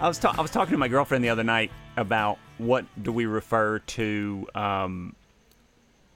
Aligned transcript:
I 0.00 0.08
was 0.08 0.18
ta- 0.18 0.34
I 0.36 0.42
was 0.42 0.50
talking 0.50 0.72
to 0.72 0.78
my 0.78 0.88
girlfriend 0.88 1.24
the 1.24 1.28
other 1.30 1.44
night 1.44 1.70
about 1.96 2.38
what 2.58 2.84
do 3.02 3.12
we 3.12 3.26
refer 3.26 3.78
to 3.78 4.46
um, 4.54 5.14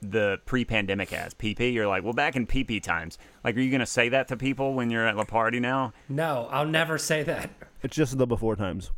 the 0.02 0.40
pre-pandemic 0.46 1.12
as 1.12 1.34
PP. 1.34 1.72
You're 1.72 1.86
like, 1.86 2.02
well, 2.04 2.12
back 2.12 2.36
in 2.36 2.46
PP 2.46 2.82
times. 2.82 3.18
Like, 3.44 3.56
are 3.56 3.60
you 3.60 3.70
gonna 3.70 3.86
say 3.86 4.08
that 4.10 4.28
to 4.28 4.36
people 4.36 4.74
when 4.74 4.90
you're 4.90 5.06
at 5.06 5.16
the 5.16 5.24
party 5.24 5.60
now? 5.60 5.92
No, 6.08 6.48
I'll 6.50 6.66
never 6.66 6.98
say 6.98 7.22
that. 7.24 7.50
It's 7.82 7.94
just 7.96 8.18
the 8.18 8.26
before 8.26 8.56
times. 8.56 8.90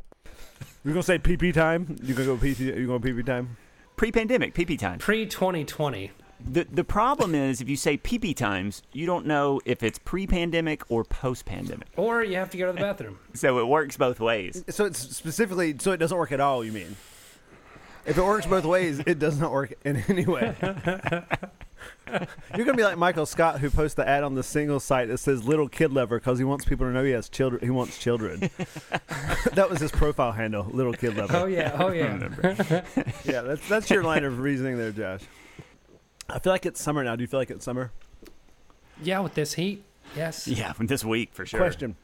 You're 0.85 0.95
gonna 0.95 1.03
say 1.03 1.19
PP 1.19 1.53
time? 1.53 1.97
You're 2.03 2.17
gonna 2.17 2.29
go 2.29 2.37
PP. 2.37 2.61
You're 2.61 2.87
going 2.87 3.03
to 3.03 3.09
PP 3.09 3.27
time? 3.27 3.57
Pre-pandemic 3.97 4.55
PP 4.55 4.79
time. 4.79 4.99
Pre 4.99 5.27
2020. 5.27 6.11
The 6.49 6.65
the 6.65 6.85
problem 6.85 7.35
is 7.35 7.61
if 7.61 7.69
you 7.69 7.77
say 7.77 7.97
PP 7.99 8.35
times, 8.37 8.83
you 8.93 9.07
don't 9.07 9.27
know 9.27 9.61
if 9.65 9.83
it's 9.83 9.99
pre-pandemic 9.99 10.83
or 10.91 11.05
post-pandemic. 11.05 11.89
Or 11.97 12.23
you 12.23 12.37
have 12.37 12.51
to 12.51 12.59
go 12.59 12.67
to 12.67 12.73
the 12.73 12.81
bathroom. 12.81 13.19
So 13.35 13.59
it 13.59 13.67
works 13.67 13.97
both 13.97 14.21
ways. 14.21 14.65
So 14.69 14.85
it's 14.85 14.99
specifically 14.99 15.77
so 15.79 15.93
it 15.93 15.99
doesn't 15.99 16.17
work 16.17 16.33
at 16.33 16.41
all. 16.41 16.65
You 16.65 16.73
mean? 16.73 16.97
If 18.07 18.17
it 18.17 18.23
works 18.25 18.47
both 18.47 18.65
ways, 18.65 18.99
it 19.01 19.19
does 19.19 19.39
not 19.39 19.53
work 19.53 19.75
in 19.85 19.97
any 20.09 20.25
way. 20.27 20.57
You're 22.57 22.67
gonna 22.67 22.77
be 22.77 22.83
like 22.83 22.99
Michael 22.99 23.27
Scott, 23.27 23.61
who 23.61 23.71
posts 23.71 23.95
the 23.95 24.09
ad 24.09 24.25
on 24.25 24.35
the 24.35 24.43
single 24.43 24.81
site 24.81 25.09
that 25.09 25.19
says 25.19 25.45
"little 25.45 25.69
kid 25.69 25.93
lover" 25.93 26.19
because 26.19 26.39
he 26.39 26.45
wants 26.45 26.65
people 26.65 26.87
to 26.87 26.93
know 26.93 27.05
he 27.05 27.13
has 27.13 27.29
children. 27.29 27.63
He 27.63 27.71
wants 27.71 27.99
children. 27.99 28.41
that 29.53 29.69
was 29.71 29.81
his 29.81 29.93
profile 29.93 30.33
handle, 30.33 30.65
"little 30.65 30.93
kid 30.93 31.17
lover." 31.17 31.37
Oh, 31.37 31.45
yeah. 31.47 31.77
Oh, 31.79 31.93
yeah. 31.93 32.83
Yeah, 33.25 33.43
that's 33.43 33.69
that's 33.69 33.91
your 33.91 34.03
line 34.03 34.25
of 34.25 34.41
reasoning 34.41 34.77
there, 34.77 34.93
Josh. 34.93 35.21
I 36.33 36.39
feel 36.39 36.53
like 36.53 36.67
it's 36.67 36.81
summer 36.81 37.03
now. 37.05 37.17
Do 37.17 37.23
you 37.23 37.29
feel 37.29 37.41
like 37.41 37.51
it's 37.51 37.65
summer? 37.65 37.91
yeah, 39.03 39.21
with 39.21 39.35
this 39.35 39.55
heat. 39.55 39.83
Yes. 40.17 40.47
Yeah, 40.49 40.73
from 40.73 40.87
this 40.87 41.05
week 41.05 41.31
for 41.33 41.47
sure. 41.47 41.61
Question: 41.61 41.97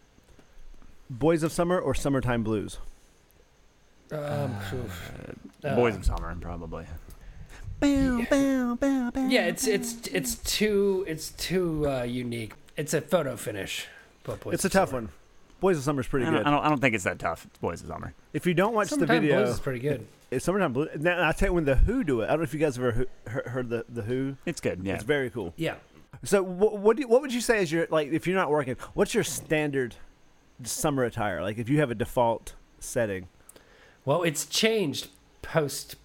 Boys 1.10 1.42
of 1.42 1.52
Summer 1.52 1.78
or 1.78 1.94
Summertime 1.94 2.42
Blues? 2.42 2.78
Um. 4.12 4.56
Uh, 5.64 5.74
Boys 5.74 5.96
of 5.96 6.04
Summer, 6.04 6.34
probably. 6.40 6.86
Yeah, 7.82 9.46
it's 9.46 9.66
it's 9.66 10.06
it's 10.06 10.36
too 10.36 11.04
it's 11.08 11.30
too 11.30 11.88
uh, 11.88 12.02
unique. 12.04 12.54
It's 12.76 12.94
a 12.94 13.00
photo 13.00 13.36
finish. 13.36 13.86
But 14.24 14.40
Boys 14.40 14.54
It's 14.54 14.64
a 14.64 14.68
tough 14.70 14.90
Summer. 14.90 15.02
one. 15.02 15.10
Boys 15.60 15.78
of 15.78 15.84
Summer 15.84 16.00
is 16.02 16.06
pretty 16.06 16.26
I 16.26 16.30
don't, 16.30 16.40
good. 16.40 16.46
I 16.46 16.50
don't. 16.50 16.64
I 16.64 16.68
don't 16.68 16.80
think 16.80 16.94
it's 16.94 17.04
that 17.04 17.18
tough. 17.18 17.46
Boys 17.60 17.80
of 17.82 17.88
Summer. 17.88 18.14
If 18.32 18.46
you 18.46 18.54
don't 18.54 18.74
watch 18.74 18.90
the 18.90 19.06
video, 19.06 19.42
Blues 19.42 19.54
is 19.54 19.60
pretty 19.60 19.80
good. 19.80 20.06
It's 20.30 20.44
summertime 20.44 20.72
blue. 20.72 20.88
Now 20.98 21.28
I 21.28 21.32
tell 21.32 21.48
you 21.50 21.54
when 21.54 21.64
the 21.64 21.76
Who 21.76 22.02
do 22.04 22.20
it. 22.20 22.24
I 22.24 22.28
don't 22.30 22.38
know 22.38 22.42
if 22.44 22.52
you 22.52 22.60
guys 22.60 22.76
ever 22.78 22.92
he- 22.92 23.30
he- 23.32 23.50
heard 23.50 23.68
the 23.70 23.84
the 23.88 24.02
Who. 24.02 24.36
It's 24.44 24.60
good. 24.60 24.80
Yeah. 24.82 24.94
It's 24.94 25.04
very 25.04 25.30
cool. 25.30 25.54
Yeah. 25.56 25.76
So 26.24 26.42
what 26.42 26.78
what, 26.78 26.96
do 26.96 27.02
you, 27.02 27.08
what 27.08 27.20
would 27.22 27.32
you 27.32 27.40
say 27.40 27.62
is 27.62 27.70
your 27.70 27.86
like 27.90 28.08
if 28.08 28.26
you're 28.26 28.36
not 28.36 28.50
working? 28.50 28.76
What's 28.94 29.14
your 29.14 29.24
standard 29.24 29.94
summer 30.64 31.04
attire? 31.04 31.42
Like 31.42 31.58
if 31.58 31.68
you 31.68 31.78
have 31.78 31.90
a 31.90 31.94
default 31.94 32.54
setting. 32.80 33.28
Well, 34.04 34.22
it's 34.24 34.46
changed 34.46 35.08
post 35.42 35.96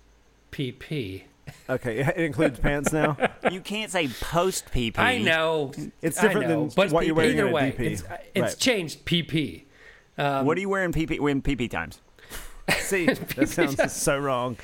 PP. 0.52 1.24
Okay, 1.70 2.00
it 2.00 2.18
includes 2.18 2.60
pants 2.60 2.92
now. 2.92 3.18
you 3.52 3.62
can't 3.62 3.92
say 3.92 4.08
post 4.20 4.66
PP. 4.72 4.98
I 5.00 5.18
know. 5.20 5.72
It's 6.02 6.20
different 6.20 6.48
know, 6.50 6.66
than 6.68 6.74
but 6.76 6.92
what 6.92 7.06
you're 7.06 7.16
wearing 7.16 7.32
either 7.34 7.44
in 7.48 7.50
a 7.50 7.54
way, 7.56 7.72
DP. 7.78 7.80
It's, 7.92 8.04
uh, 8.04 8.18
it's 8.36 8.42
Right. 8.54 8.58
changed 8.60 9.06
PP. 9.06 9.64
Um, 10.18 10.46
What 10.46 10.56
do 10.56 10.62
you 10.62 10.70
wear 10.70 10.84
in 10.84 10.92
PP 10.92 11.18
in 11.30 11.42
PP 11.42 11.70
times? 11.70 12.00
See, 12.80 13.06
that 13.36 13.50
sounds 13.50 13.94
so 13.94 14.18
wrong. 14.20 14.58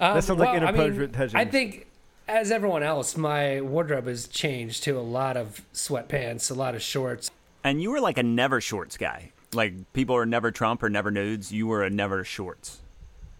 Um, 0.00 0.14
That 0.14 0.24
sounds 0.24 0.38
like 0.40 0.48
well, 0.52 0.54
I 0.54 0.68
inappropriate 0.68 1.10
mean, 1.10 1.12
touching. 1.12 1.36
I 1.38 1.44
think, 1.44 1.86
as 2.28 2.50
everyone 2.50 2.82
else, 2.82 3.16
my 3.16 3.60
wardrobe 3.60 4.06
has 4.06 4.28
changed 4.28 4.84
to 4.84 4.92
a 4.92 5.00
lot 5.02 5.36
of 5.36 5.62
sweatpants, 5.74 6.50
a 6.50 6.54
lot 6.54 6.74
of 6.74 6.82
shorts. 6.82 7.30
And 7.64 7.82
you 7.82 7.90
were 7.90 8.00
like 8.00 8.18
a 8.18 8.22
never 8.22 8.60
shorts 8.60 8.96
guy. 8.96 9.32
Like 9.52 9.92
people 9.94 10.14
are 10.14 10.26
never 10.26 10.50
Trump 10.50 10.82
or 10.82 10.90
never 10.90 11.10
nudes. 11.10 11.50
You 11.52 11.66
were 11.66 11.82
a 11.82 11.90
never 11.90 12.22
shorts, 12.22 12.80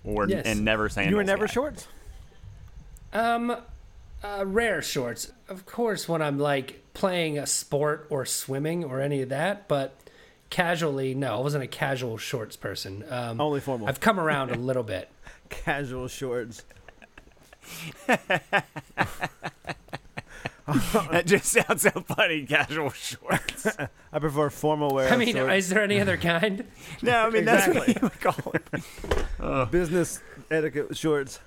or 0.05 0.27
Yes. 0.29 0.45
and 0.47 0.65
never 0.65 0.89
sandals. 0.89 1.11
You 1.11 1.17
were 1.17 1.25
never 1.25 1.47
guy. 1.47 1.53
shorts. 1.53 1.87
Um, 3.13 3.57
uh, 4.23 4.45
rare 4.47 4.83
shorts, 4.83 5.33
of 5.49 5.65
course, 5.67 6.09
when 6.09 6.21
I'm 6.23 6.39
like 6.39 6.83
playing 6.95 7.39
a 7.39 7.47
sport 7.47 8.07
or 8.11 8.27
swimming 8.27 8.85
or 8.85 9.01
any 9.01 9.23
of 9.23 9.29
that, 9.29 9.69
but 9.69 9.95
casually, 10.51 11.15
no, 11.15 11.37
I 11.37 11.41
wasn't 11.41 11.65
a 11.65 11.69
casual 11.69 12.19
shorts 12.19 12.57
person. 12.57 13.05
Um, 13.09 13.41
Only 13.41 13.61
formal. 13.61 13.89
I've 13.89 14.01
come 14.01 14.19
around 14.19 14.51
a 14.51 14.57
little 14.57 14.83
bit. 14.83 15.09
Casual 15.49 16.09
shorts. 16.09 16.65
That 21.11 21.25
just 21.25 21.47
sounds 21.47 21.81
so 21.81 21.91
funny. 21.91 22.45
Casual 22.45 22.91
shorts. 22.91 23.67
I 24.13 24.19
prefer 24.19 24.51
formal 24.51 24.91
wear. 24.91 25.11
I 25.11 25.17
mean, 25.17 25.33
sorts. 25.33 25.55
is 25.55 25.69
there 25.71 25.83
any 25.83 25.99
other 25.99 26.19
kind? 26.19 26.65
no, 27.01 27.27
I 27.27 27.31
mean 27.31 27.47
that's 27.47 27.75
what 27.75 27.89
you 27.89 27.95
would 28.03 28.21
call 28.21 28.53
it. 28.53 29.71
business 29.71 30.21
etiquette 30.51 30.95
shorts. 30.95 31.41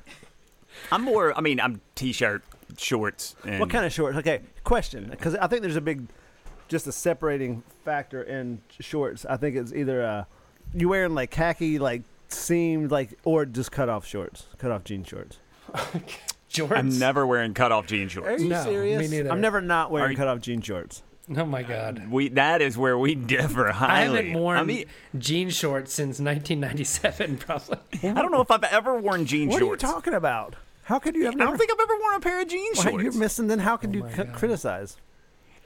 I'm 0.91 1.01
more. 1.03 1.37
I 1.37 1.41
mean, 1.41 1.59
I'm 1.59 1.81
t-shirt, 1.95 2.43
shorts. 2.77 3.35
And 3.45 3.59
What 3.59 3.69
kind 3.69 3.85
of 3.85 3.93
shorts? 3.93 4.17
Okay, 4.17 4.41
question. 4.63 5.07
Because 5.09 5.35
I 5.35 5.47
think 5.47 5.61
there's 5.61 5.75
a 5.75 5.81
big, 5.81 6.07
just 6.67 6.87
a 6.87 6.91
separating 6.91 7.63
factor 7.85 8.21
in 8.23 8.61
shorts. 8.79 9.25
I 9.25 9.37
think 9.37 9.55
it's 9.55 9.73
either 9.73 10.03
uh, 10.03 10.23
you 10.73 10.89
wearing 10.89 11.13
like 11.13 11.31
khaki, 11.31 11.79
like 11.79 12.03
seamed, 12.27 12.91
like, 12.91 13.17
or 13.23 13.45
just 13.45 13.71
cut 13.71 13.89
off 13.89 14.05
shorts, 14.05 14.47
cut 14.57 14.71
off 14.71 14.83
jean 14.83 15.03
shorts. 15.03 15.39
Shorts? 16.47 16.73
I'm 16.75 16.99
never 16.99 17.25
wearing 17.25 17.53
cut 17.53 17.71
off 17.71 17.88
jean 17.88 18.09
shorts. 18.09 18.27
Are 18.27 18.38
you 18.38 18.49
No, 18.49 18.65
me 18.65 19.07
neither. 19.07 19.31
I'm 19.31 19.39
never 19.39 19.61
not 19.61 19.89
wearing 19.89 20.17
cut 20.17 20.27
off 20.27 20.41
jean 20.41 20.59
shorts. 20.59 21.01
Oh 21.38 21.46
my 21.46 21.64
god. 21.64 22.09
We 22.12 22.30
that 22.30 22.62
is 22.62 22.78
where 22.78 22.97
we 22.97 23.16
differ 23.16 23.72
highly. 23.72 24.19
I 24.19 24.24
haven't 24.24 24.34
worn 24.40 24.58
I 24.58 24.64
mean, 24.64 24.86
jean 25.18 25.50
shorts 25.50 25.94
since 25.94 26.19
1997, 26.19 27.38
probably. 27.40 27.78
I 28.03 28.14
don't 28.22 28.31
know 28.31 28.42
if 28.42 28.52
I've 28.52 28.64
ever 28.66 29.00
worn 29.00 29.25
jean 29.25 29.50
What 29.50 29.59
shorts. 29.59 29.84
What 29.84 29.90
are 29.90 29.90
you 29.90 29.96
talking 29.96 30.14
about? 30.14 30.56
How 30.84 31.00
could 31.00 31.16
you 31.16 31.25
have 31.25 31.36
I 31.36 31.38
never? 31.38 31.52
don't 31.52 31.58
think 31.58 31.72
I've 31.72 31.80
ever 31.80 32.00
worn 32.00 32.16
a 32.16 32.19
pair 32.19 32.42
of 32.42 32.47
jean 32.47 32.72
Why, 32.75 32.84
shorts. 32.84 33.03
you're 33.03 33.14
missing. 33.14 33.47
Then 33.47 33.59
how 33.59 33.78
can 33.78 33.92
oh, 33.96 34.00
you 34.08 34.14
c- 34.16 34.24
criticize? 34.34 34.97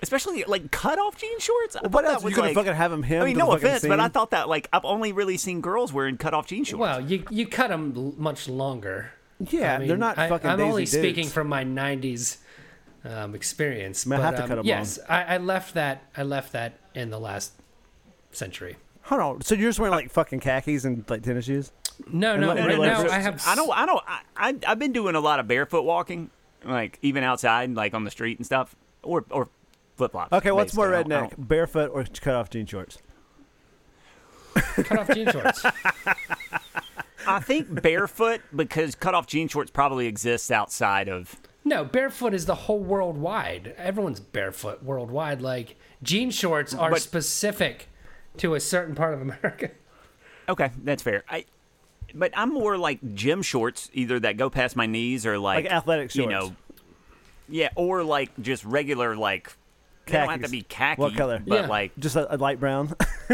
Especially 0.01 0.43
like 0.45 0.69
cut 0.71 0.99
off 0.99 1.17
jean 1.17 1.39
shorts. 1.39 1.75
I 1.75 1.81
Well, 1.81 1.91
what 1.91 2.05
else? 2.05 2.23
was 2.23 2.31
You 2.31 2.35
gonna 2.35 2.49
like- 2.49 2.55
fucking 2.55 2.73
have 2.73 2.91
them 2.91 3.01
hemmed? 3.01 3.23
I 3.23 3.25
mean, 3.25 3.37
no 3.37 3.45
the 3.47 3.51
fucking 3.53 3.67
offense, 3.67 3.87
but 3.87 3.99
I 3.99 4.07
thought 4.09 4.31
that 4.31 4.47
like 4.49 4.67
I've 4.71 4.85
only 4.85 5.13
really 5.13 5.37
seen 5.37 5.61
girls 5.61 5.91
wearing 5.93 6.17
cut 6.17 6.33
off 6.33 6.47
jean 6.47 6.63
shorts. 6.63 6.79
Well, 6.79 7.01
you 7.01 7.23
you 7.31 7.47
cut 7.47 7.69
them 7.69 8.13
much 8.17 8.47
longer. 8.47 9.11
Yeah, 9.39 9.75
I 9.75 9.79
mean, 9.79 9.87
they're 9.87 9.97
not 9.97 10.17
I, 10.17 10.29
fucking. 10.29 10.49
I'm 10.49 10.57
Daisy 10.59 10.69
only 10.69 10.81
dudes. 10.83 10.91
speaking 10.97 11.27
from 11.27 11.47
my 11.47 11.63
'90s 11.63 12.37
um, 13.05 13.35
experience. 13.35 14.05
I 14.05 14.09
but, 14.09 14.19
have 14.21 14.35
to 14.37 14.43
um, 14.43 14.47
cut 14.49 14.59
'em 14.59 14.65
yes, 14.65 14.99
I, 15.07 15.23
I 15.35 15.37
left 15.37 15.73
that. 15.75 16.03
I 16.17 16.23
left 16.23 16.51
that 16.53 16.73
in 16.93 17.09
the 17.09 17.19
last 17.19 17.53
century. 18.31 18.77
Hold 19.03 19.21
on. 19.21 19.41
So 19.41 19.53
you're 19.55 19.69
just 19.69 19.79
wearing 19.79 19.93
like 19.95 20.09
fucking 20.11 20.39
khakis 20.39 20.83
and 20.85 21.07
like 21.09 21.21
tennis 21.23 21.45
shoes? 21.45 21.71
No, 22.11 22.33
And 22.33 22.41
no, 22.41 22.47
let- 22.49 22.57
right 22.57 22.69
and 22.71 22.79
let- 22.79 23.05
now 23.07 23.13
I 23.13 23.19
have. 23.19 23.41
I 23.47 23.55
don't. 23.55 23.69
I 23.77 23.85
don't. 23.85 24.01
I, 24.07 24.21
I 24.35 24.55
I've 24.67 24.79
been 24.79 24.91
doing 24.93 25.15
a 25.15 25.19
lot 25.19 25.39
of 25.39 25.47
barefoot 25.47 25.83
walking, 25.83 26.29
like 26.63 26.97
even 27.01 27.23
outside, 27.23 27.73
like 27.75 27.93
on 27.93 28.03
the 28.03 28.11
street 28.11 28.37
and 28.37 28.45
stuff, 28.45 28.75
or 29.03 29.23
or 29.29 29.49
flip 29.95 30.11
flops. 30.11 30.33
Okay, 30.33 30.51
what's 30.51 30.73
more 30.75 30.89
basically. 30.89 31.15
I 31.15 31.19
don't- 31.21 31.31
I 31.33 31.35
redneck, 31.35 31.47
barefoot 31.47 31.91
or 31.93 32.03
cut 32.21 32.33
off 32.35 32.49
jean 32.49 32.65
shorts? 32.65 32.97
cut 34.55 34.99
off 34.99 35.09
jean 35.13 35.31
shorts. 35.31 35.63
I 37.27 37.39
think 37.39 37.81
barefoot 37.81 38.41
because 38.55 38.95
cut 38.95 39.15
off 39.15 39.25
jean 39.27 39.47
shorts 39.47 39.71
probably 39.71 40.07
exists 40.07 40.51
outside 40.51 41.09
of. 41.09 41.35
No, 41.67 41.83
barefoot 41.83 42.33
is 42.35 42.45
the 42.45 42.53
whole 42.55 42.79
worldwide. 42.79 43.73
Everyone's 43.77 44.19
barefoot 44.19 44.83
worldwide. 44.83 45.41
Like 45.41 45.75
jean 46.03 46.29
shorts 46.31 46.73
are 46.75 46.91
But- 46.91 47.01
specific 47.01 47.89
to 48.37 48.53
a 48.55 48.59
certain 48.59 48.95
part 48.95 49.13
of 49.13 49.21
America. 49.21 49.71
Okay, 50.47 50.69
that's 50.83 51.01
fair. 51.01 51.23
I. 51.27 51.45
But 52.13 52.31
I'm 52.37 52.53
more 52.53 52.77
like 52.77 52.99
gym 53.15 53.41
shorts, 53.41 53.89
either 53.93 54.19
that 54.19 54.37
go 54.37 54.47
past 54.51 54.75
my 54.75 54.85
knees 54.85 55.25
or 55.25 55.39
like, 55.39 55.63
Like 55.65 55.73
athletic 55.73 56.13
You 56.13 56.27
know, 56.27 56.55
yeah, 57.49 57.69
or 57.75 58.03
like 58.03 58.29
just 58.39 58.63
regular 58.63 59.15
like. 59.15 59.51
They 60.05 60.11
don't 60.19 60.29
have 60.29 60.43
to 60.43 60.49
be 60.49 60.61
khaki. 60.61 61.01
What 61.01 61.15
color? 61.17 61.41
But 61.43 61.61
Yeah. 61.63 61.67
like 61.67 61.97
Just 61.97 62.15
a, 62.15 62.31
a 62.31 62.37
light 62.37 62.59
brown. 62.59 62.93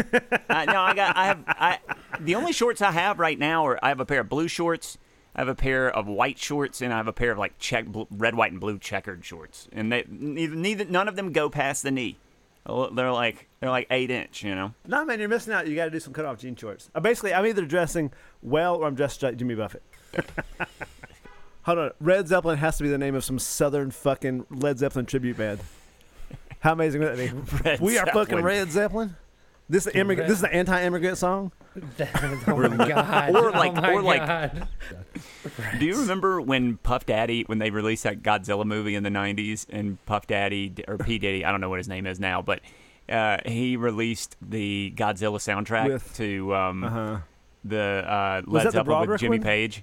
I, 0.48 0.64
no, 0.64 0.80
I 0.80 0.94
got. 0.94 1.14
I 1.18 1.26
have. 1.26 1.44
I 1.48 1.78
the 2.18 2.34
only 2.34 2.52
shorts 2.54 2.80
I 2.80 2.92
have 2.92 3.18
right 3.18 3.38
now 3.38 3.66
are 3.66 3.78
I 3.84 3.88
have 3.88 4.00
a 4.00 4.06
pair 4.06 4.20
of 4.20 4.30
blue 4.30 4.48
shorts, 4.48 4.96
I 5.34 5.40
have 5.40 5.48
a 5.48 5.54
pair 5.54 5.88
of 5.90 6.06
white 6.06 6.38
shorts, 6.38 6.82
and 6.82 6.92
I 6.92 6.98
have 6.98 7.08
a 7.08 7.12
pair 7.12 7.32
of 7.32 7.38
like 7.38 7.58
check 7.58 7.86
bl- 7.86 8.02
red, 8.10 8.34
white, 8.34 8.52
and 8.52 8.60
blue 8.60 8.78
checkered 8.78 9.24
shorts, 9.24 9.68
and 9.72 9.90
they 9.90 10.04
neither, 10.08 10.54
neither 10.54 10.84
none 10.84 11.08
of 11.08 11.16
them 11.16 11.32
go 11.32 11.48
past 11.48 11.82
the 11.82 11.90
knee. 11.90 12.16
Oh, 12.64 12.90
They're 12.90 13.10
like 13.10 13.48
they're 13.60 13.70
like 13.70 13.86
eight 13.90 14.10
inch, 14.10 14.44
you 14.44 14.54
know. 14.54 14.74
No, 14.86 15.04
man, 15.04 15.18
you're 15.18 15.28
missing 15.28 15.52
out. 15.52 15.66
You 15.66 15.74
got 15.74 15.86
to 15.86 15.90
do 15.90 15.98
some 16.00 16.12
cut 16.12 16.24
off 16.24 16.38
jean 16.38 16.54
shorts. 16.54 16.90
Uh, 16.94 17.00
basically, 17.00 17.34
I'm 17.34 17.46
either 17.46 17.64
dressing 17.64 18.12
well 18.42 18.76
or 18.76 18.86
I'm 18.86 18.94
dressed 18.94 19.22
like 19.22 19.36
Jimmy 19.36 19.54
Buffett. 19.54 19.82
Hold 21.62 21.78
on. 21.78 21.90
Red 22.00 22.28
Zeppelin 22.28 22.58
has 22.58 22.76
to 22.78 22.82
be 22.82 22.88
the 22.88 22.98
name 22.98 23.14
of 23.14 23.24
some 23.24 23.38
southern 23.38 23.90
fucking 23.90 24.46
Led 24.50 24.78
Zeppelin 24.78 25.06
tribute 25.06 25.36
band. 25.36 25.60
How 26.60 26.72
amazing 26.72 27.00
would 27.00 27.16
that 27.16 27.18
be? 27.18 27.58
Red 27.64 27.80
we 27.80 27.98
are 27.98 28.06
fucking 28.06 28.42
Red 28.42 28.70
Zeppelin. 28.70 29.16
This 29.72 29.86
is 29.86 29.94
immigrant. 29.94 30.28
This 30.28 30.36
is 30.36 30.42
the 30.42 30.52
anti-immigrant 30.52 31.16
song. 31.16 31.50
oh 32.46 32.68
my 32.68 32.88
god! 32.88 33.34
or 33.34 33.50
like- 33.52 33.72
oh 33.72 33.80
my 33.80 33.92
or 33.94 34.02
like- 34.02 34.52
Do 35.78 35.86
you 35.86 35.98
remember 36.00 36.40
when 36.42 36.76
Puff 36.76 37.06
Daddy, 37.06 37.44
when 37.46 37.58
they 37.58 37.70
released 37.70 38.02
that 38.04 38.22
Godzilla 38.22 38.66
movie 38.66 38.94
in 38.94 39.02
the 39.02 39.08
'90s, 39.08 39.64
and 39.70 40.04
Puff 40.04 40.26
Daddy 40.26 40.74
or 40.86 40.98
P 40.98 41.18
Diddy, 41.18 41.44
I 41.44 41.50
don't 41.50 41.62
know 41.62 41.70
what 41.70 41.78
his 41.78 41.88
name 41.88 42.06
is 42.06 42.20
now, 42.20 42.42
but 42.42 42.60
uh, 43.08 43.38
he 43.46 43.78
released 43.78 44.36
the 44.42 44.92
Godzilla 44.94 45.38
soundtrack 45.38 45.88
With- 45.88 46.14
to 46.18 46.54
um, 46.54 46.84
Uh-huh. 46.84 47.16
the 47.64 47.78
uh, 48.06 48.42
Was 48.46 48.64
that 48.64 48.66
Led 48.66 48.66
the 48.66 48.70
Zeppelin 48.72 49.08
with 49.08 49.20
Jimmy 49.20 49.38
one? 49.38 49.44
Page. 49.46 49.82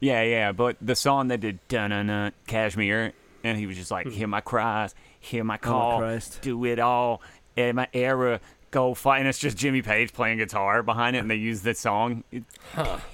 Yeah, 0.00 0.22
yeah, 0.24 0.50
but 0.52 0.76
the 0.82 0.96
song 0.96 1.28
that 1.28 1.38
did 1.38 1.60
"Dun 1.68 1.90
Dun 1.90 2.08
Dun" 2.08 2.32
Kashmir, 2.48 3.12
and 3.44 3.56
he 3.56 3.66
was 3.68 3.76
just 3.76 3.92
like, 3.92 4.08
"Hear 4.08 4.26
my 4.26 4.40
cries, 4.40 4.96
hear 5.20 5.44
my 5.44 5.58
call, 5.58 5.98
Christ. 6.00 6.40
do 6.42 6.64
it 6.64 6.80
all, 6.80 7.22
in 7.54 7.76
my 7.76 7.86
era." 7.94 8.40
Go 8.76 8.92
fight, 8.92 9.20
and 9.20 9.28
it's 9.28 9.38
just 9.38 9.56
Jimmy 9.56 9.80
Page 9.80 10.12
playing 10.12 10.36
guitar 10.36 10.82
behind 10.82 11.16
it, 11.16 11.20
and 11.20 11.30
they 11.30 11.36
use 11.36 11.62
that 11.62 11.78
song. 11.78 12.24
It's 12.30 12.54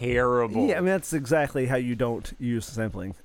terrible. 0.00 0.66
Yeah, 0.66 0.78
I 0.78 0.80
mean 0.80 0.86
that's 0.86 1.12
exactly 1.12 1.66
how 1.66 1.76
you 1.76 1.94
don't 1.94 2.32
use 2.40 2.66
sampling. 2.66 3.14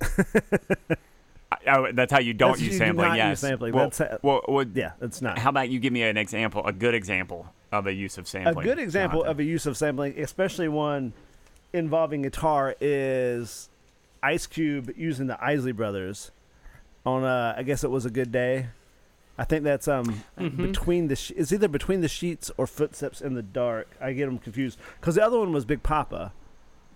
Oh, 1.70 1.92
that's 1.92 2.14
how 2.14 2.20
you 2.20 2.34
don't 2.34 2.52
That's- 2.52 2.62
use 2.62 2.74
you 2.74 2.80
do 2.80 2.86
sampling. 2.86 3.08
not 3.10 3.14
use 3.16 3.20
yes. 3.20 3.40
sampling. 3.42 3.74
Well, 3.74 3.86
That's 3.86 3.98
how- 3.98 4.20
well, 4.22 4.42
well, 4.48 4.66
yeah, 4.74 4.92
that's 5.00 5.22
not. 5.22 5.38
How 5.40 5.50
about 5.50 5.68
you 5.70 5.80
give 5.80 5.92
me 5.92 6.04
an 6.04 6.16
example, 6.16 6.66
a 6.66 6.72
good 6.72 6.94
example 6.94 7.48
of 7.74 7.88
a 7.88 7.94
use 7.94 8.18
of 8.18 8.28
sampling? 8.28 8.60
a 8.60 8.70
good 8.70 8.80
example 8.80 9.20
Jonathan? 9.22 9.32
of 9.32 9.40
a 9.40 9.44
use 9.44 9.66
of 9.66 9.76
sampling, 9.76 10.18
especially 10.18 10.68
one 10.70 11.12
involving 11.74 12.22
guitar, 12.22 12.76
is 12.80 13.68
Ice 14.24 14.46
Cube 14.48 14.92
using 14.96 15.28
the 15.28 15.44
Isley 15.44 15.72
Brothers 15.74 16.32
on. 17.06 17.24
Uh, 17.24 17.56
I 17.58 17.64
guess 17.64 17.84
it 17.84 17.90
was 17.90 18.06
a 18.06 18.12
good 18.12 18.32
day. 18.32 18.68
I 19.38 19.44
think 19.44 19.64
that's 19.64 19.88
um 19.88 20.24
between 20.38 21.08
the 21.10 21.16
sh- 21.16 21.32
it's 21.36 21.52
either 21.52 21.68
between 21.68 22.02
the 22.02 22.08
sheets 22.08 22.50
or 22.58 22.66
footsteps 22.68 23.22
in 23.22 23.34
the 23.36 23.44
dark. 23.44 23.90
I 24.02 24.14
get 24.14 24.26
them 24.26 24.40
confused 24.40 24.80
because 25.00 25.16
the 25.16 25.24
other 25.24 25.38
one 25.40 25.52
was 25.54 25.64
Big 25.66 25.84
Poppa. 25.84 26.34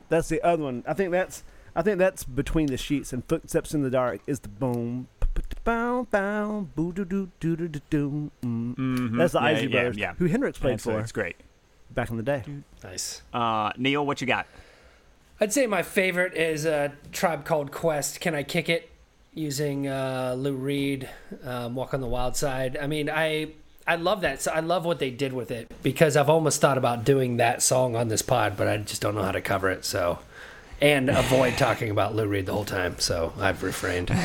That's 0.10 0.28
the 0.30 0.42
other 0.42 0.64
one. 0.64 0.84
I 0.88 0.94
think 0.94 1.12
that's 1.12 1.44
I 1.76 1.82
think 1.82 2.00
that's 2.00 2.24
between 2.24 2.68
the 2.68 2.78
sheets 2.78 3.14
and 3.14 3.24
footsteps 3.26 3.74
in 3.74 3.84
the 3.84 3.90
dark 3.90 4.22
is 4.28 4.40
the 4.40 4.50
boom. 4.50 5.08
Bow, 5.64 6.08
bow, 6.10 6.68
boo, 6.76 6.92
doo, 6.92 7.06
doo, 7.06 7.30
doo, 7.40 7.56
doo, 7.56 7.68
doo, 7.68 7.82
doo, 7.90 8.32
mm. 8.44 8.76
Mhm. 8.76 9.18
That's 9.18 9.34
the 9.34 9.40
Yeah, 9.40 9.46
Isley 9.46 9.64
yeah, 9.68 9.70
Brothers, 9.72 9.98
Yeah, 9.98 10.14
who 10.16 10.26
Hendrix 10.26 10.58
played 10.58 10.80
That's- 10.80 10.84
for 10.84 11.00
It's 11.00 11.12
great. 11.12 11.36
back 11.92 12.10
in 12.10 12.18
the 12.18 12.24
day. 12.24 12.44
Nice. 12.84 13.22
Uh, 13.34 13.72
Neil, 13.78 14.06
what 14.06 14.20
you 14.22 14.28
got? 14.28 14.48
I'd 15.40 15.54
say 15.54 15.68
my 15.68 15.82
favorite 15.84 16.34
is 16.36 16.66
a 16.66 16.94
tribe 17.12 17.46
called 17.46 17.72
Quest. 17.72 18.20
Can 18.20 18.36
I 18.36 18.44
kick 18.44 18.68
it? 18.70 18.90
Using 19.34 19.88
uh, 19.88 20.36
Lou 20.38 20.54
Reed, 20.56 21.10
um, 21.46 21.76
Walk 21.76 21.94
on 21.94 22.02
the 22.02 22.08
Wild 22.08 22.36
Side. 22.36 22.78
I 22.82 22.88
mean, 22.88 23.10
I 23.10 23.54
I 23.88 23.96
love 23.96 24.22
that. 24.22 24.42
So 24.42 24.52
I 24.52 24.60
love 24.60 24.86
what 24.86 25.00
they 25.00 25.10
did 25.10 25.34
with 25.34 25.52
it 25.52 25.72
because 25.82 26.18
I've 26.18 26.30
almost 26.30 26.60
thought 26.62 26.78
about 26.78 27.06
doing 27.06 27.38
that 27.38 27.62
song 27.62 27.96
on 27.96 28.10
this 28.10 28.22
pod, 28.22 28.58
but 28.58 28.68
I 28.68 28.78
just 28.78 29.02
don't 29.02 29.16
know 29.16 29.24
how 29.24 29.32
to 29.32 29.42
cover 29.42 29.70
it. 29.70 29.86
So, 29.86 30.20
and 30.82 31.10
avoid 31.10 31.58
talking 31.58 31.92
about 31.92 32.14
Lou 32.16 32.28
Reed 32.28 32.46
the 32.46 32.54
whole 32.54 32.66
time. 32.66 33.00
So 33.00 33.34
I've 33.40 33.64
refrained. 33.64 34.10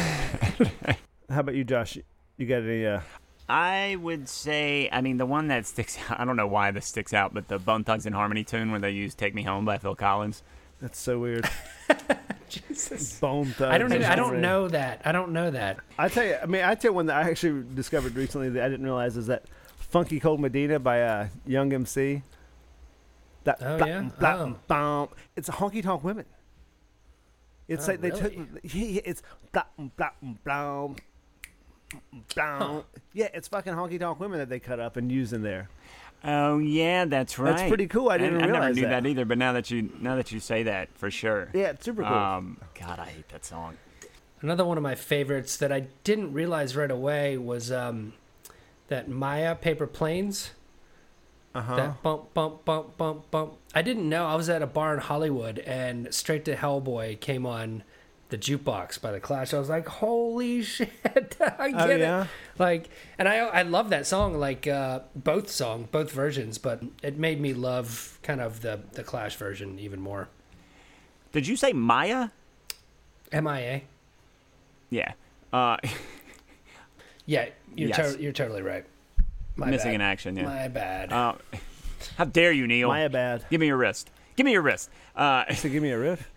How 1.29 1.41
about 1.41 1.55
you, 1.55 1.64
Josh? 1.64 1.99
You 2.37 2.47
got 2.47 2.62
any? 2.62 2.87
Uh, 2.87 3.00
I 3.49 3.97
would 4.00 4.29
say, 4.29 4.88
I 4.93 5.00
mean, 5.00 5.19
the 5.19 5.26
one 5.26 5.49
that 5.49 5.67
sticks 5.67 5.99
out, 6.09 6.20
I 6.20 6.25
don't 6.25 6.37
know 6.37 6.47
why 6.47 6.70
this 6.73 6.87
sticks 6.87 7.14
out, 7.14 7.32
but 7.32 7.49
the 7.49 7.59
Bone 7.59 7.85
Thugs-n-Harmony 7.85 8.44
tune 8.44 8.70
where 8.70 8.81
they 8.81 8.91
use 8.91 9.14
Take 9.14 9.35
Me 9.35 9.43
Home 9.44 9.64
by 9.64 9.79
Phil 9.79 9.94
Collins. 9.94 10.43
that's 10.81 10.99
so 10.99 11.19
weird. 11.19 11.49
Jesus. 12.69 13.19
Bone 13.20 13.46
thugs. 13.46 13.72
I 13.72 13.78
don't. 13.78 13.93
Even, 13.93 14.04
I 14.04 14.14
don't 14.16 14.40
know 14.40 14.69
that. 14.69 15.02
I 15.04 15.12
don't 15.12 15.32
know 15.32 15.50
that. 15.50 15.78
I 15.98 16.08
tell 16.08 16.25
you, 16.25 16.37
I 16.43 16.46
mean, 16.46 16.62
I 16.64 16.75
tell 16.75 16.90
you 16.90 16.94
one 16.94 17.06
that 17.06 17.16
I 17.25 17.28
actually 17.31 17.64
discovered 17.75 18.14
recently 18.14 18.48
that 18.50 18.62
I 18.64 18.69
didn't 18.69 18.84
realize 18.84 19.16
is 19.16 19.26
that 19.28 19.44
"Funky 19.76 20.20
Cold 20.20 20.40
Medina" 20.40 20.78
by 20.78 21.02
uh, 21.02 21.28
Young 21.46 21.72
MC. 21.72 22.22
That 23.44 23.58
Oh, 23.62 23.78
blah, 23.78 23.87
yeah? 23.87 24.08
blah, 24.19 24.34
Oh. 24.34 24.56
blah, 24.66 25.06
it's 25.37 25.48
a 25.48 25.52
honky 25.52 25.82
tonk 25.82 26.02
women. 26.02 26.25
It's 27.69 27.88
Oh, 27.88 27.93
like 27.93 28.00
they 28.00 28.10
took 28.10 28.32
really? 28.32 28.46
yeah, 28.64 28.84
yeah, 28.84 29.00
it's 29.04 29.22
blah, 29.52 29.62
blah, 29.96 30.10
blah, 30.44 30.88
blah. 32.34 32.82
yeah, 33.12 33.28
it's 33.34 33.49
fucking 33.49 33.72
honky 33.72 33.99
tonk 34.00 34.19
women 34.20 34.38
that 34.38 34.49
they 34.49 34.58
cut 34.60 34.81
up 34.81 34.96
and 34.96 35.10
use 35.10 35.32
in 35.32 35.42
there. 35.42 35.69
Oh 36.24 36.58
yeah, 36.58 37.04
that's 37.04 37.38
right. 37.38 37.56
That's 37.56 37.68
pretty 37.68 37.86
cool. 37.86 38.08
I 38.10 38.18
didn't 38.18 38.36
I, 38.36 38.40
never 38.40 38.52
realize 38.52 38.76
knew 38.76 38.82
that. 38.82 39.02
that. 39.02 39.06
either, 39.08 39.24
but 39.24 39.38
now 39.38 39.52
that 39.52 39.70
you 39.70 39.90
now 40.00 40.16
that 40.16 40.32
you 40.32 40.40
say 40.40 40.64
that, 40.64 40.88
for 40.94 41.10
sure. 41.10 41.48
Yeah, 41.54 41.70
it's 41.70 41.84
super 41.84 42.02
cool. 42.02 42.12
Um, 42.12 42.58
God, 42.80 42.98
I 42.98 43.06
hate 43.06 43.28
that 43.28 43.44
song. 43.44 43.76
Another 44.42 44.64
one 44.64 44.76
of 44.76 44.82
my 44.82 44.94
favorites 44.94 45.56
that 45.58 45.72
I 45.72 45.86
didn't 46.04 46.32
realize 46.32 46.76
right 46.76 46.90
away 46.90 47.38
was 47.38 47.70
um, 47.72 48.12
that 48.88 49.08
Maya 49.08 49.54
Paper 49.54 49.86
Planes. 49.86 50.50
Uh 51.54 51.62
huh. 51.62 51.76
That 51.76 52.02
bump, 52.02 52.34
bump, 52.34 52.64
bump, 52.66 52.96
bump, 52.98 53.30
bump. 53.30 53.54
I 53.74 53.80
didn't 53.82 54.08
know. 54.08 54.26
I 54.26 54.34
was 54.34 54.50
at 54.50 54.60
a 54.62 54.66
bar 54.66 54.92
in 54.94 55.00
Hollywood 55.00 55.58
and 55.60 56.12
Straight 56.12 56.44
to 56.46 56.54
Hellboy 56.56 57.18
came 57.20 57.46
on 57.46 57.82
the 58.28 58.36
jukebox 58.36 59.00
by 59.00 59.10
the 59.12 59.20
Clash. 59.20 59.54
I 59.54 59.58
was 59.58 59.70
like, 59.70 59.86
holy 59.88 60.60
shit. 60.64 60.90
I 61.58 61.70
get 61.70 62.00
Oh, 62.02 62.20
it. 62.22 62.26
Yeah? 62.58 62.64
Like, 62.64 62.88
and 63.19 63.29
I, 63.29 63.37
I 63.38 63.62
love 63.62 63.91
that 63.91 64.06
song, 64.06 64.38
like 64.38 64.67
uh, 64.67 65.00
both 65.14 65.50
song, 65.50 65.88
both 65.91 66.11
versions, 66.11 66.58
but 66.58 66.82
it 67.03 67.19
made 67.19 67.41
me 67.41 67.55
love 67.55 68.19
kind 68.23 68.41
of 68.41 68.61
the, 68.62 68.81
the 68.93 69.03
Clash 69.03 69.37
version 69.37 69.79
even 69.79 70.00
more. 70.00 70.29
Did 71.32 71.47
you 71.47 71.56
say 71.56 71.73
Maya? 71.73 72.29
MIA. 73.32 73.82
Yeah. 74.91 75.12
Uh, 75.53 75.76
Yeah, 77.29 77.49
you're, 77.75 77.88
Yes. 77.88 78.14
to- 78.14 78.23
you're 78.23 78.32
totally 78.32 78.62
right. 78.62 78.85
My 79.56 79.69
missing 79.70 79.88
bad. 79.88 79.94
in 79.97 80.00
action. 80.00 80.37
Yeah. 80.37 80.44
My 80.44 80.69
bad. 80.69 81.12
Uh, 81.12 81.35
how 82.17 82.25
dare 82.25 82.52
you, 82.52 82.67
Neil? 82.69 82.87
Maya 82.88 83.09
bad. 83.11 83.44
Give 83.50 83.61
me 83.61 83.67
your 83.67 83.76
wrist. 83.76 84.11
Give 84.37 84.44
me 84.47 84.52
your 84.52 84.62
wrist. 84.62 84.91
Uh, 85.17 85.52
So 85.55 85.69
give 85.69 85.82
me 85.82 85.91
a 85.91 85.99
riff. 85.99 86.31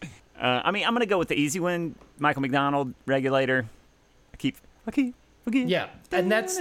uh, 0.02 0.62
I 0.64 0.70
mean, 0.70 0.86
I'm 0.86 0.94
gonna 0.94 1.04
go 1.04 1.18
with 1.18 1.28
the 1.28 1.34
easy 1.34 1.60
one. 1.60 1.94
Michael 2.18 2.40
McDonald, 2.40 2.94
regulator. 3.04 3.66
I 4.32 4.36
keep. 4.38 4.56
I 4.86 4.92
keep. 4.92 5.14
I 5.46 5.50
yeah, 5.50 5.88
and 6.10 6.30
that's 6.30 6.58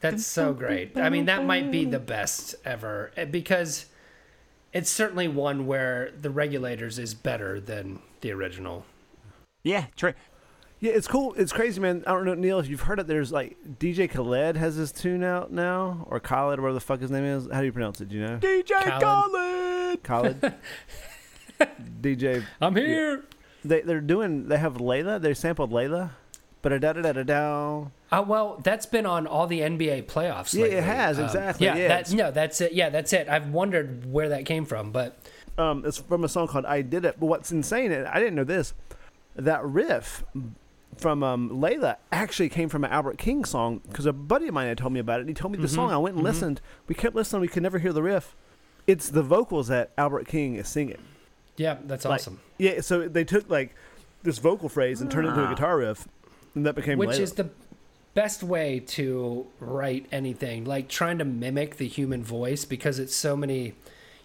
that's 0.00 0.26
so 0.26 0.52
great. 0.52 0.96
I 0.98 1.10
mean, 1.10 1.26
that 1.26 1.44
might 1.44 1.70
be 1.70 1.84
the 1.84 1.98
best 1.98 2.54
ever 2.64 3.12
eh, 3.16 3.24
because 3.24 3.86
it's 4.72 4.90
certainly 4.90 5.28
one 5.28 5.66
where 5.66 6.12
the 6.20 6.30
regulators 6.30 6.98
is 6.98 7.14
better 7.14 7.60
than 7.60 8.00
the 8.20 8.32
original. 8.32 8.84
Yeah. 9.62 9.86
True. 9.96 10.12
Yeah, 10.80 10.92
it's 10.92 11.08
cool. 11.08 11.32
It's 11.38 11.52
crazy, 11.52 11.80
man. 11.80 12.04
I 12.06 12.12
don't 12.12 12.26
know, 12.26 12.34
Neil, 12.34 12.58
if 12.58 12.68
you've 12.68 12.82
heard 12.82 12.98
it. 12.98 13.06
There's 13.06 13.32
like 13.32 13.56
DJ 13.78 14.10
Khaled 14.10 14.56
has 14.56 14.74
his 14.74 14.92
tune 14.92 15.24
out 15.24 15.50
now, 15.50 16.06
or 16.10 16.20
Khaled, 16.20 16.58
or 16.58 16.62
whatever 16.62 16.74
the 16.74 16.80
fuck 16.80 17.00
his 17.00 17.10
name 17.10 17.24
is. 17.24 17.48
How 17.50 17.60
do 17.60 17.66
you 17.66 17.72
pronounce 17.72 18.02
it? 18.02 18.10
Do 18.10 18.16
you 18.16 18.26
know? 18.26 18.36
DJ 18.38 19.00
Khaled. 19.00 20.02
Khaled. 20.02 20.40
Khaled. 20.40 20.54
DJ. 22.02 22.44
I'm 22.60 22.76
here. 22.76 23.24
They 23.64 23.80
they're 23.80 24.02
doing. 24.02 24.48
They 24.48 24.58
have 24.58 24.74
Layla. 24.74 25.22
They 25.22 25.32
sampled 25.32 25.70
Layla. 25.70 26.10
But 26.64 26.72
a 26.72 26.78
da 26.80 26.94
da 26.94 27.02
da 27.02 27.12
da 27.12 27.22
da. 27.22 27.84
Uh, 28.10 28.22
well, 28.26 28.58
that's 28.64 28.86
been 28.86 29.04
on 29.04 29.26
all 29.26 29.46
the 29.46 29.60
NBA 29.60 30.04
playoffs. 30.06 30.54
Yeah, 30.54 30.64
it 30.64 30.82
has, 30.82 31.18
Um, 31.18 31.26
exactly, 31.26 31.66
Yeah, 31.66 31.76
yeah, 31.76 31.88
that, 31.88 32.10
no, 32.14 32.30
that's 32.30 32.58
it. 32.62 32.72
Yeah, 32.72 32.88
that's 32.88 33.12
it. 33.12 33.28
I've 33.28 33.50
wondered 33.50 34.10
where 34.10 34.30
that 34.30 34.46
came 34.46 34.64
from, 34.64 34.90
but 34.90 35.18
Um, 35.58 35.84
it's 35.86 35.98
from 35.98 36.24
a 36.24 36.28
song 36.28 36.48
called 36.48 36.64
"I 36.64 36.80
Did 36.80 37.04
It." 37.04 37.20
But 37.20 37.26
what's 37.26 37.52
insane, 37.52 37.92
and 37.92 38.08
I 38.08 38.18
didn't 38.18 38.34
know 38.34 38.44
this, 38.44 38.72
that 39.36 39.62
riff 39.62 40.24
from 40.96 41.22
um, 41.22 41.50
Layla 41.50 41.96
actually 42.10 42.48
came 42.48 42.70
from 42.70 42.82
an 42.82 42.90
Albert 42.90 43.18
King 43.18 43.44
song 43.44 43.82
because 43.86 44.06
a 44.06 44.12
buddy 44.14 44.48
of 44.48 44.54
mine 44.54 44.68
had 44.68 44.78
told 44.78 44.94
me 44.94 45.00
about 45.00 45.18
it. 45.18 45.24
and 45.24 45.28
He 45.28 45.34
told 45.34 45.52
me 45.52 45.58
the 45.58 45.66
Mm-hmm. 45.66 45.74
song. 45.74 45.90
I 45.92 45.98
went 45.98 46.14
and 46.16 46.24
listened. 46.24 46.62
We 46.88 46.94
kept 46.94 47.14
listening. 47.14 47.42
We 47.42 47.48
could 47.48 47.62
never 47.62 47.78
hear 47.78 47.92
the 47.92 48.02
riff. 48.02 48.34
It's 48.86 49.10
the 49.10 49.22
vocals 49.22 49.68
that 49.68 49.90
Albert 49.98 50.28
King 50.28 50.54
is 50.56 50.66
singing. 50.66 51.02
yeah, 51.58 51.76
that's 51.84 52.06
Like, 52.06 52.20
awesome. 52.20 52.40
Yeah, 52.56 52.80
so 52.80 53.06
they 53.06 53.24
took 53.24 53.50
like 53.50 53.74
this 54.22 54.38
vocal 54.38 54.70
phrase 54.70 55.02
and 55.02 55.10
turned 55.10 55.26
it 55.26 55.30
into 55.30 55.42
a 55.42 55.46
Ah. 55.46 55.50
guitar 55.50 55.76
riff, 55.78 56.08
and 56.54 56.64
that 56.66 56.74
became 56.74 56.98
which 56.98 57.10
Layla. 57.10 57.20
is 57.20 57.32
the 57.34 57.50
best 58.14 58.42
way 58.42 58.78
to 58.80 59.46
write 59.58 60.06
anything 60.12 60.64
like 60.64 60.88
trying 60.88 61.18
to 61.18 61.24
mimic 61.24 61.76
the 61.76 61.88
human 61.88 62.22
voice 62.22 62.64
because 62.64 62.98
it's 62.98 63.14
so 63.14 63.36
many 63.36 63.74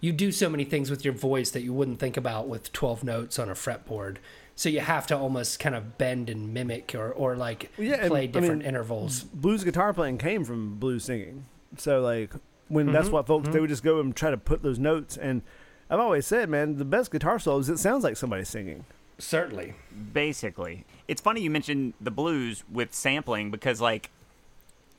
you 0.01 0.11
do 0.13 0.31
so 0.31 0.47
many 0.49 0.63
things 0.63 0.89
with 0.91 1.03
your 1.03 1.13
voice 1.13 1.49
that 1.51 1.61
you 1.61 1.73
wouldn't 1.73 1.99
think 1.99 2.15
about 2.15 2.47
with 2.47 2.71
12 2.71 3.03
notes 3.03 3.39
on 3.39 3.49
a 3.49 3.53
fretboard 3.53 4.17
so 4.55 4.69
you 4.69 4.79
have 4.81 5.07
to 5.07 5.17
almost 5.17 5.59
kind 5.59 5.73
of 5.73 5.97
bend 5.97 6.29
and 6.29 6.53
mimic 6.53 6.93
or, 6.93 7.11
or 7.13 7.35
like 7.35 7.71
Yeah, 7.77 7.95
and, 7.95 8.09
play 8.09 8.23
I 8.23 8.25
different 8.27 8.59
mean, 8.59 8.67
intervals 8.67 9.23
blues 9.23 9.63
guitar 9.63 9.93
playing 9.93 10.17
came 10.19 10.43
from 10.45 10.75
blues 10.75 11.05
singing. 11.05 11.45
So 11.77 12.01
like 12.01 12.31
when 12.67 12.91
that's 12.91 13.07
Mhm, 13.07 13.11
what 13.13 13.25
folks 13.27 13.49
they 13.49 13.57
mhm. 13.57 13.61
would 13.61 13.69
just 13.69 13.83
go 13.83 13.99
and 13.99 14.15
try 14.15 14.29
to 14.29 14.37
put 14.37 14.61
those 14.61 14.77
notes 14.77 15.17
and 15.17 15.41
I've 15.89 15.99
always 15.99 16.27
said, 16.27 16.49
man, 16.49 16.77
the 16.77 16.85
best 16.85 17.09
guitar 17.09 17.39
solos 17.39 17.69
it 17.69 17.79
sounds 17.79 18.03
like 18.03 18.15
somebody 18.15 18.43
singing. 18.43 18.85
Certainly. 19.17 19.73
basically. 20.13 20.85
It's 21.09 21.21
funny 21.21 21.41
you 21.41 21.49
mentioned 21.49 21.95
the 21.99 22.11
blues 22.11 22.63
with 22.71 22.93
sampling 22.93 23.49
because, 23.49 23.81
like, 23.81 24.11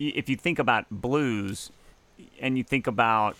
if 0.01 0.29
you 0.29 0.37
think 0.37 0.59
about 0.59 0.87
blues 0.91 1.71
and 2.41 2.59
you 2.59 2.65
think 2.65 2.89
about 2.89 3.37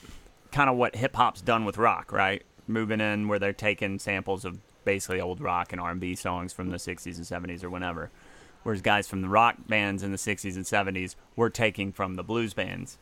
kind 0.53 0.71
of 0.71 0.77
what 0.77 0.95
hip 0.95 1.17
hop's 1.17 1.41
done 1.41 1.65
with 1.65 1.79
rock, 1.79 2.13
right? 2.13 2.45
Moving 2.69 3.01
in 3.01 3.27
where 3.27 3.41
they're 3.41 3.53
taking 3.53 3.99
samples 3.99 4.45
of 4.45 4.59
basically 4.85 5.21
old 5.21 5.41
rock 5.41 5.73
and 5.73 5.81
R&B 5.81 6.15
songs 6.15 6.53
from 6.53 6.71
the 6.71 6.77
60s 6.77 7.17
and 7.17 7.49
70s 7.49 7.65
or 7.65 7.71
whenever. 7.71 8.09
Whereas 8.63 8.83
guys 8.83 9.09
from 9.09 9.23
the 9.23 9.29
rock 9.29 9.57
bands 9.67 10.05
in 10.05 10.13
the 10.13 10.17
60s 10.17 10.55
and 10.55 10.65
70s 10.65 11.17
were 11.35 11.51
taking 11.51 11.91
from 11.91 12.15
the 12.15 12.23
blues 12.23 12.55
bands 12.55 12.99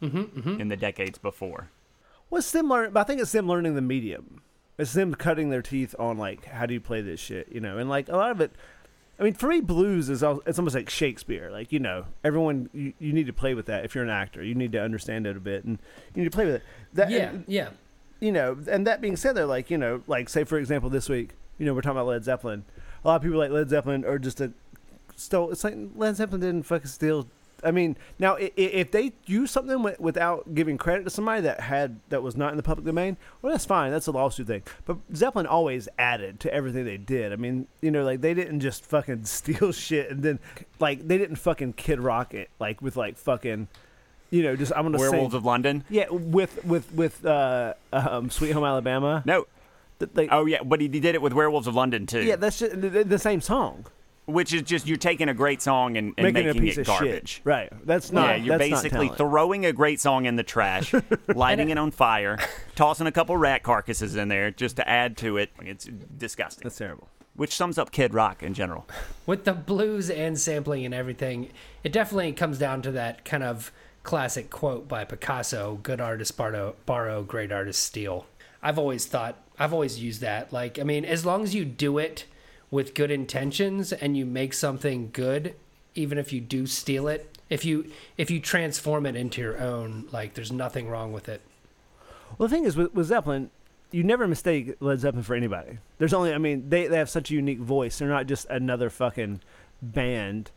mm-hmm, 0.00 0.18
mm-hmm. 0.18 0.60
in 0.60 0.68
the 0.68 0.76
decades 0.76 1.18
before. 1.18 1.70
Well, 2.30 2.38
it's 2.38 2.52
them 2.52 2.68
learn, 2.68 2.92
but 2.92 3.00
I 3.00 3.04
think 3.04 3.20
it's 3.20 3.32
them 3.32 3.48
learning 3.48 3.74
the 3.74 3.82
medium. 3.82 4.42
It's 4.78 4.92
them 4.92 5.14
cutting 5.14 5.48
their 5.50 5.62
teeth 5.62 5.94
on 5.98 6.18
like 6.18 6.44
how 6.44 6.66
do 6.66 6.74
you 6.74 6.80
play 6.80 7.00
this 7.00 7.20
shit, 7.20 7.50
you 7.50 7.60
know, 7.60 7.78
and 7.78 7.88
like 7.88 8.08
a 8.08 8.16
lot 8.16 8.30
of 8.30 8.40
it. 8.40 8.52
I 9.18 9.22
mean, 9.22 9.34
for 9.34 9.48
me, 9.48 9.60
blues 9.60 10.10
is 10.10 10.22
it's 10.22 10.58
almost 10.58 10.74
like 10.74 10.90
Shakespeare. 10.90 11.50
Like 11.50 11.72
you 11.72 11.78
know, 11.78 12.04
everyone 12.22 12.68
you, 12.72 12.92
you 12.98 13.12
need 13.12 13.26
to 13.26 13.32
play 13.32 13.54
with 13.54 13.66
that. 13.66 13.84
If 13.84 13.94
you're 13.94 14.04
an 14.04 14.10
actor, 14.10 14.42
you 14.42 14.54
need 14.54 14.72
to 14.72 14.82
understand 14.82 15.26
it 15.26 15.36
a 15.36 15.40
bit, 15.40 15.64
and 15.64 15.78
you 16.14 16.22
need 16.22 16.30
to 16.30 16.34
play 16.36 16.44
with 16.44 16.56
it. 16.56 16.62
That, 16.92 17.10
Yeah, 17.10 17.30
and, 17.30 17.44
yeah. 17.46 17.70
you 18.20 18.30
know, 18.30 18.58
and 18.70 18.86
that 18.86 19.00
being 19.00 19.16
said, 19.16 19.34
though, 19.34 19.46
like 19.46 19.70
you 19.70 19.78
know, 19.78 20.02
like 20.06 20.28
say 20.28 20.44
for 20.44 20.58
example, 20.58 20.90
this 20.90 21.08
week, 21.08 21.30
you 21.58 21.64
know, 21.64 21.72
we're 21.72 21.80
talking 21.80 21.96
about 21.96 22.08
Led 22.08 22.24
Zeppelin. 22.24 22.64
A 23.04 23.08
lot 23.08 23.16
of 23.16 23.22
people 23.22 23.38
like 23.38 23.50
Led 23.50 23.70
Zeppelin 23.70 24.04
are 24.04 24.18
just 24.18 24.40
a 24.40 24.52
still. 25.16 25.50
It's 25.50 25.64
like 25.64 25.76
Led 25.94 26.16
Zeppelin 26.16 26.42
didn't 26.42 26.64
fucking 26.64 26.88
steal. 26.88 27.26
I 27.66 27.72
mean, 27.72 27.96
now 28.18 28.36
if 28.38 28.92
they 28.92 29.12
use 29.26 29.50
something 29.50 29.82
without 29.98 30.54
giving 30.54 30.78
credit 30.78 31.02
to 31.04 31.10
somebody 31.10 31.42
that 31.42 31.60
had 31.60 31.98
that 32.10 32.22
was 32.22 32.36
not 32.36 32.52
in 32.52 32.56
the 32.56 32.62
public 32.62 32.86
domain, 32.86 33.16
well, 33.42 33.52
that's 33.52 33.64
fine. 33.66 33.90
That's 33.90 34.06
a 34.06 34.12
lawsuit 34.12 34.46
thing. 34.46 34.62
But 34.84 34.98
Zeppelin 35.14 35.46
always 35.46 35.88
added 35.98 36.38
to 36.40 36.54
everything 36.54 36.84
they 36.84 36.96
did. 36.96 37.32
I 37.32 37.36
mean, 37.36 37.66
you 37.82 37.90
know, 37.90 38.04
like 38.04 38.20
they 38.20 38.34
didn't 38.34 38.60
just 38.60 38.86
fucking 38.86 39.24
steal 39.26 39.72
shit 39.72 40.10
and 40.10 40.22
then 40.22 40.38
like 40.78 41.06
they 41.08 41.18
didn't 41.18 41.36
fucking 41.36 41.72
Kid 41.72 41.98
Rock 42.00 42.32
it 42.34 42.48
like 42.60 42.80
with 42.80 42.96
like 42.96 43.16
fucking, 43.18 43.66
you 44.30 44.42
know, 44.44 44.54
just 44.54 44.72
I'm 44.76 44.84
gonna 44.84 44.98
say 44.98 45.08
Werewolves 45.10 45.32
say 45.32 45.38
of 45.38 45.44
London? 45.44 45.84
yeah 45.90 46.06
with 46.10 46.64
with 46.64 46.92
with 46.92 47.26
uh 47.26 47.74
um 47.92 48.30
Sweet 48.30 48.52
Home 48.52 48.64
Alabama. 48.64 49.22
No. 49.26 49.46
Th- 49.98 50.10
Like, 50.14 50.28
Oh 50.30 50.46
yeah, 50.46 50.62
but 50.62 50.80
he 50.80 50.88
did 50.88 51.14
it 51.14 51.22
with 51.22 51.32
Werewolves 51.32 51.66
of 51.66 51.74
London 51.74 52.06
too. 52.06 52.22
yeah, 52.22 52.36
that's 52.36 52.58
just 52.60 52.80
the, 52.80 53.02
the 53.02 53.18
same 53.18 53.40
song. 53.40 53.86
Which 54.26 54.52
is 54.52 54.62
just 54.62 54.86
you're 54.86 54.96
taking 54.96 55.28
a 55.28 55.34
great 55.34 55.62
song 55.62 55.96
and, 55.96 56.12
and 56.16 56.24
making, 56.24 56.46
making, 56.46 56.60
a 56.60 56.64
piece 56.64 56.78
it 56.78 56.82
of 56.82 56.86
garbage. 56.88 57.28
shit. 57.28 57.40
Right. 57.44 57.72
That's 57.84 58.12
not. 58.12 58.28
yeah, 58.28 58.44
you're 58.44 58.58
that's 58.58 58.70
basically 58.70 59.06
talent. 59.06 59.18
throwing 59.18 59.66
a 59.66 59.72
great 59.72 60.00
song 60.00 60.26
in 60.26 60.36
the 60.36 60.42
trash, 60.42 60.92
lighting 61.34 61.70
it 61.70 61.78
on 61.78 61.92
fire, 61.92 62.38
tossing 62.74 63.06
a 63.06 63.12
couple 63.12 63.36
rat 63.36 63.62
carcasses 63.62 64.16
in 64.16 64.28
there 64.28 64.50
just 64.50 64.76
to 64.76 64.88
add 64.88 65.16
to 65.18 65.36
it. 65.36 65.50
It's 65.60 65.88
disgusting. 66.18 66.64
That's 66.64 66.76
terrible. 66.76 67.08
Which 67.34 67.54
sums 67.54 67.78
up 67.78 67.92
Kid 67.92 68.14
Rock 68.14 68.42
in 68.42 68.54
general. 68.54 68.86
With 69.26 69.44
the 69.44 69.52
blues 69.52 70.10
and 70.10 70.38
sampling 70.38 70.84
and 70.84 70.94
everything, 70.94 71.50
it 71.84 71.92
definitely 71.92 72.32
comes 72.32 72.58
down 72.58 72.82
to 72.82 72.92
that 72.92 73.24
kind 73.24 73.42
of 73.42 73.70
classic 74.02 74.50
quote 74.50 74.88
by 74.88 75.04
Picasso 75.04 75.78
good 75.82 76.00
artists 76.00 76.32
borrow, 76.32 76.76
borrow 76.86 77.22
great 77.22 77.52
artists 77.52 77.82
steal. 77.82 78.26
I've 78.62 78.78
always 78.78 79.04
thought, 79.04 79.36
I've 79.58 79.74
always 79.74 80.00
used 80.00 80.22
that. 80.22 80.52
Like, 80.52 80.78
I 80.78 80.82
mean, 80.82 81.04
as 81.04 81.26
long 81.26 81.42
as 81.42 81.54
you 81.54 81.64
do 81.64 81.98
it 81.98 82.24
with 82.70 82.94
good 82.94 83.10
intentions 83.10 83.92
and 83.92 84.16
you 84.16 84.26
make 84.26 84.54
something 84.54 85.10
good, 85.12 85.54
even 85.94 86.18
if 86.18 86.32
you 86.32 86.40
do 86.40 86.66
steal 86.66 87.08
it, 87.08 87.36
if 87.48 87.64
you 87.64 87.90
if 88.16 88.30
you 88.30 88.40
transform 88.40 89.06
it 89.06 89.16
into 89.16 89.40
your 89.40 89.60
own, 89.60 90.08
like 90.12 90.34
there's 90.34 90.52
nothing 90.52 90.88
wrong 90.88 91.12
with 91.12 91.28
it. 91.28 91.40
Well, 92.38 92.48
the 92.48 92.54
thing 92.54 92.64
is 92.64 92.76
with, 92.76 92.92
with 92.92 93.06
Zeppelin, 93.06 93.50
you 93.92 94.02
never 94.02 94.26
mistake 94.26 94.74
Led 94.80 95.00
Zeppelin 95.00 95.22
for 95.22 95.34
anybody. 95.34 95.78
There's 95.98 96.12
only, 96.12 96.32
I 96.32 96.38
mean, 96.38 96.68
they 96.68 96.86
they 96.86 96.98
have 96.98 97.10
such 97.10 97.30
a 97.30 97.34
unique 97.34 97.60
voice. 97.60 97.98
They're 97.98 98.08
not 98.08 98.26
just 98.26 98.46
another 98.50 98.90
fucking 98.90 99.40
band. 99.80 100.50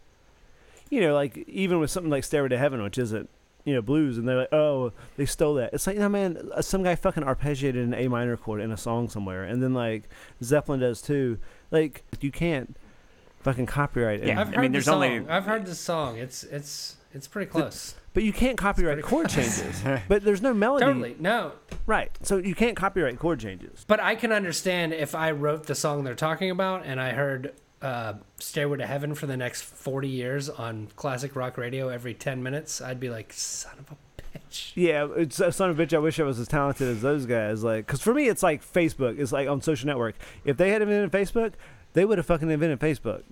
You 0.89 1.01
know, 1.01 1.13
like 1.13 1.37
even 1.47 1.79
with 1.79 1.91
something 1.91 2.09
like 2.09 2.23
Stairway 2.23 2.49
to 2.49 2.57
Heaven, 2.57 2.81
which 2.81 2.97
isn't 2.97 3.29
you 3.65 3.75
know 3.75 3.81
blues, 3.81 4.17
and 4.17 4.27
they're 4.27 4.37
like, 4.37 4.53
oh, 4.53 4.91
they 5.15 5.25
stole 5.25 5.53
that. 5.55 5.73
It's 5.73 5.85
like, 5.85 5.97
no 5.97 6.09
man, 6.09 6.49
uh, 6.55 6.61
some 6.61 6.81
guy 6.81 6.95
fucking 6.95 7.23
arpeggiated 7.23 7.83
an 7.83 7.93
A 7.93 8.07
minor 8.07 8.35
chord 8.35 8.61
in 8.61 8.71
a 8.71 8.77
song 8.77 9.09
somewhere, 9.09 9.43
and 9.43 9.61
then 9.61 9.73
like 9.73 10.09
Zeppelin 10.43 10.79
does 10.79 11.01
too. 11.01 11.37
Like 11.71 12.03
you 12.21 12.31
can't 12.31 12.75
fucking 13.41 13.65
copyright 13.67 14.21
it. 14.21 14.27
Yeah. 14.27 14.41
I've 14.41 14.49
I 14.49 14.51
heard 14.55 14.61
mean, 14.61 14.71
the 14.71 14.75
there's 14.77 14.85
song. 14.85 15.03
only- 15.03 15.29
I've 15.29 15.45
heard 15.45 15.65
the 15.65 15.75
song. 15.75 16.17
It's 16.17 16.43
it's 16.43 16.97
it's 17.13 17.27
pretty 17.27 17.49
close. 17.49 17.95
But 18.13 18.23
you 18.23 18.33
can't 18.33 18.57
copyright 18.57 19.01
chord 19.03 19.29
changes. 19.29 19.81
but 20.07 20.23
there's 20.23 20.41
no 20.41 20.53
melody. 20.53 20.85
Totally. 20.85 21.15
No, 21.19 21.53
Right. 21.85 22.11
So 22.23 22.37
you 22.37 22.55
can't 22.55 22.75
copyright 22.75 23.17
chord 23.19 23.39
changes. 23.39 23.85
But 23.87 23.99
I 23.99 24.15
can 24.15 24.31
understand 24.31 24.93
if 24.93 25.13
I 25.15 25.31
wrote 25.31 25.65
the 25.67 25.75
song 25.75 26.03
they're 26.03 26.15
talking 26.15 26.49
about 26.51 26.85
and 26.85 26.99
I 26.99 27.11
heard 27.11 27.53
uh, 27.81 28.13
Stairway 28.39 28.77
to 28.79 28.85
Heaven 28.87 29.15
for 29.15 29.25
the 29.27 29.37
next 29.37 29.61
40 29.63 30.07
years 30.07 30.49
on 30.49 30.87
classic 30.95 31.35
rock 31.35 31.57
radio 31.57 31.89
every 31.89 32.13
10 32.13 32.43
minutes, 32.43 32.81
I'd 32.81 32.99
be 32.99 33.09
like, 33.09 33.31
son 33.31 33.73
of 33.79 33.85
a 33.91 33.93
bitch. 33.93 33.97
Yeah, 34.75 35.07
it's 35.15 35.39
a 35.39 35.51
son 35.51 35.69
of 35.69 35.79
a 35.79 35.85
bitch. 35.85 35.93
I 35.93 35.99
wish 35.99 36.19
I 36.19 36.23
was 36.23 36.39
as 36.39 36.47
talented 36.47 36.87
as 36.87 37.01
those 37.01 37.25
guys. 37.25 37.63
Like, 37.63 37.85
because 37.85 38.01
for 38.01 38.13
me, 38.13 38.27
it's 38.27 38.43
like 38.43 38.63
Facebook. 38.63 39.19
It's 39.19 39.31
like 39.31 39.47
on 39.47 39.61
social 39.61 39.87
network. 39.87 40.15
If 40.45 40.57
they 40.57 40.69
had 40.71 40.81
invented 40.81 41.11
Facebook, 41.11 41.53
they 41.93 42.05
would 42.05 42.17
have 42.17 42.25
fucking 42.27 42.49
invented 42.49 42.79
Facebook. 42.79 43.23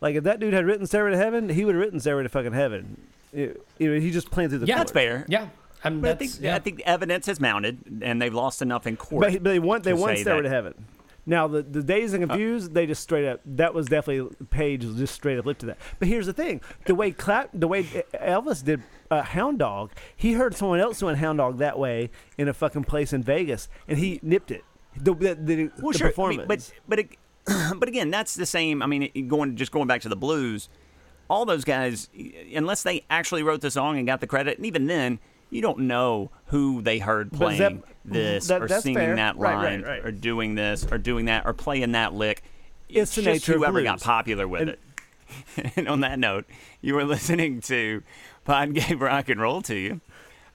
Like, 0.00 0.14
if 0.14 0.24
that 0.24 0.40
dude 0.40 0.54
had 0.54 0.64
written 0.64 0.86
Stairway 0.86 1.10
to 1.10 1.16
Heaven, 1.16 1.48
he 1.50 1.64
would 1.64 1.74
have 1.74 1.82
written 1.82 2.00
Stairway 2.00 2.22
to 2.22 2.28
fucking 2.28 2.52
Heaven. 2.52 3.00
You 3.32 3.60
you 3.78 3.94
know, 3.94 4.00
he 4.00 4.10
just 4.10 4.30
planted 4.30 4.58
the 4.58 4.66
Yeah, 4.66 4.78
That's 4.78 4.92
fair. 4.92 5.24
Yeah. 5.28 5.48
I 5.82 5.90
mean, 5.90 6.00
But 6.00 6.10
I 6.10 6.14
think 6.14 6.32
yeah. 6.40 6.56
I 6.56 6.58
think 6.58 6.78
the 6.78 6.86
evidence 6.86 7.26
has 7.26 7.40
mounted, 7.40 8.00
and 8.02 8.20
they've 8.20 8.34
lost 8.34 8.60
enough 8.62 8.86
in 8.86 8.96
court. 8.96 9.22
But, 9.22 9.32
but 9.34 9.44
they 9.44 9.58
want 9.58 9.84
they 9.84 9.92
want 9.94 10.16
say 10.18 10.22
Stairway 10.22 10.42
that- 10.42 10.48
to 10.48 10.54
Heaven. 10.54 10.86
Now 11.26 11.46
the 11.46 11.62
the 11.62 11.82
Dazed 11.82 12.14
and 12.14 12.24
uh. 12.24 12.28
Confused, 12.28 12.74
they 12.74 12.86
just 12.86 13.02
straight 13.02 13.26
up. 13.28 13.40
That 13.44 13.72
was 13.74 13.86
definitely 13.86 14.34
Page 14.50 14.82
just 14.82 15.14
straight 15.14 15.38
up 15.38 15.46
lip 15.46 15.58
to 15.58 15.66
that. 15.66 15.78
But 15.98 16.08
here's 16.08 16.26
the 16.26 16.32
thing: 16.32 16.60
the 16.86 16.94
way 16.94 17.12
clap, 17.12 17.50
the 17.52 17.68
way 17.68 17.84
Elvis 17.84 18.64
did 18.64 18.82
uh, 19.10 19.22
Hound 19.22 19.58
Dog, 19.58 19.90
he 20.16 20.34
heard 20.34 20.54
someone 20.54 20.80
else 20.80 20.98
doing 21.00 21.16
Hound 21.16 21.38
Dog 21.38 21.58
that 21.58 21.78
way 21.78 22.10
in 22.38 22.48
a 22.48 22.54
fucking 22.54 22.84
place 22.84 23.12
in 23.12 23.22
Vegas, 23.22 23.68
and 23.88 23.98
he 23.98 24.20
nipped 24.22 24.50
it. 24.50 24.64
The, 24.96 25.14
the, 25.14 25.34
the, 25.34 25.70
well, 25.80 25.92
the 25.92 25.98
sure, 25.98 26.06
I 26.08 26.10
performance. 26.10 26.38
mean, 26.38 26.48
but 26.48 26.72
but 26.88 26.98
it, 26.98 27.16
but 27.78 27.88
again, 27.88 28.10
that's 28.10 28.34
the 28.34 28.46
same. 28.46 28.82
I 28.82 28.86
mean, 28.86 29.28
going 29.28 29.56
just 29.56 29.72
going 29.72 29.86
back 29.86 30.00
to 30.02 30.08
the 30.08 30.16
blues, 30.16 30.68
all 31.28 31.44
those 31.44 31.64
guys, 31.64 32.08
unless 32.54 32.82
they 32.82 33.04
actually 33.10 33.42
wrote 33.42 33.60
the 33.60 33.70
song 33.70 33.98
and 33.98 34.06
got 34.06 34.20
the 34.20 34.26
credit, 34.26 34.56
and 34.58 34.66
even 34.66 34.86
then, 34.86 35.18
you 35.48 35.62
don't 35.62 35.80
know 35.80 36.30
who 36.46 36.82
they 36.82 36.98
heard 36.98 37.32
playing 37.32 37.58
Zepp- 37.58 37.86
this 38.04 38.46
that- 38.48 38.62
or 38.62 38.68
singing 38.68 38.96
fair. 38.96 39.16
that 39.16 39.38
line 39.38 39.82
right, 39.82 39.84
right. 39.84 40.04
or 40.06 40.12
doing 40.12 40.54
this 40.54 40.86
or 40.90 40.98
doing 40.98 41.26
that 41.26 41.46
or 41.46 41.52
playing 41.52 41.92
that 41.92 42.14
lick. 42.14 42.42
It's 42.88 43.14
the 43.14 43.22
just 43.22 43.46
nature 43.46 43.52
of 43.54 43.58
whoever 43.60 43.82
got 43.82 44.00
popular 44.00 44.46
with 44.48 44.62
And- 44.62 44.70
it. 44.70 44.80
and 45.76 45.88
on 45.88 46.00
that 46.00 46.18
note, 46.18 46.44
you 46.80 46.94
were 46.94 47.04
listening 47.04 47.60
to 47.62 48.02
Pod 48.44 48.74
Gave 48.74 49.00
Rock 49.00 49.28
and 49.28 49.40
Roll 49.40 49.62
to 49.62 49.74
you. 49.74 50.00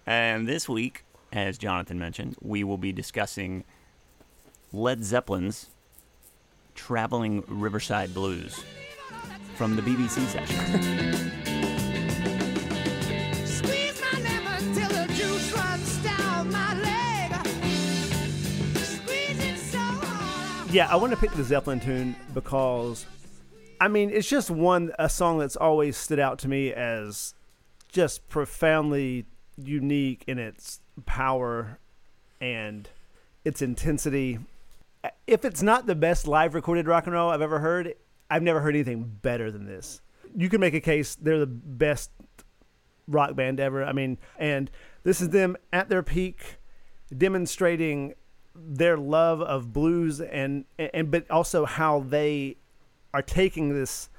And 0.06 0.48
this 0.48 0.70
week, 0.70 1.04
as 1.32 1.58
Jonathan 1.58 2.00
mentioned, 2.00 2.36
we 2.42 2.64
will 2.64 2.78
be 2.78 2.92
discussing 2.92 3.64
Led 4.72 5.04
Zeppelin's 5.04 5.68
Traveling 6.76 7.44
Riverside 7.48 8.14
Blues 8.14 8.64
from 9.56 9.76
the 9.76 9.82
BBC 9.82 10.26
session. 10.28 10.56
Squeeze 13.46 14.02
my 14.02 14.20
lemon 14.22 14.74
till 14.74 14.90
the 14.90 15.06
juice 15.14 15.52
runs 15.54 15.98
down 16.04 16.52
my 16.52 16.74
leg. 16.82 17.32
Squeeze 18.78 19.40
it 19.40 19.58
so 19.58 19.78
hard. 19.80 20.72
yeah, 20.72 20.92
I 20.92 20.98
want 20.98 21.12
to 21.14 21.18
pick 21.18 21.32
the 21.32 21.44
Zeppelin 21.44 21.80
tune 21.80 22.16
because, 22.34 23.06
I 23.80 23.88
mean, 23.88 24.10
it's 24.10 24.28
just 24.28 24.50
one 24.52 24.92
a 25.00 25.08
song 25.10 25.40
that's 25.40 25.56
always 25.56 25.96
stood 25.96 26.20
out 26.20 26.40
to 26.40 26.50
me 26.50 26.74
as 26.74 27.34
just 27.96 28.28
profoundly 28.28 29.26
unique 29.58 30.26
in 30.28 30.38
its 30.38 30.82
power 31.06 31.80
and 32.42 32.90
its 33.46 33.62
intensity. 33.62 34.38
If 35.26 35.46
it's 35.46 35.64
not 35.64 35.86
the 35.86 35.96
best 35.96 36.28
live 36.28 36.56
recorded 36.56 36.88
rock 36.88 37.06
and 37.06 37.14
roll 37.14 37.30
I've 37.30 37.42
ever 37.42 37.60
heard, 37.60 37.94
I've 38.30 38.44
never 38.44 38.60
heard 38.60 38.76
anything 38.76 39.10
better 39.22 39.50
than 39.50 39.66
this. 39.66 40.02
You 40.36 40.50
can 40.50 40.60
make 40.60 40.74
a 40.74 40.82
case 40.82 41.16
they're 41.16 41.40
the 41.40 41.46
best 41.46 42.12
rock 43.08 43.34
band 43.34 43.62
ever. 43.62 43.86
I 43.86 43.94
mean, 43.94 44.18
and 44.38 44.70
this 45.04 45.22
is 45.22 45.30
them 45.30 45.56
at 45.72 45.88
their 45.88 46.04
peak, 46.04 46.58
demonstrating 47.18 48.14
their 48.54 48.98
love 48.98 49.42
of 49.42 49.72
blues 49.72 50.20
and 50.20 50.66
and 50.78 51.12
but 51.12 51.30
also 51.32 51.64
how 51.64 52.02
they 52.02 52.58
are 53.14 53.22
taking 53.22 53.74
this 53.74 54.10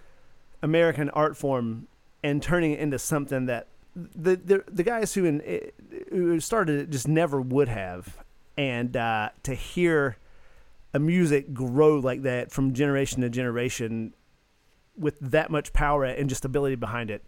American 0.62 1.10
art 1.10 1.36
form 1.36 1.88
and 2.26 2.42
turning 2.42 2.72
it 2.72 2.80
into 2.80 2.98
something 2.98 3.46
that 3.46 3.68
the 3.94 4.36
the, 4.36 4.64
the 4.68 4.82
guys 4.82 5.14
who 5.14 5.24
in, 5.24 5.70
who 6.10 6.40
started 6.40 6.80
it 6.80 6.90
just 6.90 7.06
never 7.06 7.40
would 7.40 7.68
have, 7.68 8.18
and 8.58 8.96
uh, 8.96 9.30
to 9.44 9.54
hear 9.54 10.16
a 10.92 10.98
music 10.98 11.54
grow 11.54 11.98
like 11.98 12.22
that 12.22 12.50
from 12.50 12.74
generation 12.74 13.20
to 13.22 13.30
generation 13.30 14.12
with 14.98 15.18
that 15.20 15.50
much 15.50 15.72
power 15.72 16.04
and 16.04 16.28
just 16.28 16.44
ability 16.44 16.74
behind 16.74 17.10
it. 17.10 17.24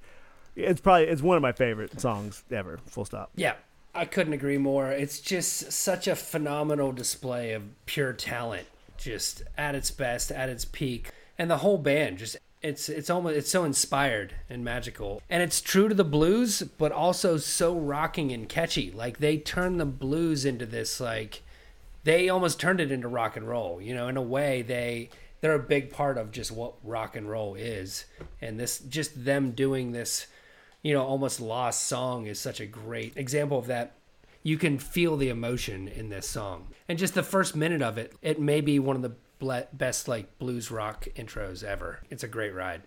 It's 0.57 0.81
probably 0.81 1.07
it's 1.07 1.23
one 1.23 1.37
of 1.37 1.43
my 1.43 1.53
favorite 1.53 2.01
songs 2.01 2.43
ever. 2.51 2.79
Full 2.87 3.05
stop. 3.05 3.31
Yeah. 3.37 3.55
I 3.95 4.05
couldn't 4.05 4.33
agree 4.33 4.59
more. 4.59 4.93
It's 4.93 5.19
just 5.19 5.73
such 5.73 6.07
a 6.07 6.15
phenomenal 6.15 6.93
display 6.93 7.53
of 7.53 7.63
pure 7.87 8.13
talent, 8.13 8.67
just 8.97 9.43
at 9.57 9.75
its 9.75 9.91
best, 9.91 10.31
at 10.31 10.49
its 10.49 10.65
peak, 10.65 11.11
and 11.37 11.51
the 11.51 11.59
whole 11.59 11.79
band 11.79 12.19
just 12.19 12.37
it's 12.63 12.89
it's 12.89 13.11
almost 13.11 13.37
it's 13.37 13.51
so 13.51 13.65
inspired 13.65 14.35
and 14.49 14.65
magical, 14.65 15.23
and 15.29 15.43
it's 15.43 15.61
true 15.61 15.89
to 15.89 15.95
the 15.95 16.05
blues, 16.05 16.63
but 16.63 16.93
also 16.93 17.37
so 17.37 17.77
rocking 17.77 18.33
and 18.33 18.49
catchy. 18.49 18.91
Like 18.91 19.19
they 19.19 19.39
turn 19.39 19.79
the 19.79 19.87
blues 19.87 20.45
into 20.45 20.67
this 20.67 21.01
like 21.01 21.43
they 22.05 22.29
almost 22.29 22.61
turned 22.61 22.81
it 22.81 22.93
into 22.93 23.09
rock 23.09 23.37
and 23.37 23.49
roll. 23.49 23.81
You 23.81 23.95
know, 23.95 24.09
in 24.09 24.17
a 24.17 24.23
way 24.23 24.63
they 24.63 25.11
they're 25.41 25.55
a 25.55 25.59
big 25.59 25.91
part 25.91 26.19
of 26.19 26.33
just 26.33 26.51
what 26.51 26.75
rock 26.83 27.17
and 27.17 27.31
roll 27.31 27.55
is, 27.55 28.07
and 28.41 28.59
this 28.59 28.79
just 28.79 29.25
them 29.25 29.53
doing 29.53 29.93
this 29.93 30.27
you 30.83 30.95
know, 30.95 31.05
almost 31.05 31.41
lost 31.41 31.87
song 31.87 32.27
is 32.27 32.39
such 32.39 32.61
a 32.61 32.67
great 32.67 33.17
example 33.17 33.59
of 33.59 33.67
that. 33.67 33.93
You 34.43 34.57
can 34.57 34.79
feel 34.79 35.17
the 35.17 35.29
emotion 35.29 35.89
in 35.89 36.09
this 36.09 36.29
song. 36.29 36.69
And 36.89 36.99
just 36.99 37.15
the 37.15 37.23
first 37.23 37.57
minute 37.57 37.83
of 37.83 37.99
it, 37.99 38.15
it 38.23 38.41
may 38.41 38.61
be 38.61 38.79
one 38.79 38.97
of 38.97 39.03
the 39.03 39.15
best 39.73 40.09
like 40.09 40.39
blues 40.39 40.71
rock 40.71 41.07
intros 41.17 41.63
ever. 41.63 42.01
It's 42.11 42.25
a 42.25 42.29
great 42.29 42.55
ride. 42.55 42.83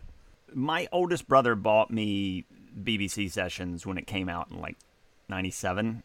My 0.53 0.87
oldest 0.91 1.27
brother 1.27 1.55
bought 1.55 1.91
me 1.91 2.45
BBC 2.79 3.31
Sessions 3.31 3.85
when 3.85 3.97
it 3.97 4.07
came 4.07 4.29
out 4.29 4.51
in 4.51 4.59
like 4.59 4.77
97. 5.29 6.03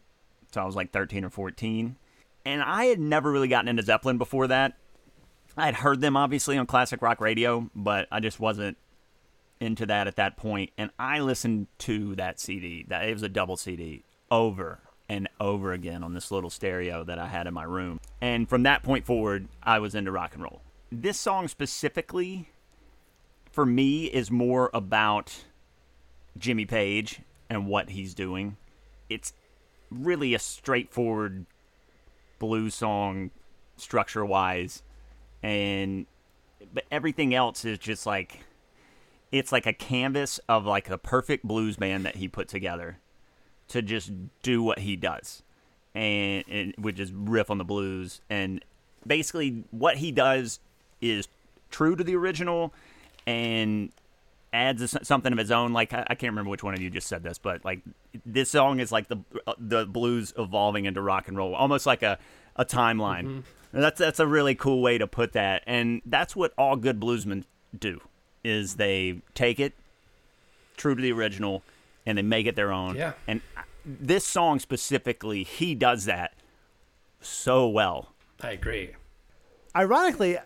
So 0.53 0.61
I 0.61 0.65
was 0.65 0.75
like 0.75 0.91
13 0.91 1.25
or 1.25 1.29
14. 1.29 1.95
And 2.45 2.61
I 2.61 2.85
had 2.85 2.99
never 2.99 3.31
really 3.31 3.49
gotten 3.49 3.67
into 3.67 3.83
Zeppelin 3.83 4.17
before 4.17 4.47
that. 4.47 4.77
I 5.57 5.65
had 5.65 5.75
heard 5.75 6.01
them 6.01 6.15
obviously 6.15 6.57
on 6.57 6.65
classic 6.65 7.01
rock 7.01 7.19
radio, 7.19 7.69
but 7.75 8.07
I 8.11 8.19
just 8.19 8.39
wasn't 8.39 8.77
into 9.59 9.85
that 9.87 10.07
at 10.07 10.15
that 10.17 10.37
point. 10.37 10.71
and 10.77 10.91
I 10.99 11.19
listened 11.19 11.67
to 11.79 12.15
that 12.15 12.39
CD. 12.39 12.85
That 12.87 13.09
it 13.09 13.13
was 13.13 13.23
a 13.23 13.29
double 13.29 13.57
CD 13.57 14.03
over 14.29 14.79
and 15.09 15.29
over 15.39 15.71
again 15.71 16.03
on 16.03 16.13
this 16.13 16.31
little 16.31 16.49
stereo 16.49 17.03
that 17.03 17.19
I 17.19 17.27
had 17.27 17.47
in 17.47 17.53
my 17.53 17.63
room. 17.63 17.99
And 18.21 18.47
from 18.47 18.63
that 18.63 18.83
point 18.83 19.05
forward, 19.05 19.47
I 19.63 19.79
was 19.79 19.95
into 19.95 20.11
rock 20.11 20.33
and 20.33 20.43
roll. 20.43 20.61
This 20.91 21.19
song 21.19 21.47
specifically, 21.47 22.49
for 23.51 23.65
me, 23.65 24.05
is 24.05 24.31
more 24.31 24.69
about 24.73 25.45
Jimmy 26.37 26.65
Page 26.65 27.21
and 27.49 27.67
what 27.67 27.91
he's 27.91 28.13
doing. 28.13 28.57
It's 29.09 29.33
really 29.89 30.33
a 30.33 30.39
straightforward 30.39 31.45
blues 32.39 32.75
song, 32.75 33.31
structure 33.77 34.25
wise, 34.25 34.83
and 35.41 36.05
but 36.73 36.85
everything 36.91 37.33
else 37.33 37.63
is 37.65 37.77
just 37.77 38.05
like 38.05 38.41
it's 39.31 39.51
like 39.51 39.65
a 39.65 39.73
canvas 39.73 40.39
of 40.49 40.65
like 40.65 40.89
a 40.89 40.97
perfect 40.97 41.45
blues 41.45 41.77
band 41.77 42.05
that 42.05 42.15
he 42.15 42.27
put 42.27 42.47
together 42.47 42.97
to 43.69 43.81
just 43.81 44.11
do 44.41 44.63
what 44.63 44.79
he 44.79 44.95
does. 44.95 45.43
And, 45.95 46.43
and 46.47 46.73
which 46.77 46.99
is 46.99 47.11
riff 47.11 47.49
on 47.49 47.57
the 47.57 47.63
blues. 47.63 48.21
And 48.29 48.63
basically 49.05 49.63
what 49.71 49.97
he 49.97 50.11
does 50.11 50.59
is 51.01 51.27
true 51.71 51.95
to 51.95 52.03
the 52.03 52.15
original 52.15 52.73
and 53.25 53.91
adds 54.53 54.81
a, 54.81 55.05
something 55.05 55.31
of 55.31 55.39
his 55.39 55.51
own. 55.51 55.73
Like 55.73 55.93
I, 55.93 56.05
I 56.07 56.15
can't 56.15 56.31
remember 56.31 56.51
which 56.51 56.63
one 56.63 56.73
of 56.73 56.81
you 56.81 56.89
just 56.89 57.07
said 57.07 57.23
this 57.23 57.37
but 57.37 57.65
like 57.65 57.81
this 58.25 58.51
song 58.51 58.79
is 58.79 58.91
like 58.91 59.07
the 59.07 59.17
uh, 59.45 59.53
the 59.57 59.85
blues 59.85 60.33
evolving 60.37 60.85
into 60.85 61.01
rock 61.01 61.27
and 61.27 61.37
roll 61.37 61.55
almost 61.55 61.85
like 61.85 62.03
a 62.03 62.17
a 62.55 62.65
timeline. 62.65 63.25
Mm-hmm. 63.25 63.39
And 63.73 63.83
that's 63.83 63.99
that's 63.99 64.19
a 64.19 64.27
really 64.27 64.55
cool 64.55 64.81
way 64.81 64.97
to 64.97 65.07
put 65.07 65.33
that. 65.33 65.63
And 65.67 66.01
that's 66.05 66.35
what 66.35 66.53
all 66.57 66.75
good 66.75 66.99
bluesmen 66.99 67.43
do 67.77 68.01
is 68.43 68.75
they 68.75 69.21
take 69.33 69.59
it 69.59 69.73
true 70.77 70.95
to 70.95 71.01
the 71.01 71.11
original 71.11 71.63
and 72.07 72.17
they 72.17 72.21
make 72.23 72.47
it 72.47 72.55
their 72.55 72.71
own. 72.71 72.95
Yeah. 72.95 73.13
And 73.27 73.41
this 73.85 74.25
song 74.25 74.59
specifically, 74.59 75.43
he 75.43 75.75
does 75.75 76.05
that 76.05 76.33
so 77.19 77.67
well. 77.67 78.13
I 78.41 78.51
agree. 78.51 78.91
Ironically, 79.75 80.37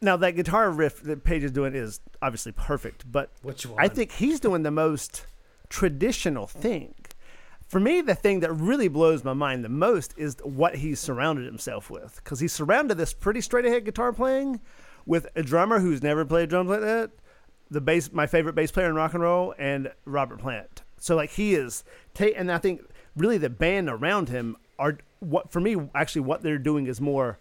now 0.00 0.16
that 0.16 0.36
guitar 0.36 0.70
riff 0.70 1.02
that 1.02 1.24
Page 1.24 1.42
is 1.42 1.50
doing 1.50 1.74
is 1.74 2.00
obviously 2.22 2.52
perfect, 2.52 3.10
but 3.10 3.30
Which 3.42 3.66
I 3.76 3.88
think 3.88 4.12
he's 4.12 4.38
doing 4.38 4.62
the 4.62 4.70
most 4.70 5.26
traditional 5.68 6.46
thing. 6.46 6.94
For 7.66 7.80
me, 7.80 8.00
the 8.00 8.14
thing 8.14 8.40
that 8.40 8.52
really 8.52 8.88
blows 8.88 9.24
my 9.24 9.32
mind 9.32 9.64
the 9.64 9.68
most 9.68 10.14
is 10.16 10.36
what 10.44 10.76
he's 10.76 11.00
surrounded 11.00 11.46
himself 11.46 11.90
with, 11.90 12.20
because 12.22 12.38
he's 12.38 12.52
surrounded 12.52 12.96
this 12.96 13.12
pretty 13.12 13.40
straight 13.40 13.66
ahead 13.66 13.84
guitar 13.84 14.12
playing 14.12 14.60
with 15.04 15.26
a 15.34 15.42
drummer 15.42 15.80
who's 15.80 16.02
never 16.02 16.24
played 16.24 16.50
drums 16.50 16.70
like 16.70 16.82
that, 16.82 17.10
the 17.70 17.80
bass, 17.80 18.12
my 18.12 18.26
favorite 18.26 18.54
bass 18.54 18.70
player 18.70 18.88
in 18.88 18.94
rock 18.94 19.14
and 19.14 19.22
roll, 19.22 19.54
and 19.58 19.92
Robert 20.04 20.40
Plant. 20.40 20.82
So 20.98 21.16
like 21.16 21.30
he 21.30 21.54
is, 21.54 21.84
ta- 22.14 22.34
and 22.36 22.50
I 22.50 22.58
think 22.58 22.82
really 23.16 23.38
the 23.38 23.50
band 23.50 23.88
around 23.88 24.28
him 24.28 24.56
are 24.78 24.98
what 25.20 25.52
for 25.52 25.60
me 25.60 25.76
actually 25.94 26.22
what 26.22 26.42
they're 26.42 26.58
doing 26.58 26.86
is 26.86 27.00
more 27.00 27.38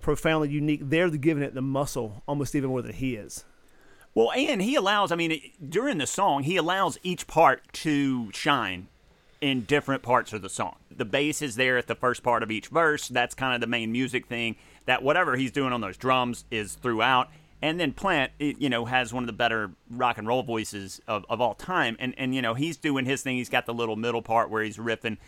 profoundly 0.00 0.50
unique. 0.50 0.80
They're 0.82 1.10
giving 1.10 1.42
it 1.42 1.54
the 1.54 1.62
muscle 1.62 2.22
almost 2.26 2.54
even 2.54 2.70
more 2.70 2.82
than 2.82 2.94
he 2.94 3.16
is. 3.16 3.44
Well, 4.14 4.32
and 4.32 4.60
he 4.60 4.74
allows, 4.74 5.12
I 5.12 5.16
mean, 5.16 5.40
during 5.66 5.98
the 5.98 6.06
song, 6.06 6.42
he 6.42 6.56
allows 6.56 6.98
each 7.02 7.26
part 7.28 7.72
to 7.74 8.32
shine 8.32 8.88
in 9.40 9.62
different 9.62 10.02
parts 10.02 10.32
of 10.32 10.42
the 10.42 10.48
song. 10.48 10.76
The 10.90 11.04
bass 11.04 11.40
is 11.40 11.56
there 11.56 11.78
at 11.78 11.86
the 11.86 11.94
first 11.94 12.22
part 12.22 12.42
of 12.42 12.50
each 12.50 12.68
verse. 12.68 13.08
That's 13.08 13.34
kind 13.34 13.54
of 13.54 13.60
the 13.60 13.66
main 13.66 13.92
music 13.92 14.26
thing. 14.26 14.56
That 14.86 15.02
whatever 15.02 15.36
he's 15.36 15.52
doing 15.52 15.72
on 15.72 15.80
those 15.80 15.96
drums 15.96 16.44
is 16.50 16.74
throughout. 16.74 17.30
And 17.62 17.78
then 17.78 17.92
Plant, 17.92 18.32
you 18.38 18.70
know, 18.70 18.86
has 18.86 19.12
one 19.12 19.22
of 19.22 19.26
the 19.26 19.34
better 19.34 19.72
rock 19.90 20.16
and 20.18 20.26
roll 20.26 20.42
voices 20.42 21.00
of, 21.06 21.26
of 21.28 21.40
all 21.40 21.54
time. 21.54 21.96
And, 21.98 22.14
and, 22.16 22.34
you 22.34 22.40
know, 22.40 22.54
he's 22.54 22.76
doing 22.76 23.04
his 23.04 23.22
thing. 23.22 23.36
He's 23.36 23.50
got 23.50 23.66
the 23.66 23.74
little 23.74 23.96
middle 23.96 24.22
part 24.22 24.50
where 24.50 24.62
he's 24.62 24.78
riffing. 24.78 25.18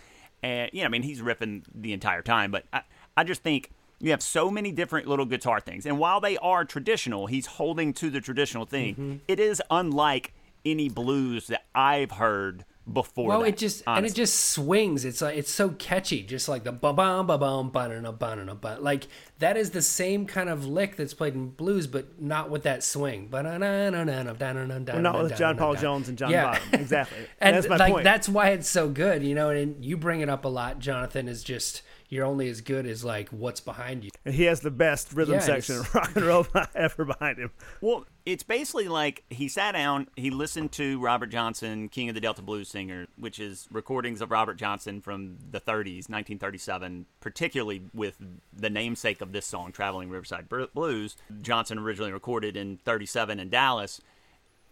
And, 0.43 0.71
you 0.73 0.81
know, 0.81 0.87
I 0.87 0.89
mean, 0.89 1.03
he's 1.03 1.21
riffing 1.21 1.65
the 1.75 1.93
entire 1.93 2.23
time. 2.23 2.51
But 2.51 2.65
I, 2.73 2.83
I 3.17 3.25
just 3.25 3.43
think 3.43 3.71
you 4.01 4.11
have 4.11 4.23
so 4.23 4.51
many 4.51 4.73
different 4.73 5.07
little 5.07 5.27
guitar 5.27 5.61
things. 5.61 5.85
And 5.85 5.99
while 5.99 6.21
they 6.21 6.39
are 6.39 6.65
traditional, 6.65 7.27
he's 7.27 7.47
holding 7.47 7.93
to 7.95 8.11
the 8.11 8.21
traditional 8.21 8.65
thing. 8.65 8.95
Mm-hmm. 8.95 9.17
It 9.29 9.39
is 9.39 9.63
unlike 9.71 10.33
any 10.65 10.89
blues 10.89 11.49
that 11.49 11.67
I've 11.75 12.13
heard 12.13 12.65
before. 12.91 13.29
Well, 13.29 13.41
that, 13.41 13.49
it 13.51 13.57
just 13.57 13.83
and 13.87 14.05
it 14.05 14.15
just 14.15 14.51
swings. 14.51 15.05
It's 15.05 15.23
like 15.23 15.37
it's 15.37 15.51
so 15.51 15.71
catchy, 15.71 16.23
just 16.23 16.49
like 16.49 16.65
the 16.65 16.73
ba 16.73 16.93
bum 16.93 17.27
ba 17.27 17.39
bum 17.39 17.71
ba 17.71 17.89
na 18.01 18.13
ba 18.13 18.37
na 18.37 18.55
ba. 18.55 18.79
Like 18.81 19.07
that 19.39 19.57
is 19.57 19.71
the 19.71 19.83
same 19.83 20.27
kind 20.27 20.49
of 20.49 20.67
lick 20.67 20.97
that's 20.97 21.15
played 21.15 21.35
in 21.35 21.51
blues, 21.51 21.87
but 21.87 22.21
not 22.21 22.51
with 22.51 22.65
that 22.65 22.83
swing. 22.83 23.29
Ba 23.29 23.43
na 23.43 23.59
na 23.59 23.91
na 23.91 24.05
na 24.05 24.23
na 24.23 24.53
na 24.53 24.79
na 24.79 24.93
Well, 24.93 25.03
not 25.03 25.23
with 25.23 25.37
John 25.37 25.57
Paul 25.57 25.77
Jones 25.77 26.09
and 26.09 26.19
John 26.19 26.31
Yeah. 26.31 26.59
Bonham. 26.59 26.81
Exactly. 26.81 27.19
and 27.41 27.57
that's 27.57 27.69
my 27.69 27.77
like 27.77 27.93
point. 27.93 28.05
that's 28.05 28.29
why 28.29 28.51
it's 28.51 28.69
so 28.69 28.89
good, 28.89 29.23
you 29.23 29.35
know. 29.35 29.51
And 29.51 29.85
you 29.85 29.97
bring 29.97 30.21
it 30.21 30.29
up 30.29 30.45
a 30.45 30.49
lot, 30.49 30.79
Jonathan. 30.79 31.29
Is 31.29 31.45
just 31.45 31.83
you're 32.13 32.27
only 32.27 32.47
as 32.51 32.61
good 32.61 32.85
as 32.87 33.03
like 33.03 33.31
what's 33.31 33.61
behind 33.61 34.05
you. 34.05 34.11
and 34.27 34.35
he 34.35 34.43
has 34.45 34.61
the 34.61 34.71
best 34.71 35.15
rhythm 35.15 35.37
Yeah, 35.37 35.41
section 35.41 35.79
of 35.79 35.95
rock 35.95 36.15
and 36.15 36.27
roll 36.27 36.47
ever 36.75 37.07
behind 37.07 37.39
him. 37.39 37.51
Well, 37.81 38.05
it's 38.27 38.43
basically 38.43 38.87
like 38.89 39.25
he 39.31 39.49
sat 39.49 39.73
down, 39.73 40.09
he 40.15 40.29
listened 40.31 40.73
to 40.73 41.01
Robert 41.01 41.29
Johnson, 41.31 41.89
King 41.89 42.11
of 42.11 42.15
the 42.15 42.21
Delta 42.21 42.43
Blues 42.43 42.69
singer, 42.69 43.07
which 43.17 43.39
is 43.41 43.67
recordings 43.73 44.21
of 44.21 44.31
Robert 44.31 44.59
Johnson 44.59 45.01
from 45.01 45.39
the 45.51 45.59
30s, 45.59 46.11
1937, 46.11 47.07
particularly 47.21 47.83
with 47.95 48.19
the 48.53 48.69
namesake 48.69 49.23
of 49.23 49.33
this 49.33 49.47
song, 49.47 49.73
Traveling 49.73 50.11
Riverside 50.11 50.51
Blues. 50.75 51.17
Johnson 51.41 51.79
originally 51.79 52.13
recorded 52.13 52.59
in 52.59 52.77
37 52.85 53.41
in 53.41 53.49
Dallas. 53.49 54.03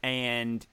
And 0.02 0.66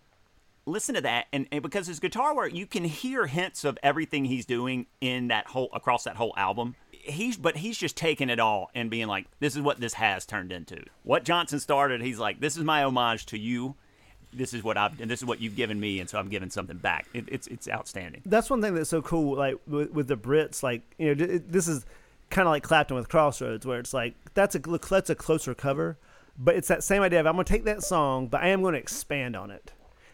listen 0.68 0.96
to 0.96 1.02
that 1.02 1.28
and, 1.32 1.48
and 1.52 1.64
because 1.64 1.88
his 1.88 2.00
guitar 2.00 2.36
work 2.36 2.54
you 2.54 2.68
can 2.68 2.84
hear 2.84 3.26
hints 3.26 3.64
of 3.64 3.78
everything 3.82 4.26
he's 4.26 4.46
doing 4.46 4.86
in 5.02 5.30
that 5.30 5.48
whole 5.48 5.70
across 5.74 6.04
that 6.04 6.18
whole 6.18 6.34
album 6.38 6.76
he's 6.92 7.38
but 7.38 7.58
he's 7.58 7.78
just 7.78 7.96
taking 7.96 8.30
it 8.30 8.40
all 8.40 8.70
and 8.76 8.90
being 8.90 9.08
like 9.08 9.26
this 9.40 9.56
is 9.56 9.62
what 9.62 9.80
this 9.80 9.94
has 9.94 10.26
turned 10.26 10.52
into 10.52 10.84
what 11.04 11.24
johnson 11.24 11.60
started 11.60 12.02
he's 12.02 12.20
like 12.20 12.40
this 12.40 12.58
is 12.58 12.64
my 12.64 12.84
homage 12.84 13.26
to 13.26 13.38
you 13.38 13.76
this 14.34 14.54
is 14.54 14.62
what 14.62 14.78
i've 14.78 15.00
and 15.00 15.10
this 15.10 15.22
is 15.22 15.26
what 15.26 15.40
you've 15.40 15.56
given 15.56 15.80
me 15.80 16.00
and 16.02 16.10
so 16.10 16.20
i'm 16.20 16.28
giving 16.28 16.50
something 16.50 16.78
back 16.78 17.08
it, 17.14 17.24
it's 17.30 17.48
it's 17.48 17.70
outstanding 17.70 18.22
That's 18.26 18.50
one 18.50 18.62
thing 18.62 18.74
that's 18.74 18.90
so 18.90 19.02
cool. 19.02 19.38
Like 19.38 19.56
with, 19.68 19.92
with 19.92 20.08
the 20.08 20.18
Brits, 20.18 20.64
like 20.64 20.82
you 20.98 21.16
know, 21.16 21.38
this 21.38 21.68
is 21.68 21.86
kind 22.30 22.48
of 22.48 22.52
like 22.52 22.64
Clapton 22.64 22.96
with 22.98 23.10
Crossroads, 23.10 23.66
where 23.66 23.80
it's 23.80 23.94
like 23.94 24.16
that's 24.34 24.56
a 24.56 24.60
that's 24.60 25.10
a 25.10 25.16
closer 25.16 25.54
cover, 25.54 25.98
but 26.38 26.56
it's 26.56 26.68
that 26.68 26.84
same 26.84 27.02
idea 27.02 27.20
of 27.20 27.28
I'm 27.28 27.34
going 27.34 27.46
to 27.46 27.52
take 27.52 27.64
that 27.66 27.84
song, 27.84 28.28
but 28.28 28.42
I 28.42 28.50
am 28.50 28.62
going 28.62 28.74
to 28.74 28.80
expand 28.80 29.36
on 29.36 29.52
it. 29.52 29.72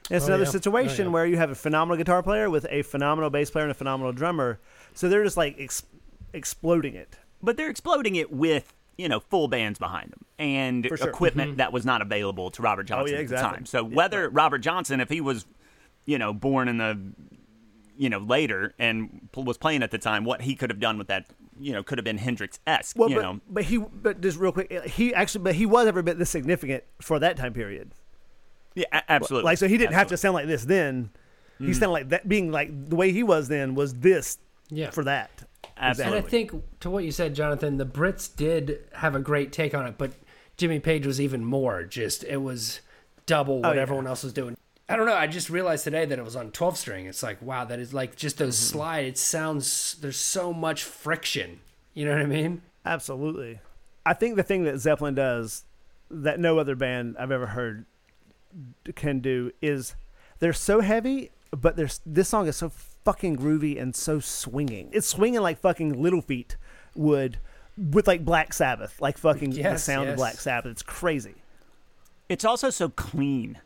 And 0.10 0.18
it's 0.18 0.26
Oh, 0.26 0.28
another 0.28 0.44
yeah. 0.44 0.50
Oh, 0.50 0.52
situation 0.52 1.06
Oh, 1.08 1.10
yeah. 1.10 1.14
where 1.14 1.26
you 1.26 1.38
have 1.38 1.50
a 1.50 1.56
phenomenal 1.56 1.98
guitar 1.98 2.22
player 2.22 2.50
with 2.50 2.66
a 2.70 2.82
phenomenal 2.82 3.30
bass 3.30 3.50
player 3.50 3.64
and 3.64 3.72
a 3.72 3.76
phenomenal 3.76 4.12
drummer, 4.12 4.60
so 4.94 5.08
they're 5.10 5.24
just 5.24 5.38
like 5.38 5.56
ex- 5.60 5.84
exploding 6.34 6.96
it. 6.96 7.18
but 7.42 7.58
they're 7.58 7.70
exploding 7.70 8.16
it 8.16 8.32
with 8.32 8.74
you 8.98 9.10
know 9.10 9.20
full 9.20 9.48
bands 9.48 9.80
behind 9.80 10.12
them 10.12 10.26
and 10.38 10.86
sure. 10.86 11.10
equipment 11.10 11.52
mm-hmm. 11.52 11.58
that 11.58 11.72
was 11.74 11.86
not 11.86 12.02
available 12.02 12.52
to 12.52 12.62
Robert 12.62 12.84
oh, 12.84 12.88
Johnson 12.88 13.14
yeah, 13.14 13.20
at 13.20 13.22
exactly. 13.22 13.50
the 13.50 13.56
time. 13.56 13.66
So 13.66 13.88
Yeah, 13.88 13.96
whether 13.96 14.30
Robert 14.30 14.60
Johnson, 14.60 15.00
if 15.00 15.10
he 15.10 15.22
was 15.22 15.46
you 16.06 16.18
know 16.18 16.34
born 16.34 16.68
in 16.68 16.78
the 16.78 17.00
you 17.98 18.10
know 18.10 18.20
later 18.20 18.74
and 18.80 19.30
was 19.36 19.58
playing 19.58 19.84
at 19.84 19.92
the 19.92 19.98
time, 19.98 20.26
what 20.26 20.42
he 20.42 20.56
could 20.56 20.70
have 20.70 20.80
done 20.80 20.98
with 20.98 21.08
that 21.08 21.28
you 21.60 21.72
know 21.72 21.84
could 21.84 21.98
have 21.98 22.06
been 22.06 22.18
Hendrix 22.18 22.60
esque. 22.68 22.98
Well, 22.98 23.10
you 23.10 23.16
but, 23.16 23.22
know, 23.22 23.40
but 23.50 23.64
he 23.66 23.78
but 23.78 24.22
just 24.22 24.38
real 24.38 24.52
quick, 24.52 24.72
he 24.86 25.14
actually 25.14 25.44
but 25.44 25.56
he 25.56 25.66
was 25.66 25.88
every 25.88 26.04
bit 26.04 26.18
this 26.20 26.30
significant 26.30 26.84
for 27.02 27.20
that 27.20 27.38
time 27.38 27.54
period. 27.54 27.92
Yeah, 28.76 28.86
a- 28.92 29.12
absolutely. 29.12 29.46
Like 29.46 29.58
so, 29.58 29.68
he 29.68 29.78
didn't 29.78 29.94
have 29.94 30.08
to 30.08 30.18
sound 30.18 30.34
like 30.36 30.48
this 30.48 30.66
then. 30.66 31.10
He's 31.60 31.80
kind 31.80 31.86
of 31.90 31.92
like 31.94 32.10
that, 32.10 32.28
being 32.28 32.52
like 32.52 32.90
the 32.90 32.96
way 32.96 33.12
he 33.14 33.24
was 33.24 33.48
then 33.48 33.74
was 33.76 33.94
this 33.96 34.38
Yeah. 34.70 34.90
for 34.90 35.04
that. 35.06 35.30
Absolutely. 35.78 36.18
And 36.18 36.26
I 36.26 36.30
think 36.30 36.52
to 36.82 36.90
what 36.90 37.04
you 37.06 37.12
said, 37.12 37.34
Jonathan, 37.36 37.78
the 37.78 37.86
Brits 37.86 38.34
did 38.36 38.80
have 38.94 39.16
a 39.16 39.20
great 39.20 39.52
take 39.54 39.74
on 39.74 39.86
it, 39.88 39.98
but 39.98 40.12
Jimmy 40.58 40.80
Page 40.80 41.06
was 41.08 41.22
even 41.22 41.46
more. 41.46 41.84
Just 41.84 42.24
it 42.26 42.38
was 42.42 42.82
double 43.26 43.62
what 43.62 43.70
Oh, 43.72 43.74
yeah. 43.74 43.82
everyone 43.82 44.08
else 44.08 44.24
was 44.24 44.34
doing. 44.34 44.58
I 44.90 44.98
don't 44.98 45.06
know. 45.06 45.16
I 45.16 45.28
just 45.28 45.50
realized 45.50 45.86
today 45.86 46.04
that 46.06 46.20
it 46.20 46.26
was 46.26 46.36
on 46.36 46.52
12 46.52 46.78
string. 46.78 47.06
It's 47.06 47.24
like 47.24 47.42
wow, 47.42 47.64
that 47.66 47.80
is 47.80 47.94
like 47.94 48.16
just 48.18 48.38
those 48.40 48.58
Mm-hmm. 48.58 48.74
slide. 48.78 49.06
It 49.06 49.18
sounds 49.18 49.96
there's 50.02 50.18
so 50.18 50.52
much 50.52 50.84
friction. 50.84 51.62
You 51.94 52.06
know 52.06 52.12
what 52.12 52.22
I 52.22 52.26
mean? 52.26 52.62
Absolutely. 52.86 53.60
I 54.06 54.14
think 54.14 54.36
the 54.36 54.44
thing 54.44 54.64
that 54.66 54.80
Zeppelin 54.80 55.16
does 55.16 55.64
that 56.12 56.40
no 56.40 56.60
other 56.60 56.76
band 56.76 57.16
I've 57.18 57.32
ever 57.32 57.48
heard 57.48 57.86
can 58.96 59.20
do 59.20 59.52
is 59.62 59.96
they're 60.40 60.54
so 60.54 60.82
heavy, 60.82 61.32
but 61.52 61.76
there's 61.76 62.02
this 62.06 62.30
song 62.30 62.48
is 62.48 62.58
so 62.58 62.70
fucking 62.70 63.38
groovy 63.38 63.82
and 63.82 63.96
so 63.96 64.20
swinging. 64.20 64.90
It's 64.92 65.08
swinging 65.08 65.42
like 65.42 65.60
fucking 65.60 66.02
Little 66.02 66.22
Feat 66.22 66.58
would 66.96 67.38
with 67.78 68.08
like 68.08 68.24
Black 68.24 68.54
Sabbath, 68.54 69.02
like 69.02 69.18
fucking 69.18 69.52
the 69.52 69.78
sound 69.78 70.06
yes. 70.06 70.14
of 70.14 70.18
Black 70.18 70.40
Sabbath. 70.40 70.72
It's 70.72 70.84
crazy. 70.84 71.36
It's 72.30 72.46
also 72.46 72.70
so 72.70 72.90
clean. 72.90 73.60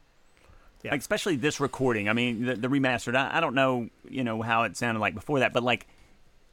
Yeah. 0.84 0.92
Like 0.92 1.02
especially 1.02 1.36
this 1.36 1.60
recording. 1.60 2.08
I 2.08 2.14
mean, 2.14 2.46
the, 2.46 2.56
the 2.56 2.68
remastered. 2.68 3.16
I, 3.16 3.38
I 3.38 3.40
don't 3.40 3.56
know, 3.56 3.90
you 4.10 4.24
know, 4.24 4.42
how 4.42 4.64
it 4.64 4.78
sounded 4.78 5.00
like 5.00 5.14
before 5.14 5.40
that, 5.40 5.54
but 5.54 5.64
like, 5.64 5.88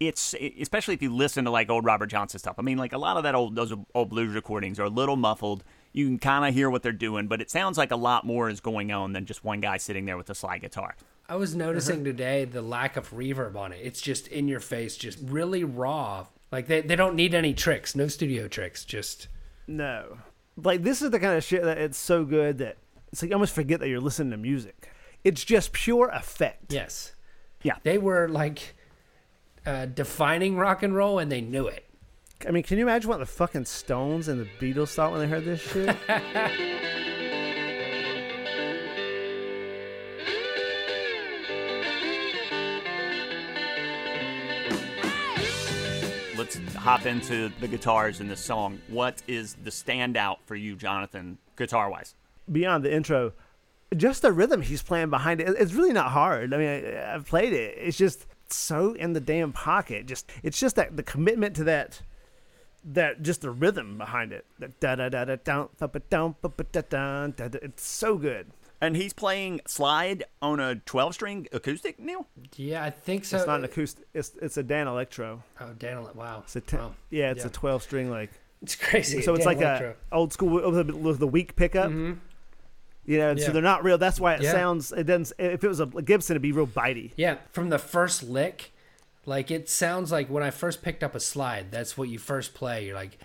it's 0.01 0.35
especially 0.61 0.95
if 0.95 1.03
you 1.03 1.15
listen 1.15 1.45
to 1.45 1.51
like 1.51 1.71
old 1.71 1.85
Robert 1.85 2.07
Johnson 2.07 2.39
stuff. 2.41 2.57
I 2.59 2.63
mean, 2.63 2.79
like 2.79 2.93
a 2.93 2.99
lot 2.99 3.17
of 3.17 3.23
that 3.23 3.35
old 3.35 3.55
those 3.55 3.73
old 3.95 4.11
blues 4.11 4.35
recordings 4.35 4.81
are 4.81 4.85
a 4.85 4.91
little 4.91 5.17
muffled. 5.17 5.63
You 5.95 6.07
can 6.07 6.19
kind 6.19 6.45
of 6.47 6.53
hear 6.53 6.69
what 6.69 6.83
they're 6.83 6.93
doing, 6.93 7.27
but 7.29 7.41
it 7.41 7.51
sounds 7.51 7.79
like 7.79 7.91
a 7.93 7.97
lot 7.97 8.27
more 8.27 8.51
is 8.51 8.61
going 8.61 8.93
on 8.93 9.13
than 9.13 9.25
just 9.25 9.43
one 9.45 9.61
guy 9.61 9.79
sitting 9.79 10.05
there 10.05 10.17
with 10.19 10.29
a 10.29 10.35
slide 10.35 10.61
guitar. 10.61 10.97
I 11.29 11.37
was 11.37 11.55
noticing 11.55 12.05
today 12.05 12.45
the 12.45 12.61
lack 12.61 12.97
of 12.99 13.11
reverb 13.13 13.55
on 13.57 13.73
it. 13.73 13.79
It's 13.83 14.03
just 14.03 14.27
in 14.29 14.47
your 14.49 14.61
face, 14.61 14.97
just 14.97 15.19
really 15.23 15.65
raw. 15.65 16.27
Like 16.53 16.67
they, 16.67 16.83
they 16.83 16.97
don't 16.97 17.15
need 17.17 17.33
any 17.33 17.55
tricks, 17.55 17.95
no 17.97 18.09
studio 18.09 18.47
tricks. 18.49 18.85
Just 18.85 19.29
No. 19.67 20.19
Like 20.57 20.83
this 20.83 21.01
is 21.01 21.11
the 21.11 21.19
kind 21.21 21.39
of 21.39 21.43
shit 21.45 21.63
that 21.63 21.79
it's 21.79 21.97
so 21.97 22.25
good 22.25 22.59
that 22.59 22.77
it's 23.13 23.23
like 23.23 23.31
you 23.31 23.35
almost 23.35 23.55
forget 23.55 23.81
that 23.81 23.89
you're 23.89 24.01
listening 24.01 24.33
to 24.33 24.37
music. 24.37 24.91
It's 25.23 25.45
just 25.45 25.73
pure 25.73 26.09
effect. 26.09 26.73
yes, 26.73 27.15
Yeah. 27.63 27.77
they 27.85 27.97
were 27.99 28.29
like 28.29 28.75
uh, 29.65 29.87
defining 29.87 30.57
rock 30.57 30.83
and 30.83 30.95
roll, 30.95 31.19
and 31.19 31.33
they 31.33 31.41
knew 31.41 31.67
it. 31.69 31.87
I 32.47 32.51
mean, 32.51 32.63
can 32.63 32.79
you 32.79 32.85
imagine 32.85 33.09
what 33.09 33.19
the 33.19 33.27
fucking 33.27 33.65
Stones 33.65 34.29
and 34.29 34.41
the 34.41 34.49
Beatles 34.61 34.95
thought 34.95 35.13
when 35.13 35.21
they 35.21 35.27
heard 35.27 35.45
this 35.45 35.61
shit? 35.61 35.97
Let's 46.37 46.59
hop 46.75 47.07
into 47.07 47.51
the 47.61 47.69
guitars 47.69 48.21
in 48.21 48.29
this 48.29 48.41
song. 48.41 48.81
What 48.89 49.23
is 49.27 49.55
the 49.55 49.71
standout 49.71 50.39
for 50.45 50.55
you, 50.55 50.77
Jonathan, 50.77 51.39
guitar 51.57 51.89
wise? 51.89 52.15
Beyond 52.51 52.85
the 52.85 52.93
intro, 52.93 53.33
just 53.97 54.23
the 54.23 54.33
rhythm 54.33 54.61
he's 54.61 54.83
playing 54.83 55.11
behind 55.11 55.41
it, 55.41 55.49
it's 55.59 55.73
really 55.73 55.93
not 55.93 56.11
hard. 56.11 56.53
I 56.53 56.57
mean, 56.59 56.69
I, 56.69 57.15
I've 57.15 57.27
played 57.27 57.53
it. 57.53 57.79
It's 57.79 57.97
just 57.97 58.27
so 58.51 58.93
in 58.93 59.13
the 59.13 59.21
damn 59.21 59.53
pocket. 59.53 60.07
Just 60.07 60.31
it's 60.43 60.59
just 60.59 60.77
that 60.77 60.97
the 60.97 61.03
commitment 61.03 61.57
to 61.57 61.65
that, 61.65 62.03
that 62.85 63.23
just 63.23 63.41
the 63.41 63.51
rhythm 63.51 63.97
behind 63.99 64.33
it. 64.33 64.45
That 64.59 64.79
da 64.81 64.95
da 64.97 65.09
da 65.09 65.25
da 65.25 65.37
down 65.37 65.69
ba 65.79 65.89
ba 65.89 66.01
down 66.01 66.37
ba 66.43 66.49
ba 66.49 66.65
da 66.71 66.83
da 66.89 67.27
da 67.29 67.49
da. 67.49 67.59
It's 67.63 67.87
so 67.87 68.17
good. 68.17 68.49
And 68.81 68.97
he's 68.97 69.13
playing 69.15 69.63
slide 69.67 70.25
on 70.43 70.61
a 70.61 70.75
12 70.75 71.15
string 71.15 71.49
acoustic, 71.53 71.99
Neil? 71.99 72.27
Yeah, 72.57 72.85
I 72.85 72.91
think 72.91 73.25
so. 73.25 73.39
It's 73.39 73.47
not 73.47 73.61
an 73.61 73.65
acoustic. 73.65 74.05
It's 74.13 74.33
it's 74.43 74.57
a 74.59 74.63
Danelectro. 74.65 75.41
Oh, 75.61 75.71
Dan, 75.79 76.07
wow. 76.15 76.41
It's 76.45 76.57
a 76.57 76.61
ten, 76.61 76.81
Wow. 76.81 76.95
yeah. 77.11 77.31
It's 77.31 77.41
Yeah. 77.41 77.47
a 77.47 77.51
twelve 77.51 77.83
string 77.83 78.11
like. 78.11 78.31
It's 78.63 78.75
crazy. 78.77 79.23
So 79.23 79.35
it's 79.35 79.45
Dan 79.45 79.55
like 79.57 79.63
Electro. 79.65 79.95
a 80.13 80.15
old 80.15 80.33
school 80.33 80.71
with 80.71 80.87
the, 80.87 80.95
with 80.97 81.19
the 81.19 81.27
weak 81.29 81.57
pickup. 81.57 81.91
Mm-hmm. 81.91 82.15
You 83.07 83.19
know, 83.19 83.31
and 83.33 83.41
so 83.41 83.53
they're 83.53 83.61
not 83.63 83.85
real. 83.85 83.99
That's 83.99 84.19
why 84.19 84.35
it 84.35 84.43
Yeah. 84.43 84.53
sounds. 84.53 84.91
It 84.93 85.05
doesn't. 85.05 85.33
If 85.39 85.63
it 85.65 85.69
was 85.69 85.81
a 85.81 85.87
Gibson, 85.87 86.35
it'd 86.35 86.43
be 86.43 86.53
real 86.53 86.67
bitey. 86.67 87.13
Yeah, 87.17 87.37
from 87.53 87.69
the 87.69 87.79
first 87.79 88.23
lick, 88.23 88.73
like 89.27 89.51
it 89.51 89.69
sounds 89.69 90.13
like 90.13 90.29
when 90.29 90.43
I 90.43 90.51
first 90.51 90.83
picked 90.83 91.03
up 91.03 91.15
a 91.15 91.21
slide, 91.21 91.71
that's 91.71 91.97
what 91.97 92.09
you 92.09 92.19
first 92.19 92.55
play. 92.55 92.87
You're 92.87 92.95
like, 92.95 93.19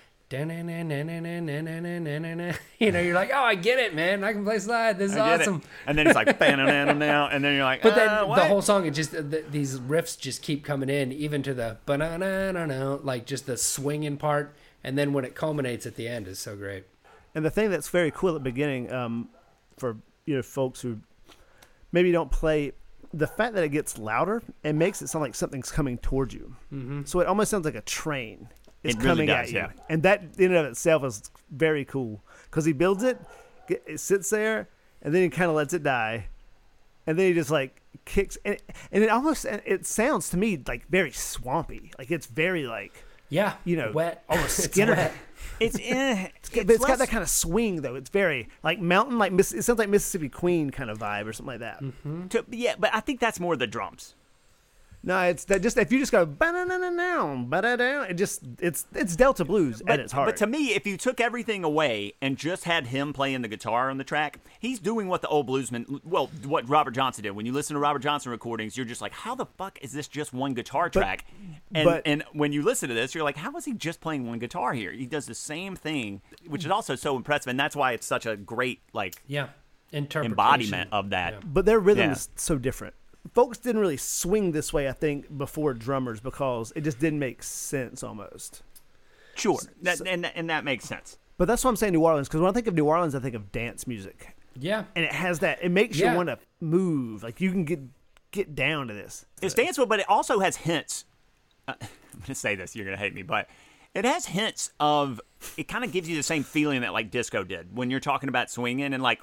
you 2.80 2.92
know, 2.92 3.00
you're 3.00 3.16
like, 3.16 3.32
oh, 3.34 3.44
I 3.44 3.56
get 3.56 3.80
it, 3.80 3.96
man. 3.96 4.24
I 4.24 4.32
can 4.32 4.44
play 4.44 4.60
slide. 4.60 5.00
This 5.00 5.12
is 5.12 5.18
awesome. 5.18 5.64
And 5.88 5.98
then 5.98 6.08
it's 6.08 6.16
like, 6.16 6.28
and 7.32 7.44
then 7.44 7.56
you're 7.56 7.64
like, 7.64 7.82
but 7.82 7.96
then 7.96 8.10
uh, 8.10 8.36
the 8.36 8.46
whole 8.46 8.62
song, 8.62 8.86
it 8.86 8.92
just 8.92 9.12
these 9.52 9.80
riffs 9.80 10.18
just 10.18 10.42
keep 10.42 10.64
coming 10.64 10.90
in, 10.90 11.12
even 11.12 11.42
to 11.44 11.54
the 11.54 11.78
banana, 11.86 13.00
like 13.04 13.26
just 13.26 13.48
the 13.48 13.58
swinging 13.58 14.18
part, 14.18 14.56
and 14.84 14.98
then 14.98 15.14
when 15.14 15.26
it 15.26 15.36
culminates 15.36 15.86
at 15.86 15.96
the 15.96 16.08
end 16.08 16.28
is 16.28 16.40
so 16.40 16.56
great. 16.56 16.86
And 17.36 17.44
the 17.44 17.52
thing 17.52 17.70
that's 17.70 17.90
very 17.90 18.12
cool 18.12 18.30
at 18.30 18.34
the 18.36 18.40
beginning, 18.40 18.92
um, 18.92 19.30
for 19.78 19.98
you 20.26 20.36
know 20.36 20.42
folks 20.44 20.82
who 20.82 21.00
maybe 21.92 22.12
don't 22.12 22.32
play 22.32 22.74
the 23.14 23.28
fact 23.28 23.56
that 23.56 23.64
it 23.64 23.70
gets 23.70 23.98
louder, 23.98 24.42
it 24.64 24.74
makes 24.74 25.02
it 25.02 25.08
sound 25.08 25.24
like 25.24 25.36
something's 25.36 25.72
coming 25.72 25.98
towards 25.98 26.34
you. 26.34 26.56
Mm-hmm. 26.74 27.04
So 27.06 27.20
it 27.20 27.28
almost 27.28 27.50
sounds 27.52 27.66
like 27.66 27.76
a 27.76 27.82
train 27.82 28.50
is 28.84 28.96
It 28.96 29.02
really 29.02 29.10
coming 29.10 29.28
does, 29.28 29.48
at 29.50 29.52
you, 29.52 29.58
yeah. 29.60 29.72
and 29.90 30.04
that 30.04 30.22
in 30.38 30.46
and 30.52 30.56
of 30.56 30.66
itself 30.68 31.04
is 31.04 31.30
very 31.52 31.84
cool 31.86 32.24
because 32.46 32.66
he 32.66 32.72
builds 32.74 33.04
it, 33.04 33.20
it 33.68 34.00
sits 34.00 34.30
there, 34.30 34.70
and 35.02 35.14
then 35.14 35.22
he 35.24 35.30
kind 35.30 35.50
of 35.50 35.56
lets 35.56 35.74
it 35.74 35.84
die, 35.84 36.28
and 37.06 37.18
then 37.20 37.28
he 37.28 37.34
just 37.34 37.52
like 37.52 37.82
kicks, 38.06 38.38
and 38.46 38.56
it, 38.56 38.64
and 38.92 39.04
it 39.04 39.10
almost 39.10 39.44
it 39.46 39.86
sounds 39.86 40.30
to 40.30 40.38
me 40.38 40.62
like 40.68 40.88
very 40.88 41.12
swampy, 41.12 41.92
like 41.98 42.10
it's 42.10 42.28
very 42.28 42.68
like 42.68 43.04
Yeah, 43.28 43.56
you 43.66 43.76
know 43.76 43.92
wet, 43.92 44.24
almost 44.30 44.64
Skinner. 44.64 45.12
Wet. 45.60 45.76
It's, 45.76 45.80
eh, 45.82 46.28
It's, 46.38 46.50
but 46.50 46.70
it's 46.70 46.86
got 46.86 46.98
that 47.00 47.10
kind 47.10 47.24
of 47.24 47.30
swing 47.30 47.82
though. 47.82 47.96
It's 47.96 48.10
very 48.10 48.50
like 48.64 48.80
mountain, 48.80 49.18
like 49.18 49.32
it 49.34 49.44
sounds 49.64 49.80
like 49.80 49.90
Mississippi 49.90 50.30
Queen 50.30 50.70
kind 50.70 50.90
of 50.90 51.00
vibe 51.00 51.26
or 51.26 51.34
something 51.34 51.60
like 51.60 51.62
that. 51.62 52.30
to, 52.30 52.46
yeah, 52.50 52.76
but 52.78 52.94
I 52.94 53.00
think 53.00 53.20
that's 53.20 53.40
more 53.40 53.56
the 53.56 53.68
drums. 53.68 54.16
No, 55.02 55.18
it's 55.22 55.46
that 55.46 55.62
just 55.62 55.78
if 55.78 55.94
you 55.94 56.00
just 56.00 56.12
go 56.12 56.26
ba-da-da-da-down, 56.26 57.46
ba-da-down, 57.46 58.08
it 58.10 58.16
just 58.16 58.42
it's 58.60 58.86
it's 58.94 59.16
Delta 59.16 59.46
blues 59.46 59.82
But, 59.82 59.94
at 59.94 60.00
its 60.02 60.12
heart. 60.12 60.28
but 60.28 60.36
to 60.38 60.46
me, 60.48 60.74
if 60.76 60.86
you 60.86 60.98
took 60.98 61.22
everything 61.22 61.64
away 61.64 62.14
and 62.22 62.36
just 62.38 62.66
had 62.66 62.88
him 62.88 63.14
playing 63.14 63.42
the 63.42 63.48
guitar 63.48 63.90
on 63.90 63.98
the 63.98 64.04
track, 64.04 64.40
he's 64.60 64.78
doing 64.78 65.08
what 65.08 65.22
the 65.22 65.30
old 65.30 65.48
bluesman, 65.48 66.02
well, 66.04 66.30
what 66.44 66.68
Robert 66.68 66.92
Johnson 66.92 67.24
did. 67.24 67.32
When 67.32 67.46
you 67.46 67.54
listen 67.54 67.76
to 67.76 67.80
Robert 67.80 68.00
Johnson 68.00 68.30
recordings, 68.32 68.76
you're 68.76 68.86
just 68.86 69.02
like, 69.02 69.14
how 69.14 69.36
the 69.36 69.46
fuck 69.46 69.80
is 69.82 69.94
this 69.94 70.08
just 70.10 70.34
one 70.34 70.54
guitar 70.54 70.90
track? 70.90 71.26
and 71.74 71.86
but- 71.86 72.02
and 72.06 72.24
when 72.34 72.52
you 72.52 72.62
listen 72.62 72.90
to 72.90 72.96
this, 72.96 73.16
you're 73.16 73.24
like, 73.24 73.38
how 73.38 73.56
is 73.56 73.64
he 73.64 73.74
just 73.74 74.02
playing 74.02 74.28
one 74.28 74.40
guitar 74.40 74.74
here? 74.74 74.92
He 74.92 75.06
does 75.06 75.26
the 75.28 75.36
same 75.36 75.78
thing, 75.78 76.22
which 76.46 76.66
is 76.66 76.72
also 76.72 76.96
so 76.96 77.16
impressive, 77.16 77.48
and 77.48 77.60
that's 77.60 77.76
why 77.76 77.94
it's 77.94 78.06
such 78.06 78.26
a 78.26 78.36
great 78.36 78.82
like 78.92 79.22
Yeah, 79.28 79.48
embodiment 79.94 80.90
of 80.92 81.12
that. 81.12 81.34
Yeah. 81.34 81.40
but 81.46 81.66
their 81.66 81.80
rhythm 81.80 82.08
Yeah. 82.08 82.12
is 82.12 82.30
so 82.36 82.58
different. 82.58 82.96
Folks 83.34 83.58
didn't 83.58 83.82
really 83.82 83.98
swing 83.98 84.52
this 84.52 84.72
way, 84.74 84.88
I 84.90 84.94
think, 84.94 85.38
before 85.38 85.74
drummers 85.74 86.20
because 86.20 86.72
it 86.76 86.82
just 86.84 87.00
didn't 87.00 87.20
make 87.20 87.44
sense 87.44 88.02
almost. 88.04 88.64
Sure, 89.36 89.60
that, 89.84 90.02
and 90.02 90.26
and 90.26 90.50
that 90.50 90.64
makes 90.64 90.86
sense. 90.86 91.18
But 91.38 91.48
that's 91.48 91.64
what 91.64 91.70
I'm 91.70 91.76
saying, 91.76 91.94
New 91.94 92.02
Orleans, 92.04 92.28
because 92.28 92.42
when 92.42 92.50
I 92.50 92.54
think 92.54 92.68
of 92.68 92.74
New 92.76 92.86
Orleans, 92.86 93.16
I 93.16 93.20
think 93.20 93.36
of 93.36 93.52
dance 93.52 93.88
music, 93.88 94.36
Yeah, 94.56 94.84
and 94.96 95.06
it 95.06 95.12
has 95.14 95.40
that. 95.40 95.60
It 95.64 95.70
makes 95.72 95.98
Yeah. 95.98 96.12
you 96.12 96.18
want 96.18 96.28
to 96.30 96.40
move, 96.60 97.24
like 97.24 97.40
you 97.40 97.52
can 97.52 97.66
get 97.66 97.80
get 98.32 98.56
down 98.56 98.88
to 98.88 98.94
this. 98.94 99.26
It's 99.42 99.56
danceable, 99.56 99.88
but 99.88 100.00
it 100.00 100.10
also 100.10 100.40
has 100.40 100.56
hints. 100.58 101.06
Uh, 101.68 101.74
I'm 101.82 102.20
gonna 102.22 102.36
say 102.36 102.56
this, 102.56 102.76
you're 102.76 102.86
gonna 102.86 102.98
hate 102.98 103.14
me, 103.14 103.22
but 103.24 103.48
it 103.94 104.06
has 104.06 104.26
hints 104.26 104.72
of. 104.80 105.22
It 105.58 105.68
kind 105.70 105.84
of 105.86 105.92
gives 105.94 106.10
you 106.10 106.16
the 106.18 106.24
same 106.24 106.44
feeling 106.44 106.82
that 106.82 106.92
like 106.94 107.12
disco 107.12 107.44
did 107.46 107.76
when 107.76 107.90
you're 107.90 108.00
talking 108.02 108.28
about 108.30 108.50
swinging 108.50 108.94
and 108.94 109.02
like 109.04 109.20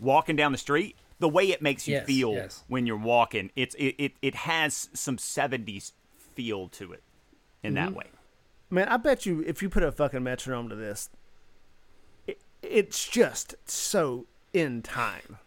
walking 0.00 0.36
down 0.36 0.52
the 0.52 0.58
street. 0.58 0.96
The 1.20 1.28
way 1.28 1.50
it 1.50 1.60
makes 1.60 1.88
you 1.88 1.94
Yes, 1.94 2.06
feel 2.06 2.32
yes. 2.34 2.64
when 2.68 2.86
you're 2.86 2.96
walking, 2.96 3.50
it's 3.56 3.74
it, 3.74 3.94
it 3.98 4.12
it 4.22 4.34
has 4.36 4.88
some 4.92 5.16
'70s 5.16 5.92
feel 6.34 6.68
to 6.68 6.92
it 6.92 7.02
in 7.62 7.74
that 7.74 7.88
mm-hmm. 7.88 7.98
way. 7.98 8.06
Man, 8.70 8.88
I 8.88 8.96
bet 8.98 9.26
you 9.26 9.42
if 9.46 9.60
you 9.62 9.68
put 9.68 9.82
a 9.82 9.90
fucking 9.90 10.22
metronome 10.22 10.68
to 10.68 10.76
this, 10.76 11.10
it, 12.26 12.38
it's 12.62 13.08
just 13.08 13.56
so 13.64 14.26
in 14.52 14.82
time, 14.82 15.38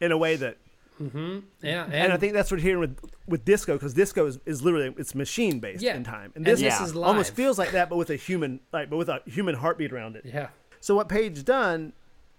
in 0.00 0.12
a 0.12 0.16
way 0.18 0.36
that, 0.36 0.58
mm-hmm. 1.02 1.40
yeah, 1.62 1.86
and, 1.90 2.12
I 2.12 2.16
think 2.16 2.32
that's 2.34 2.50
what 2.50 2.60
you're 2.60 2.68
hearing 2.68 2.80
with 2.80 2.98
with 3.26 3.44
disco 3.44 3.72
because 3.74 3.94
disco 3.94 4.26
is, 4.26 4.38
is 4.46 4.62
literally 4.62 4.94
it's 4.96 5.14
machine 5.14 5.58
based 5.58 5.82
Yeah, 5.82 5.96
in 5.96 6.04
time, 6.04 6.32
and 6.36 6.44
this 6.44 6.60
this 6.60 6.78
Yeah. 6.78 6.84
is 6.84 6.94
almost 6.94 7.34
feels 7.34 7.58
like 7.58 7.72
that, 7.72 7.88
but 7.88 7.96
with 7.96 8.10
a 8.10 8.16
human 8.16 8.60
like, 8.72 8.90
but 8.90 8.96
with 8.96 9.08
a 9.08 9.22
human 9.26 9.56
heartbeat 9.56 9.92
around 9.92 10.14
it. 10.16 10.24
yeah, 10.24 10.48
So 10.80 10.94
what 10.94 11.08
Page 11.08 11.44
done 11.44 11.94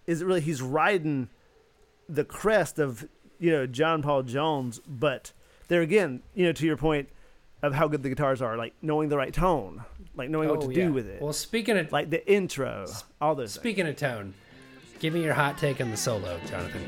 is 0.07 0.23
really 0.23 0.41
he's 0.41 0.61
riding 0.61 1.29
the 2.07 2.23
crest 2.23 2.79
of 2.79 3.07
you 3.39 3.51
know 3.51 3.67
John 3.67 4.01
Paul 4.01 4.23
Jones, 4.23 4.79
but 4.87 5.31
there 5.67 5.81
again, 5.81 6.21
you 6.33 6.45
know, 6.45 6.51
to 6.53 6.65
your 6.65 6.77
point 6.77 7.09
of 7.61 7.73
how 7.73 7.87
good 7.87 8.03
the 8.03 8.09
guitars 8.09 8.41
are, 8.41 8.57
like 8.57 8.73
knowing 8.81 9.09
the 9.09 9.17
right 9.17 9.33
tone, 9.33 9.83
like 10.15 10.29
knowing 10.29 10.49
oh, 10.49 10.53
what 10.53 10.61
to 10.61 10.67
oh, 10.67 10.69
yeah. 10.69 10.85
do 10.85 10.93
with 10.93 11.07
it. 11.07 11.21
Well, 11.21 11.33
speaking 11.33 11.77
of 11.77 11.91
like 11.91 12.09
the 12.09 12.27
intro, 12.31 12.85
all 13.19 13.35
those. 13.35 13.53
Speaking 13.53 13.85
things. 13.85 14.01
of 14.01 14.09
tone, 14.09 14.33
give 14.99 15.13
me 15.13 15.23
your 15.23 15.33
hot 15.33 15.57
take 15.57 15.81
on 15.81 15.91
the 15.91 15.97
solo, 15.97 16.39
Jonathan. 16.47 16.81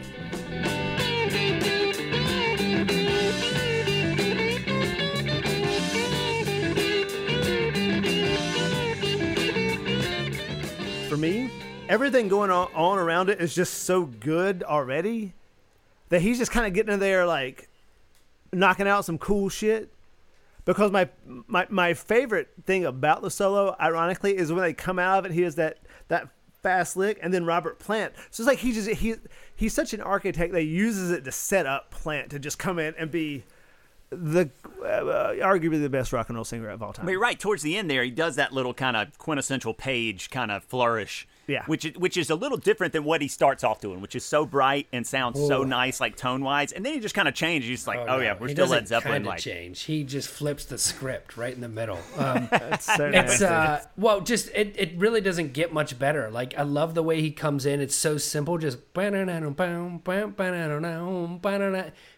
For 11.09 11.17
me, 11.17 11.49
everything 11.89 12.27
going 12.27 12.51
on, 12.51 12.97
around 12.97 13.29
it 13.29 13.41
is 13.41 13.53
just 13.55 13.83
so 13.83 14.05
good 14.05 14.63
already 14.63 15.33
that 16.09 16.21
he's 16.21 16.37
just 16.37 16.51
kind 16.51 16.65
of 16.65 16.73
getting 16.73 16.93
in 16.93 16.99
there 16.99 17.25
like 17.25 17.69
knocking 18.53 18.87
out 18.87 19.05
some 19.05 19.17
cool 19.17 19.49
shit. 19.49 19.91
Because 20.65 20.91
my, 20.91 21.07
my 21.47 21.65
my 21.69 21.93
favorite 21.93 22.49
thing 22.65 22.83
about 22.83 23.21
the 23.21 23.31
solo, 23.31 23.73
ironically, 23.79 24.35
is 24.35 24.51
when 24.51 24.63
they 24.63 24.73
come 24.73 24.99
out 24.99 25.19
of 25.19 25.25
it, 25.25 25.33
he 25.33 25.43
has 25.43 25.55
that 25.55 25.77
that 26.09 26.27
fast 26.61 26.97
lick, 26.97 27.17
and 27.21 27.33
then 27.33 27.45
Robert 27.45 27.79
Plant. 27.79 28.13
So 28.31 28.43
it's 28.43 28.47
like 28.47 28.59
he 28.59 28.73
just 28.73 28.89
he 28.89 29.15
he's 29.55 29.73
such 29.73 29.93
an 29.93 30.01
architect 30.01 30.51
that 30.51 30.63
uses 30.63 31.11
it 31.11 31.23
to 31.23 31.31
set 31.31 31.65
up 31.65 31.91
Plant 31.91 32.31
to 32.31 32.39
just 32.39 32.59
come 32.59 32.79
in 32.79 32.93
and 32.97 33.09
be 33.09 33.43
the 34.09 34.49
uh, 34.83 35.33
arguably 35.39 35.81
the 35.81 35.89
best 35.89 36.11
rock 36.11 36.27
and 36.27 36.35
roll 36.35 36.43
singer 36.43 36.69
of 36.69 36.83
all 36.83 36.91
time. 36.91 37.05
But 37.05 37.15
right. 37.15 37.39
Towards 37.39 37.63
the 37.63 37.77
end 37.77 37.89
there, 37.89 38.03
he 38.03 38.11
does 38.11 38.35
that 38.35 38.51
little 38.51 38.73
kind 38.73 38.97
of 38.97 39.17
quintessential 39.17 39.73
page 39.73 40.29
kind 40.29 40.51
of 40.51 40.65
flourish. 40.65 41.27
Yeah. 41.47 41.63
Which 41.65 41.85
is, 41.85 41.95
which 41.95 42.17
is 42.17 42.29
a 42.29 42.35
little 42.35 42.57
different 42.57 42.91
than 42.93 43.05
what 43.05 43.21
he 43.21 43.27
starts 43.29 43.63
off 43.63 43.79
doing, 43.79 44.01
which 44.01 44.15
is 44.15 44.25
so 44.25 44.45
bright 44.45 44.87
and 44.91 45.07
sounds 45.07 45.39
so 45.39 45.63
nice, 45.63 46.01
like 46.01 46.17
tone 46.17 46.43
wise. 46.43 46.73
And 46.73 46.85
then 46.85 46.93
he 46.93 46.99
just 46.99 47.15
kind 47.15 47.27
of 47.27 47.33
changes. 47.33 47.69
He's 47.69 47.87
like, 47.87 47.99
oh, 47.99 48.05
no, 48.05 48.19
yeah, 48.19 48.35
we're 48.37 48.49
he 48.49 48.53
still 48.53 48.67
Led 48.67 48.87
Zeppelin. 48.87 49.23
Like, 49.23 49.39
change. 49.39 49.83
He 49.83 50.03
just 50.03 50.27
flips 50.27 50.65
the 50.65 50.77
script 50.77 51.37
right 51.37 51.53
in 51.53 51.61
the 51.61 51.69
middle. 51.69 51.99
Um, 52.17 52.49
It's 52.51 52.85
so 52.85 53.11
it's 53.13 53.41
uh, 53.41 53.83
well, 53.95 54.21
just 54.21 54.49
it, 54.49 54.75
it 54.77 54.97
really 54.97 55.21
doesn't 55.21 55.53
get 55.53 55.71
much 55.71 55.97
better. 55.99 56.29
Like 56.31 56.57
I 56.57 56.63
love 56.63 56.95
the 56.95 57.03
way 57.03 57.21
he 57.21 57.31
comes 57.31 57.65
in. 57.65 57.79
It's 57.79 57.95
so 57.95 58.17
simple, 58.17 58.57
just 58.57 58.79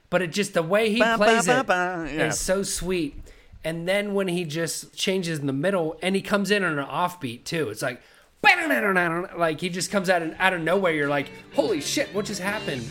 but 0.10 0.22
it 0.22 0.32
just 0.32 0.54
the 0.54 0.64
way 0.64 0.90
he 0.90 1.00
Ba, 1.00 1.16
plays 1.18 1.46
ba, 1.46 1.60
it 1.60 1.68
ba, 1.68 2.08
is 2.28 2.40
so 2.40 2.64
sweet. 2.64 3.22
And 3.64 3.88
then 3.88 4.14
when 4.14 4.28
he 4.30 4.46
just 4.46 4.96
changes 4.96 5.40
in 5.40 5.48
the 5.48 5.54
middle 5.54 5.98
and 6.02 6.16
he 6.16 6.22
comes 6.22 6.50
in 6.50 6.64
on 6.64 6.80
an 6.80 6.86
offbeat 6.86 7.44
too, 7.44 7.70
it's 7.70 7.82
like 7.82 8.02
like 8.44 9.60
he 9.62 9.70
just 9.70 9.92
comes 9.92 10.10
out 10.10 10.22
and 10.22 10.36
out 10.40 10.54
of 10.54 10.62
nowhere. 10.62 10.94
You're 10.94 11.10
like, 11.10 11.30
holy 11.54 11.82
shit, 11.82 12.14
what 12.14 12.26
just 12.26 12.42
happened? 12.42 12.90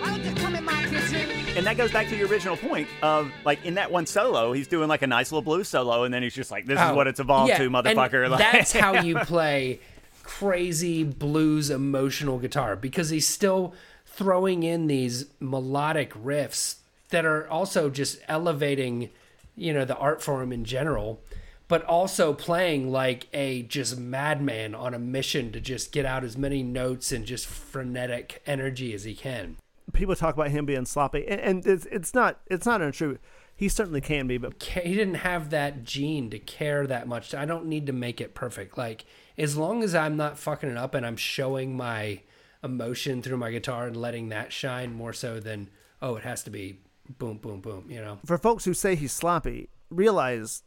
Why 0.00 0.08
don't 0.10 0.24
you 0.24 0.34
come 0.34 0.54
in 0.54 0.64
my 0.64 0.82
kitchen? 0.84 1.30
and 1.56 1.66
that 1.66 1.76
goes 1.76 1.92
back 1.92 2.08
to 2.08 2.16
your 2.16 2.28
original 2.28 2.56
point 2.56 2.88
of 3.02 3.30
like 3.44 3.64
in 3.64 3.74
that 3.74 3.90
one 3.90 4.06
solo, 4.06 4.52
he's 4.52 4.68
doing 4.68 4.88
like 4.88 5.02
a 5.02 5.06
nice 5.06 5.30
little 5.30 5.42
blues 5.42 5.68
solo, 5.68 6.04
and 6.04 6.12
then 6.12 6.22
he's 6.22 6.34
just 6.34 6.50
like, 6.50 6.66
this 6.66 6.78
is 6.80 6.86
Oh, 6.88 6.94
what 6.94 7.06
it's 7.06 7.20
evolved 7.20 7.50
yeah, 7.50 7.58
to, 7.58 7.70
motherfucker. 7.70 8.28
Like, 8.32 8.38
that's 8.52 8.72
how 8.72 9.00
you 9.02 9.16
play 9.20 9.80
crazy 10.22 11.02
blues 11.04 11.68
emotional 11.70 12.38
guitar 12.38 12.76
because 12.76 13.10
he's 13.10 13.26
still 13.28 13.74
throwing 14.06 14.62
in 14.62 14.86
these 14.86 15.26
melodic 15.40 16.12
riffs 16.14 16.76
that 17.12 17.24
are 17.24 17.48
also 17.48 17.88
just 17.88 18.18
elevating, 18.28 19.10
you 19.56 19.72
know, 19.72 19.84
the 19.84 19.96
art 19.96 20.20
form 20.20 20.52
in 20.52 20.64
general, 20.64 21.22
but 21.68 21.84
also 21.84 22.34
playing 22.34 22.90
like 22.90 23.28
a 23.32 23.62
just 23.62 23.98
madman 23.98 24.74
on 24.74 24.92
a 24.92 24.98
mission 24.98 25.52
to 25.52 25.60
just 25.60 25.92
get 25.92 26.04
out 26.04 26.24
as 26.24 26.36
many 26.36 26.62
notes 26.62 27.12
and 27.12 27.24
just 27.24 27.46
frenetic 27.46 28.42
energy 28.46 28.92
as 28.92 29.04
he 29.04 29.14
can. 29.14 29.56
People 29.92 30.16
talk 30.16 30.34
about 30.34 30.50
him 30.50 30.66
being 30.66 30.84
sloppy, 30.84 31.26
and, 31.28 31.40
and 31.40 31.66
it's, 31.66 31.86
it's 31.86 32.14
not 32.14 32.40
it's 32.46 32.66
not 32.66 32.82
untrue. 32.82 33.18
He 33.54 33.68
certainly 33.68 34.00
can 34.00 34.26
be, 34.26 34.38
but 34.38 34.60
he 34.62 34.94
didn't 34.94 35.16
have 35.16 35.50
that 35.50 35.84
gene 35.84 36.30
to 36.30 36.38
care 36.38 36.86
that 36.86 37.06
much. 37.06 37.34
I 37.34 37.44
don't 37.44 37.66
need 37.66 37.86
to 37.86 37.92
make 37.92 38.20
it 38.20 38.34
perfect. 38.34 38.76
Like 38.76 39.04
as 39.38 39.56
long 39.56 39.82
as 39.82 39.94
I'm 39.94 40.16
not 40.16 40.38
fucking 40.38 40.70
it 40.70 40.76
up 40.76 40.94
and 40.94 41.06
I'm 41.06 41.16
showing 41.16 41.76
my 41.76 42.20
emotion 42.62 43.22
through 43.22 43.36
my 43.36 43.50
guitar 43.50 43.86
and 43.86 43.96
letting 43.96 44.28
that 44.28 44.52
shine 44.52 44.94
more 44.94 45.12
so 45.12 45.40
than 45.40 45.68
oh 46.00 46.16
it 46.16 46.22
has 46.22 46.42
to 46.44 46.50
be 46.50 46.78
boom 47.18 47.38
boom 47.38 47.60
boom, 47.60 47.86
you 47.88 48.00
know. 48.00 48.18
for 48.24 48.38
folks 48.38 48.64
who 48.64 48.74
say 48.74 48.94
he's 48.94 49.12
sloppy, 49.12 49.68
realize 49.90 50.62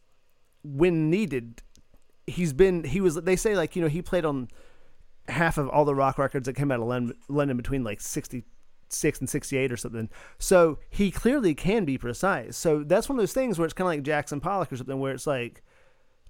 when 0.64 1.10
needed, 1.10 1.62
he's 2.26 2.52
been 2.52 2.84
he 2.84 3.00
was. 3.00 3.14
They 3.16 3.36
say 3.36 3.56
like 3.56 3.76
you 3.76 3.82
know 3.82 3.88
he 3.88 4.02
played 4.02 4.24
on 4.24 4.48
half 5.28 5.58
of 5.58 5.68
all 5.68 5.84
the 5.84 5.94
rock 5.94 6.18
records 6.18 6.46
that 6.46 6.54
came 6.54 6.70
out 6.70 6.80
of 6.80 6.86
London, 7.28 7.56
between 7.56 7.84
like 7.84 8.00
sixty 8.00 8.44
six 8.88 9.18
and 9.18 9.28
sixty 9.28 9.56
eight 9.56 9.72
or 9.72 9.76
something. 9.76 10.08
So 10.38 10.78
he 10.88 11.10
clearly 11.10 11.54
can 11.54 11.84
be 11.84 11.98
precise. 11.98 12.56
So 12.56 12.82
that's 12.84 13.08
one 13.08 13.18
of 13.18 13.22
those 13.22 13.32
things 13.32 13.58
where 13.58 13.64
it's 13.64 13.74
kind 13.74 13.86
of 13.86 13.92
like 13.92 14.02
Jackson 14.02 14.40
Pollock 14.40 14.72
or 14.72 14.76
something, 14.76 14.98
where 14.98 15.12
it's 15.12 15.26
like. 15.26 15.62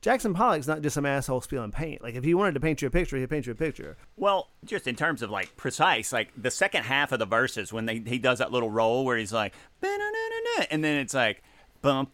Jackson 0.00 0.34
Pollock's 0.34 0.66
not 0.66 0.82
just 0.82 0.94
some 0.94 1.06
asshole 1.06 1.40
spilling 1.40 1.72
paint. 1.72 2.02
Like 2.02 2.14
if 2.14 2.24
he 2.24 2.34
wanted 2.34 2.54
to 2.54 2.60
paint 2.60 2.82
you 2.82 2.88
a 2.88 2.90
picture, 2.90 3.16
he'd 3.16 3.30
paint 3.30 3.46
you 3.46 3.52
a 3.52 3.56
picture. 3.56 3.96
Well, 4.16 4.50
just 4.64 4.86
in 4.86 4.96
terms 4.96 5.22
of 5.22 5.30
like 5.30 5.56
precise, 5.56 6.12
like 6.12 6.28
the 6.36 6.50
second 6.50 6.84
half 6.84 7.12
of 7.12 7.18
the 7.18 7.26
verses 7.26 7.72
when 7.72 7.86
they 7.86 8.02
he 8.06 8.18
does 8.18 8.38
that 8.38 8.52
little 8.52 8.70
roll 8.70 9.04
where 9.04 9.16
he's 9.16 9.32
like, 9.32 9.54
and 10.70 10.84
then 10.84 11.00
it's 11.00 11.14
like. 11.14 11.42
I 11.84 12.04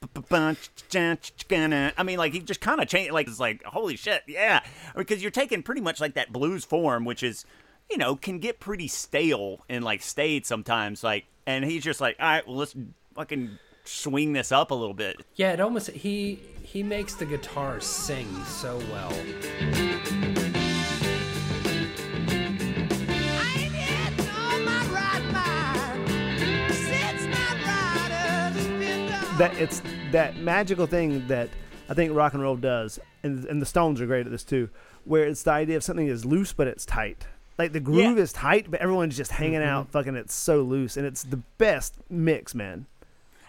mean, 2.05 2.19
like 2.19 2.35
he 2.35 2.41
just 2.41 2.61
kind 2.61 2.83
of 2.83 2.89
changed. 2.89 3.13
Like 3.13 3.27
it's 3.27 3.41
like, 3.41 3.63
holy 3.65 3.97
shit, 3.97 4.23
yeah, 4.27 4.61
because 4.95 5.23
you're 5.23 5.31
taking 5.31 5.63
pretty 5.63 5.81
much 5.81 5.99
like 5.99 6.13
that 6.15 6.31
blues 6.31 6.63
form, 6.63 7.07
which 7.07 7.23
is, 7.23 7.47
you 7.91 7.97
know, 7.97 8.15
can 8.15 8.39
get 8.39 8.61
pretty 8.61 8.87
stale 8.87 9.65
and 9.71 9.83
like 9.83 10.03
stayed 10.03 10.45
sometimes. 10.45 11.03
Like, 11.03 11.25
and 11.47 11.65
he's 11.65 11.83
just 11.83 12.03
like, 12.03 12.17
all 12.21 12.27
right, 12.27 12.47
well, 12.47 12.57
let's 12.57 12.77
fucking 13.15 13.59
swing 13.85 14.33
this 14.33 14.53
up 14.53 14.71
a 14.71 14.75
little 14.75 14.95
bit. 14.95 15.21
Yeah, 15.35 15.53
it 15.53 15.61
almost 15.61 15.91
he 15.91 16.41
he 16.63 16.83
makes 16.83 17.15
the 17.15 17.27
guitar 17.27 17.81
sing 17.81 18.27
so 18.45 18.79
well. 18.91 19.13
I 23.15 23.55
ain't 23.59 23.75
yet 23.75 24.13
on 24.37 24.65
my 24.65 24.87
right 24.87 25.25
mind. 25.33 26.73
Since 26.73 27.27
my 27.27 27.55
rider's 27.67 28.67
been 28.79 29.09
gone. 29.09 29.39
that 29.39 29.55
it's 29.59 29.83
that 30.13 30.37
magical 30.39 30.87
thing 30.87 31.27
that 31.29 31.49
I 31.89 31.95
think 31.95 32.15
rock 32.15 32.35
and 32.35 32.43
roll 32.43 32.57
does, 32.57 32.99
and 33.23 33.45
and 33.47 33.61
the 33.61 33.67
Stones 33.67 34.01
are 34.01 34.07
great 34.07 34.27
at 34.27 34.33
this 34.33 34.45
too, 34.45 34.71
where 35.05 35.25
it's 35.27 35.43
the 35.43 35.53
idea 35.53 35.77
of 35.77 35.85
something 35.85 36.07
is 36.07 36.25
loose 36.25 36.53
but 36.53 36.67
it's 36.67 36.87
tight. 36.87 37.27
Like 37.59 37.73
the 37.73 37.81
groove 37.81 38.17
Yeah. 38.17 38.23
is 38.23 38.33
tight, 38.33 38.71
but 38.71 38.81
everyone's 38.81 39.17
just 39.17 39.31
hanging 39.33 39.61
mm-hmm. 39.61 39.69
out, 39.69 39.91
fucking. 39.91 40.17
It's 40.17 40.35
so 40.35 40.63
loose, 40.63 40.97
and 40.97 41.07
it's 41.07 41.23
the 41.23 41.37
best 41.59 41.97
mix, 42.09 42.55
man. 42.55 42.87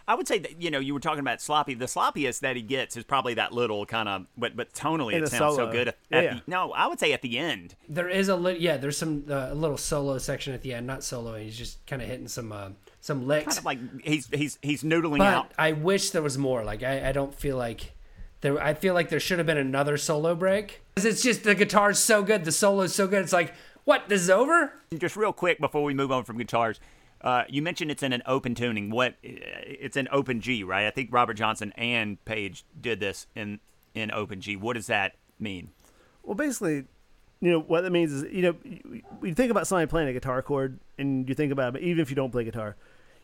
I 0.08 0.16
would 0.16 0.28
say 0.28 0.38
that 0.40 0.62
you 0.62 0.70
know 0.70 0.80
you 0.80 0.94
were 0.94 1.00
talking 1.00 1.20
about 1.20 1.42
sloppy. 1.42 1.74
The 1.76 1.86
sloppiest 1.86 2.42
that 2.42 2.56
he 2.56 2.62
gets 2.62 2.98
is 2.98 3.04
probably 3.04 3.36
that 3.36 3.54
little 3.54 3.86
kind 3.86 4.10
of, 4.10 4.26
but 4.38 4.56
but 4.56 4.74
tonally 4.74 5.14
In 5.14 5.24
it 5.24 5.30
sounds 5.30 5.56
solo. 5.56 5.68
so 5.68 5.72
good. 5.72 5.88
At 5.90 5.98
Yeah, 6.12 6.20
the, 6.22 6.26
yeah. 6.26 6.40
No, 6.48 6.72
I 6.74 6.88
would 6.88 7.00
say 7.00 7.14
at 7.14 7.22
the 7.22 7.38
end. 7.38 7.76
There 7.88 8.10
is 8.10 8.28
a 8.28 8.36
li- 8.36 8.58
yeah, 8.60 8.78
there's 8.78 8.98
some 8.98 9.26
uh, 9.30 9.50
a 9.52 9.56
little 9.56 9.78
solo 9.78 10.18
section 10.18 10.54
at 10.54 10.62
the 10.62 10.74
end, 10.74 10.86
not 10.88 11.04
solo, 11.04 11.36
he's 11.36 11.58
just 11.58 11.86
kind 11.86 12.02
of 12.02 12.08
hitting 12.08 12.28
some 12.28 12.52
uh, 12.52 12.70
some 13.00 13.28
licks. 13.28 13.46
Kind 13.46 13.58
of 13.60 13.66
like 13.66 13.80
he's 14.04 14.28
he's 14.28 14.60
he's 14.62 14.84
noodling 14.84 15.20
but 15.20 15.28
out. 15.28 15.52
I 15.58 15.72
wish 15.72 16.10
there 16.12 16.22
was 16.22 16.38
more. 16.38 16.64
Like 16.64 16.84
I, 16.84 17.10
I 17.10 17.12
don't 17.14 17.34
feel 17.34 17.56
like 17.58 17.94
there. 18.42 18.62
I 18.62 18.74
feel 18.74 18.94
like 18.94 19.10
there 19.10 19.20
should 19.22 19.38
have 19.38 19.48
been 19.48 19.58
another 19.58 19.98
solo 19.98 20.36
break. 20.36 20.82
Cause 20.96 21.06
it's 21.06 21.24
just 21.24 21.44
the 21.44 21.56
guitar's 21.56 21.98
so 22.00 22.24
good, 22.24 22.44
the 22.46 22.52
solo's 22.52 22.94
so 22.94 23.08
good. 23.08 23.24
It's 23.24 23.34
like 23.34 23.54
what? 23.86 24.10
This 24.10 24.22
is 24.22 24.30
over? 24.30 24.74
Just 24.98 25.16
real 25.16 25.34
quick 25.34 25.60
before 25.60 25.84
we 25.84 25.94
move 25.94 26.12
on 26.12 26.24
from 26.24 26.38
guitars, 26.38 26.80
uh, 27.24 27.44
you 27.48 27.62
mentioned 27.62 27.90
it's 27.90 28.04
in 28.04 28.12
an 28.12 28.22
open 28.26 28.54
tuning. 28.54 28.90
What? 28.90 29.16
It's 29.24 29.96
in 29.96 30.08
open 30.12 30.42
G, 30.42 30.64
right? 30.64 30.86
I 30.86 30.92
think 30.92 31.10
Robert 31.12 31.36
Johnson 31.36 31.72
and 31.78 32.24
Page 32.26 32.66
did 32.80 33.00
this 33.00 33.28
in 33.36 33.60
in 33.96 34.12
open 34.12 34.42
G. 34.42 34.56
What 34.56 34.74
does 34.74 34.88
that 34.88 35.16
mean? 35.40 35.70
Well, 36.24 36.36
basically, 36.36 36.86
you 37.40 37.52
know 37.52 37.60
what 37.60 37.82
that 37.82 37.92
means 37.92 38.12
is 38.12 38.24
you 38.32 38.42
know 38.42 38.56
you 39.22 39.34
think 39.34 39.52
about 39.52 39.68
somebody 39.68 39.88
playing 39.88 40.10
a 40.10 40.14
guitar 40.14 40.42
chord, 40.42 40.80
and 40.98 41.28
you 41.30 41.36
think 41.36 41.54
about 41.54 41.76
it, 41.76 41.82
even 41.82 42.02
if 42.02 42.10
you 42.10 42.16
don't 42.16 42.32
play 42.32 42.44
guitar, 42.44 42.76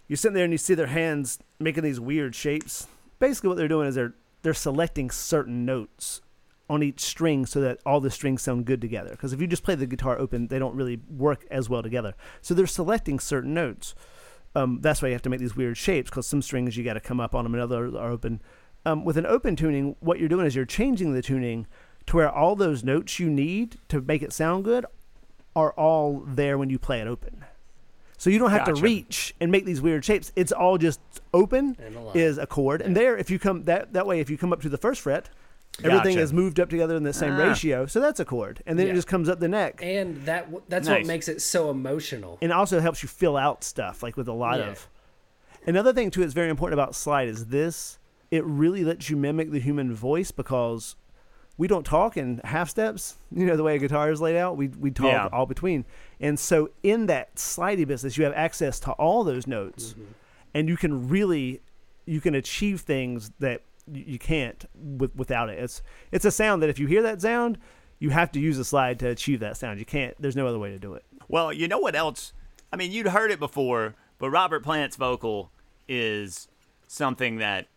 you're 0.08 0.18
sitting 0.18 0.36
there 0.36 0.46
and 0.46 0.54
you 0.54 0.58
see 0.58 0.76
their 0.76 0.88
hands 0.88 1.40
making 1.60 1.84
these 1.84 2.00
weird 2.00 2.36
shapes. 2.36 2.88
Basically, 3.20 3.50
what 3.50 3.58
they're 3.58 3.68
doing 3.68 3.88
is 3.88 3.96
they're 3.96 4.14
they're 4.44 4.54
selecting 4.54 5.12
certain 5.12 5.66
notes 5.66 6.22
on 6.70 6.84
each 6.84 7.02
string 7.02 7.46
so 7.46 7.60
that 7.62 7.80
all 7.86 8.00
the 8.00 8.12
strings 8.12 8.42
sound 8.42 8.66
good 8.66 8.80
together. 8.80 9.12
Because 9.12 9.34
if 9.34 9.42
you 9.42 9.48
just 9.48 9.64
play 9.64 9.76
the 9.76 9.88
guitar 9.88 10.18
open, 10.18 10.48
they 10.48 10.60
don't 10.60 10.76
really 10.76 11.00
work 11.10 11.46
as 11.50 11.70
well 11.70 11.82
together. 11.82 12.14
So 12.42 12.54
they're 12.54 12.68
selecting 12.68 13.20
certain 13.20 13.54
notes. 13.54 13.96
Um, 14.56 14.80
that's 14.82 15.02
why 15.02 15.10
you 15.10 15.14
have 15.14 15.22
to 15.24 15.30
make 15.30 15.40
these 15.40 15.56
weird 15.56 15.78
shapes 15.78 16.10
because 16.10 16.28
some 16.28 16.42
strings 16.42 16.78
you 16.78 16.84
got 16.84 16.94
to 16.94 17.00
come 17.00 17.20
up 17.20 17.36
on 17.36 17.44
them 17.44 17.54
and 17.54 17.64
others 17.64 17.94
are 17.96 18.10
open. 18.10 18.42
Um, 18.86 19.06
with 19.06 19.18
an 19.18 19.26
open 19.26 19.56
tuning, 19.56 19.96
what 20.00 20.20
you're 20.20 20.30
doing 20.30 20.46
is 20.46 20.56
you're 20.56 20.66
changing 20.66 21.14
the 21.14 21.22
tuning 21.22 21.68
to 22.08 22.16
where 22.16 22.32
all 22.32 22.56
those 22.56 22.84
notes 22.84 23.20
you 23.20 23.30
need 23.30 23.78
to 23.90 24.02
make 24.02 24.22
it 24.22 24.34
sound 24.34 24.64
good 24.64 24.86
are 25.56 25.72
all 25.74 26.24
there 26.26 26.58
when 26.58 26.70
you 26.70 26.80
play 26.80 27.00
it 27.02 27.08
open. 27.08 27.46
So 28.18 28.30
you 28.30 28.38
don't 28.38 28.50
have 28.52 28.66
to 28.66 28.74
reach 28.82 29.34
and 29.40 29.52
make 29.52 29.66
these 29.66 29.82
weird 29.82 30.04
shapes. 30.04 30.32
It's 30.36 30.52
all 30.52 30.78
just 30.78 31.00
open 31.34 31.78
is 32.16 32.38
a 32.38 32.46
chord, 32.46 32.82
and 32.82 32.96
there 32.96 33.16
if 33.16 33.30
you 33.30 33.40
come 33.40 33.64
that 33.64 33.94
that 33.94 34.06
way 34.06 34.20
if 34.20 34.30
you 34.30 34.38
come 34.38 34.52
up 34.52 34.62
to 34.64 34.70
the 34.70 34.78
first 34.78 35.02
fret, 35.02 35.30
everything 35.84 36.16
Gotcha. 36.16 36.22
is 36.22 36.34
moved 36.34 36.60
up 36.60 36.70
together 36.70 36.96
in 36.96 37.04
the 37.04 37.14
same 37.14 37.34
Ah. 37.34 37.48
ratio. 37.50 37.86
So 37.86 38.00
that's 38.00 38.20
a 38.20 38.26
chord, 38.26 38.62
and 38.66 38.78
then 38.78 38.88
Yeah. 38.88 38.94
it 38.94 38.96
just 38.96 39.08
comes 39.08 39.30
up 39.30 39.40
the 39.40 39.48
neck, 39.48 39.80
And 39.84 40.24
that 40.26 40.48
that's 40.70 40.88
Nice. 40.88 41.00
what 41.00 41.08
makes 41.08 41.28
it 41.28 41.42
so 41.42 41.70
emotional. 41.70 42.38
and 42.42 42.52
also 42.52 42.80
helps 42.80 43.02
you 43.04 43.10
fill 43.10 43.38
out 43.38 43.64
stuff 43.64 44.02
like 44.04 44.16
with 44.18 44.28
a 44.28 44.34
lot 44.34 44.60
Yeah. 44.60 44.70
of. 44.72 44.88
Another 45.68 45.94
thing 45.94 46.10
too 46.12 46.22
that's 46.22 46.34
very 46.34 46.50
important 46.50 46.80
about 46.80 46.96
slide 46.96 47.28
is 47.28 47.48
this: 47.48 48.00
it 48.32 48.44
really 48.46 48.84
lets 48.84 49.10
you 49.10 49.18
mimic 49.18 49.52
the 49.52 49.60
human 49.60 49.94
voice 49.94 50.32
because 50.32 50.96
we 51.58 51.68
don't 51.68 51.86
talk 51.86 52.16
in 52.16 52.40
half 52.46 52.70
steps. 52.70 53.18
You 53.32 53.46
know 53.46 53.58
the 53.58 53.64
way 53.64 53.76
a 53.76 53.80
guitar 53.80 54.10
is 54.12 54.22
laid 54.22 54.38
out. 54.38 54.56
We 54.58 54.70
we 54.70 54.92
talk 54.92 55.08
Yeah. 55.12 55.28
all 55.34 55.46
between, 55.46 55.84
and 56.20 56.40
so 56.40 56.70
in 56.84 57.08
that 57.08 57.36
slidey 57.36 57.86
business, 57.86 58.18
you 58.18 58.24
have 58.24 58.34
access 58.34 58.80
to 58.82 58.92
all 58.94 59.24
those 59.24 59.46
notes, 59.48 59.90
Mm-hmm. 59.94 60.04
and 60.54 60.70
you 60.70 60.78
can 60.78 61.10
really 61.10 61.62
you 62.06 62.22
can 62.22 62.34
achieve 62.34 62.82
things 62.82 63.32
that 63.40 63.62
y- 63.62 63.66
you 63.94 64.20
can't 64.20 64.66
with, 64.76 65.16
without 65.16 65.50
it. 65.50 65.60
It's 65.60 65.82
it's 66.12 66.26
a 66.26 66.32
sound 66.32 66.62
that 66.64 66.70
if 66.70 66.80
you 66.80 66.88
hear 66.88 67.02
that 67.04 67.22
sound, 67.22 67.58
you 68.00 68.10
have 68.12 68.32
to 68.34 68.40
use 68.40 68.58
a 68.58 68.66
slide 68.66 69.00
to 69.00 69.08
achieve 69.10 69.40
that 69.42 69.58
sound. 69.58 69.80
You 69.80 69.86
can't. 69.86 70.16
There's 70.20 70.36
no 70.36 70.48
other 70.48 70.60
way 70.60 70.70
to 70.72 70.80
do 70.80 70.94
it. 70.94 71.04
Well, 71.28 71.52
you 71.54 71.68
know 71.68 71.80
what 71.80 71.96
else? 71.96 72.34
I 72.72 72.76
mean, 72.76 72.92
you'd 72.92 73.08
heard 73.08 73.32
it 73.32 73.40
before, 73.40 73.96
but 74.20 74.30
Robert 74.30 74.64
Plant's 74.64 74.96
vocal 74.96 75.52
is 75.88 76.48
something 76.88 77.38
that, 77.38 77.68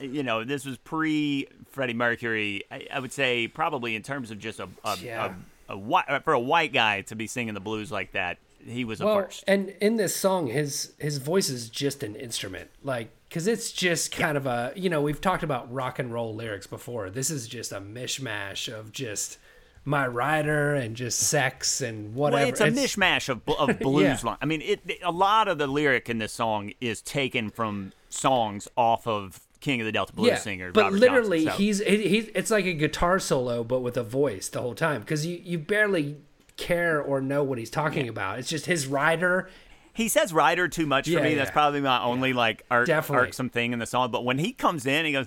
you 0.00 0.22
know, 0.22 0.42
this 0.44 0.64
was 0.64 0.78
pre 0.78 1.48
Freddie 1.70 1.94
Mercury. 1.94 2.64
I, 2.70 2.86
I 2.92 2.98
would 3.00 3.12
say 3.12 3.46
probably 3.48 3.94
in 3.94 4.02
terms 4.02 4.30
of 4.30 4.38
just 4.38 4.58
a 4.60 4.68
a, 4.84 4.96
Yeah. 4.98 5.34
a, 5.68 5.72
a 5.74 5.78
white 5.78 6.06
for 6.24 6.32
a 6.32 6.40
white 6.40 6.72
guy 6.72 7.02
to 7.02 7.14
be 7.14 7.26
singing 7.26 7.54
the 7.54 7.60
blues 7.60 7.90
like 7.92 8.12
that, 8.12 8.38
he 8.66 8.84
was 8.84 9.00
a 9.00 9.06
well, 9.06 9.22
first. 9.22 9.44
and 9.46 9.70
in 9.80 9.96
this 9.96 10.14
song, 10.14 10.46
his 10.48 10.92
his 10.98 11.18
voice 11.18 11.48
is 11.48 11.68
just 11.68 12.02
an 12.02 12.14
instrument, 12.16 12.70
like 12.82 13.10
because 13.28 13.46
it's 13.46 13.72
just 13.72 14.12
kind 14.12 14.36
of 14.36 14.46
a 14.46 14.72
you 14.76 14.88
know 14.90 15.00
we've 15.02 15.20
talked 15.20 15.42
about 15.42 15.72
rock 15.72 15.98
and 15.98 16.12
roll 16.12 16.34
lyrics 16.34 16.66
before. 16.66 17.10
This 17.10 17.30
is 17.30 17.48
just 17.48 17.72
a 17.72 17.80
mishmash 17.80 18.72
of 18.72 18.92
just 18.92 19.38
my 19.84 20.06
rider 20.06 20.74
and 20.74 20.94
just 20.94 21.18
sex 21.18 21.80
and 21.80 22.14
whatever. 22.14 22.42
Well, 22.42 22.48
it's 22.48 22.60
a 22.60 22.70
mishmash 22.70 23.28
of, 23.28 23.40
of 23.58 23.78
blues. 23.80 24.02
Yeah. 24.22 24.30
line. 24.30 24.38
I 24.40 24.46
mean, 24.46 24.62
it, 24.62 24.80
it- 24.86 24.98
a 25.02 25.10
lot 25.10 25.48
of 25.48 25.58
the 25.58 25.66
lyric 25.66 26.08
in 26.08 26.18
this 26.18 26.32
song 26.32 26.72
is 26.80 27.02
taken 27.02 27.50
from 27.50 27.92
songs 28.08 28.68
off 28.76 29.06
of 29.08 29.40
King 29.58 29.80
of 29.80 29.86
the 29.86 29.92
Delta 29.92 30.12
Blues 30.12 30.28
yeah, 30.28 30.38
singer. 30.38 30.70
but 30.72 30.84
Robert 30.84 30.98
literally, 30.98 31.44
Johnson, 31.44 31.52
so- 31.58 31.62
he's 31.64 31.78
he, 31.82 32.08
he's 32.08 32.28
it's 32.34 32.50
like 32.50 32.64
a 32.66 32.72
guitar 32.74 33.18
solo, 33.18 33.64
but 33.64 33.80
with 33.80 33.96
a 33.96 34.02
voice 34.04 34.48
the 34.48 34.60
whole 34.60 34.74
time 34.74 35.00
because 35.00 35.26
you 35.26 35.40
you 35.42 35.58
barely 35.58 36.16
care 36.62 37.00
or 37.02 37.20
know 37.20 37.42
what 37.44 37.58
he's 37.58 37.70
talking 37.70 38.08
about. 38.08 38.38
It's 38.38 38.48
just 38.48 38.66
his 38.66 38.86
rider. 38.86 39.48
he 39.94 40.08
says 40.08 40.32
rider 40.32 40.68
too 40.68 40.86
much 40.86 41.04
for 41.06 41.10
Yeah, 41.12 41.22
me. 41.22 41.30
yeah. 41.30 41.36
That's 41.36 41.50
probably 41.50 41.80
my 41.82 42.02
only 42.02 42.32
like 42.32 42.62
Definitely. 42.70 43.26
irksome 43.28 43.50
thing 43.50 43.72
in 43.72 43.78
the 43.78 43.86
song. 43.86 44.10
But 44.10 44.24
when 44.24 44.38
he 44.38 44.52
comes 44.52 44.86
in, 44.86 45.04
he 45.04 45.12
goes, 45.12 45.26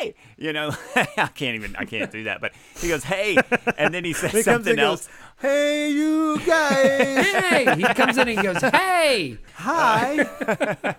"Hey," 0.00 0.14
you 0.36 0.52
know, 0.52 0.70
I 0.96 1.28
can't 1.34 1.56
even, 1.56 1.74
I 1.76 1.84
can't 1.84 2.10
do 2.12 2.24
that. 2.24 2.40
But 2.40 2.52
he 2.80 2.88
goes, 2.88 3.02
"Hey," 3.04 3.36
and 3.78 3.92
then 3.92 4.04
he 4.04 4.12
says 4.20 4.30
He 4.32 4.42
something 4.42 4.78
else. 4.78 5.06
goes, 5.08 5.16
"Hey, 5.40 5.90
you 5.90 6.38
guys, 6.46 7.26
Hey, 7.26 7.74
he 7.76 7.82
comes 7.94 8.16
in 8.18 8.28
and 8.28 8.38
he 8.38 8.42
goes, 8.44 8.62
"Hey." 8.62 9.38
hi." 9.54 10.20
Uh, 10.20 10.92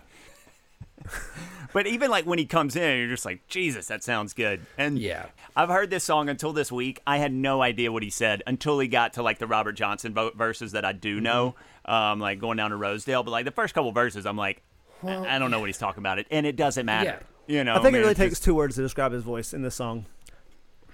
But 1.75 1.87
even 1.87 2.09
like 2.09 2.25
when 2.25 2.39
he 2.39 2.45
comes 2.45 2.77
in, 2.77 2.99
you're 2.99 3.09
just 3.09 3.25
like, 3.25 3.45
Jesus, 3.49 3.87
that 3.87 4.01
sounds 4.01 4.31
good. 4.33 4.65
And 4.77 4.97
Yeah. 4.97 5.25
I've 5.57 5.67
heard 5.67 5.89
this 5.89 6.05
song 6.05 6.29
until 6.29 6.53
this 6.53 6.71
week. 6.71 7.01
I 7.05 7.17
had 7.17 7.33
no 7.33 7.61
idea 7.61 7.91
what 7.91 8.01
he 8.01 8.09
said 8.09 8.41
until 8.47 8.79
he 8.79 8.87
got 8.87 9.11
to 9.15 9.21
like 9.23 9.39
the 9.39 9.45
Robert 9.47 9.73
Johnson 9.73 10.13
vo- 10.13 10.31
verses 10.31 10.71
that 10.71 10.85
I 10.85 10.93
do 10.93 11.19
know, 11.19 11.55
um, 11.83 12.21
like 12.21 12.39
going 12.39 12.55
down 12.55 12.69
to 12.69 12.77
Rosedale. 12.77 13.23
But 13.23 13.31
like 13.31 13.43
the 13.43 13.51
first 13.51 13.73
couple 13.73 13.91
verses, 13.91 14.25
I'm 14.25 14.37
like, 14.37 14.61
I 15.03 15.35
I 15.35 15.37
don't 15.37 15.51
know 15.51 15.59
what 15.59 15.67
he's 15.67 15.77
talking 15.77 15.99
about. 16.01 16.17
It 16.17 16.27
and 16.31 16.45
it 16.45 16.55
doesn't 16.55 16.85
matter. 16.85 17.19
Yeah. 17.49 17.57
You 17.57 17.63
know, 17.65 17.75
I 17.75 17.81
think 17.81 17.93
it 17.93 17.99
really 17.99 18.15
takes 18.15 18.35
just- 18.35 18.45
two 18.45 18.55
words 18.55 18.75
to 18.77 18.81
describe 18.81 19.11
his 19.11 19.23
voice 19.23 19.53
in 19.53 19.61
this 19.61 19.75
song: 19.75 20.05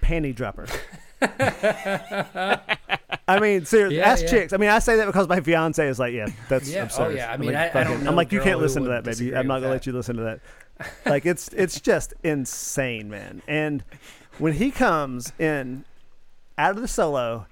panty 0.02 0.34
dropper. 0.34 0.66
I 3.28 3.38
mean, 3.40 3.64
seriously, 3.64 3.98
Yeah, 3.98 4.08
ask 4.10 4.24
yeah. 4.24 4.30
chicks. 4.30 4.52
I 4.52 4.56
mean, 4.56 4.68
I 4.68 4.80
say 4.80 4.96
that 4.96 5.06
because 5.06 5.28
my 5.28 5.40
fiance 5.40 5.86
is 5.86 5.98
like, 5.98 6.12
"Yeah, 6.12 6.26
that's 6.48 6.68
Yeah, 6.68 6.88
oh, 6.98 7.08
yeah, 7.08 7.30
I 7.30 7.34
I'm 7.34 7.40
mean, 7.40 7.52
like, 7.52 7.74
I- 7.76 7.80
I 7.80 7.84
don't 7.84 8.02
know 8.02 8.10
I'm 8.10 8.16
like, 8.16 8.32
you 8.32 8.40
can't 8.40 8.58
listen 8.60 8.82
to 8.82 8.88
that, 8.90 9.04
baby. 9.04 9.34
I'm 9.34 9.46
not 9.46 9.56
gonna 9.56 9.68
that. 9.68 9.72
let 9.72 9.86
you 9.86 9.92
listen 9.92 10.16
to 10.16 10.22
that. 10.24 10.40
Like, 11.06 11.26
it's 11.26 11.48
it's 11.48 11.80
just 11.80 12.14
insane, 12.22 13.10
man. 13.10 13.42
And 13.46 13.84
when 14.38 14.54
he 14.54 14.70
comes 14.70 15.32
in 15.38 15.84
out 16.58 16.76
of 16.76 16.82
the 16.82 16.88
solo, 16.88 17.46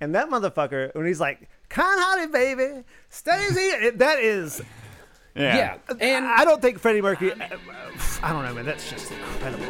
and 0.00 0.14
that 0.14 0.28
motherfucker, 0.28 0.94
when 0.94 1.06
he's 1.06 1.20
like, 1.20 1.48
"Kind 1.68 2.00
hearted, 2.00 2.32
baby, 2.32 2.84
stays 3.10 3.56
here," 3.56 3.90
that 3.92 4.18
is. 4.18 4.62
Yeah, 5.34 5.76
and 6.00 6.24
I 6.24 6.44
don't 6.46 6.62
think 6.62 6.78
Freddie 6.78 7.02
Mercury. 7.02 7.32
I 8.22 8.32
don't 8.32 8.42
know, 8.42 8.54
man. 8.54 8.64
That's 8.64 8.88
just 8.88 9.10
incredible. 9.10 9.66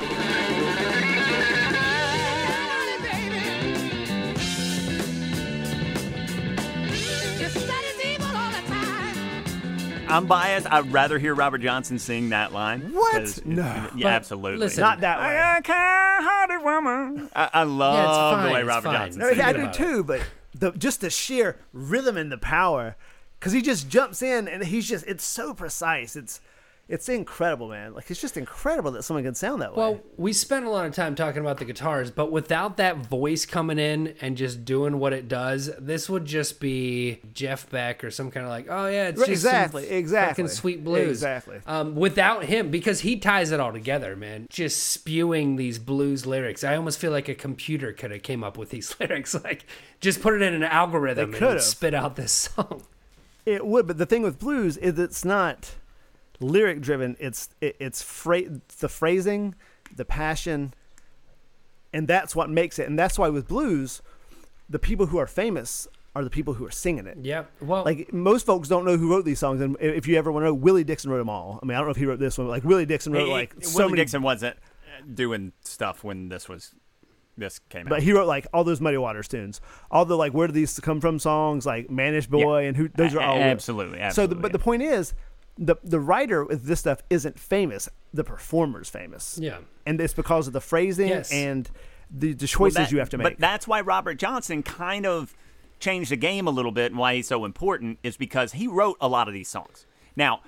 I'm 10.08 10.26
biased. 10.26 10.66
I'd 10.70 10.92
rather 10.92 11.18
hear 11.18 11.34
Robert 11.34 11.58
Johnson 11.58 11.98
sing 11.98 12.30
that 12.30 12.52
line. 12.52 12.92
What? 12.92 13.12
'cause 13.12 13.38
it- 13.38 13.46
No. 13.46 13.62
Yeah, 13.64 14.04
But 14.04 14.12
absolutely. 14.12 14.58
listen, 14.58 14.80
Not 14.82 15.00
that 15.00 15.20
way. 15.20 15.40
I 15.40 15.60
can't 15.60 16.24
hearted 16.24 16.64
woman. 16.64 17.30
I, 17.34 17.50
I 17.52 17.62
love 17.64 17.94
Yeah, 17.94 18.40
it's 18.42 18.48
the 18.48 18.54
way 18.54 18.62
Robert 18.62 18.88
fine. 18.88 18.94
Johnson 18.94 19.20
No, 19.20 19.26
sings. 19.28 19.38
yeah, 19.38 19.48
I 19.48 19.52
do 19.52 19.70
too, 19.72 20.04
but 20.04 20.20
the 20.54 20.70
just 20.72 21.00
the 21.00 21.10
sheer 21.10 21.56
rhythm 21.72 22.16
and 22.16 22.30
the 22.32 22.38
power, 22.38 22.96
because 23.38 23.52
he 23.52 23.60
just 23.62 23.88
jumps 23.88 24.22
in 24.22 24.48
and 24.48 24.64
he's 24.64 24.88
just 24.88 25.06
it's 25.06 25.24
so 25.24 25.52
precise. 25.54 26.16
It's 26.16 26.40
it's 26.88 27.08
incredible, 27.08 27.68
man. 27.68 27.94
Like 27.94 28.10
it's 28.10 28.20
just 28.20 28.36
incredible 28.36 28.92
that 28.92 29.02
someone 29.02 29.24
can 29.24 29.34
sound 29.34 29.60
that 29.60 29.72
way. 29.72 29.78
Well, 29.78 30.00
we 30.16 30.32
spent 30.32 30.66
a 30.66 30.70
lot 30.70 30.86
of 30.86 30.94
time 30.94 31.16
talking 31.16 31.40
about 31.40 31.58
the 31.58 31.64
guitars, 31.64 32.12
but 32.12 32.30
without 32.30 32.76
that 32.76 32.98
voice 32.98 33.44
coming 33.44 33.78
in 33.80 34.14
and 34.20 34.36
just 34.36 34.64
doing 34.64 35.00
what 35.00 35.12
it 35.12 35.26
does, 35.26 35.70
this 35.80 36.08
would 36.08 36.24
just 36.26 36.60
be 36.60 37.18
Jeff 37.34 37.68
Beck 37.70 38.04
or 38.04 38.10
some 38.12 38.30
kind 38.30 38.46
of 38.46 38.50
like, 38.50 38.66
oh 38.70 38.86
yeah, 38.86 39.08
it's 39.08 39.18
Right, 39.18 39.26
just 39.30 39.44
exactly, 39.44 39.88
exactly. 39.88 40.44
fucking 40.44 40.48
sweet 40.54 40.84
blues. 40.84 41.08
Exactly. 41.10 41.58
Um, 41.66 41.96
without 41.96 42.44
him, 42.44 42.70
because 42.70 43.00
he 43.00 43.16
ties 43.18 43.50
it 43.50 43.58
all 43.58 43.72
together, 43.72 44.14
man. 44.14 44.46
Just 44.48 44.82
spewing 44.84 45.56
these 45.56 45.80
blues 45.80 46.24
lyrics. 46.24 46.62
I 46.62 46.76
almost 46.76 47.00
feel 47.00 47.10
like 47.10 47.28
a 47.28 47.34
computer 47.34 47.92
could 47.92 48.12
have 48.12 48.22
came 48.22 48.44
up 48.44 48.56
with 48.56 48.70
these 48.70 48.94
lyrics. 49.00 49.34
Like, 49.34 49.66
just 50.00 50.22
put 50.22 50.34
it 50.34 50.42
in 50.42 50.54
an 50.54 50.62
algorithm 50.62 51.34
and 51.34 51.60
spit 51.60 51.94
out 51.94 52.14
this 52.14 52.30
song. 52.32 52.84
it 53.44 53.66
would, 53.66 53.88
but 53.88 53.98
the 53.98 54.06
thing 54.06 54.22
with 54.22 54.38
blues 54.38 54.76
is 54.76 54.98
it's 55.00 55.24
not 55.24 55.72
lyric 56.40 56.80
driven. 56.80 57.16
It's 57.18 57.48
it, 57.60 57.76
it's 57.80 58.02
fra- 58.02 58.48
the 58.80 58.88
phrasing, 58.88 59.54
the 59.94 60.04
passion, 60.04 60.74
and 61.92 62.06
that's 62.08 62.34
what 62.36 62.50
makes 62.50 62.78
it. 62.78 62.88
And 62.88 62.98
that's 62.98 63.18
why 63.18 63.28
with 63.28 63.48
blues, 63.48 64.02
the 64.68 64.78
people 64.78 65.06
who 65.06 65.18
are 65.18 65.26
famous 65.26 65.88
are 66.14 66.24
the 66.24 66.30
people 66.30 66.54
who 66.54 66.64
are 66.66 66.70
singing 66.70 67.06
it. 67.06 67.18
Yeah. 67.20 67.44
Well, 67.60 67.84
Like 67.84 68.12
most 68.12 68.46
folks 68.46 68.68
don't 68.68 68.84
know 68.86 68.96
who 68.96 69.10
wrote 69.10 69.24
these 69.24 69.38
songs, 69.38 69.60
and 69.60 69.76
if 69.80 70.06
you 70.08 70.16
ever 70.16 70.32
want 70.32 70.44
to 70.44 70.46
know, 70.46 70.54
Willie 70.54 70.84
Dixon 70.84 71.10
wrote 71.10 71.18
them 71.18 71.28
all. 71.28 71.58
I 71.62 71.66
mean, 71.66 71.74
I 71.76 71.78
don't 71.78 71.86
know 71.88 71.90
if 71.92 71.98
he 71.98 72.06
wrote 72.06 72.18
this 72.18 72.38
one, 72.38 72.46
but 72.46 72.50
like 72.52 72.64
Willie 72.64 72.86
Dixon 72.86 73.12
wrote 73.12 73.26
He- 73.26 73.32
like 73.32 73.54
he- 73.56 73.62
so 73.64 73.78
Willie 73.80 73.92
many. 73.92 74.02
Dixon 74.02 74.22
wasn't 74.22 74.56
uh, 74.56 75.02
doing 75.12 75.52
stuff 75.62 76.02
when 76.04 76.28
this 76.30 76.48
was 76.48 76.74
this 77.38 77.58
came 77.68 77.84
But 77.86 78.02
he 78.02 78.12
wrote 78.14 78.26
like 78.26 78.46
all 78.54 78.64
those 78.64 78.80
Muddy 78.80 78.96
Waters 78.96 79.28
tunes, 79.28 79.60
all 79.90 80.06
the 80.06 80.16
like 80.16 80.32
where 80.32 80.46
do 80.46 80.54
these 80.54 80.80
come 80.80 81.02
from 81.02 81.18
songs, 81.18 81.66
like 81.66 81.90
Mannish 81.90 82.26
Boy, 82.28 82.64
and 82.66 82.74
who 82.74 82.88
those 82.88 83.14
are 83.14 83.20
all 83.20 83.36
absolutely, 83.36 83.96
So, 83.98 83.98
the, 83.98 84.04
absolutely. 84.06 84.40
but 84.40 84.52
the 84.52 84.58
point 84.58 84.82
is, 84.82 85.12
the 85.58 85.76
the 85.82 86.00
writer 86.00 86.44
with 86.44 86.64
this 86.64 86.80
stuff 86.80 87.02
isn't 87.10 87.38
famous. 87.38 87.88
The 88.12 88.24
performer's 88.24 88.88
famous. 88.90 89.38
Yeah. 89.40 89.58
and 89.86 90.00
it's 90.00 90.14
because 90.14 90.46
of 90.46 90.52
the 90.52 90.60
phrasing 90.60 91.08
Yes. 91.08 91.30
and 91.32 91.68
the, 92.10 92.32
the 92.32 92.44
Well, 92.44 92.48
choices 92.48 92.76
that- 92.76 92.92
you 92.92 92.98
have 92.98 93.10
to 93.10 93.18
make. 93.18 93.24
But 93.24 93.38
that's 93.38 93.66
why 93.68 93.80
Robert 93.80 94.14
Johnson 94.14 94.62
kind 94.62 95.06
of 95.06 95.34
changed 95.80 96.10
the 96.10 96.16
game 96.16 96.46
a 96.46 96.50
little 96.50 96.72
bit 96.72 96.92
and 96.92 96.98
why 96.98 97.14
he's 97.16 97.26
so 97.28 97.44
important 97.44 97.98
is 98.02 98.16
because 98.16 98.52
he 98.52 98.66
wrote 98.66 98.96
a 99.00 99.08
lot 99.08 99.28
of 99.28 99.34
these 99.34 99.48
songs. 99.48 99.84
Now, 100.16 100.40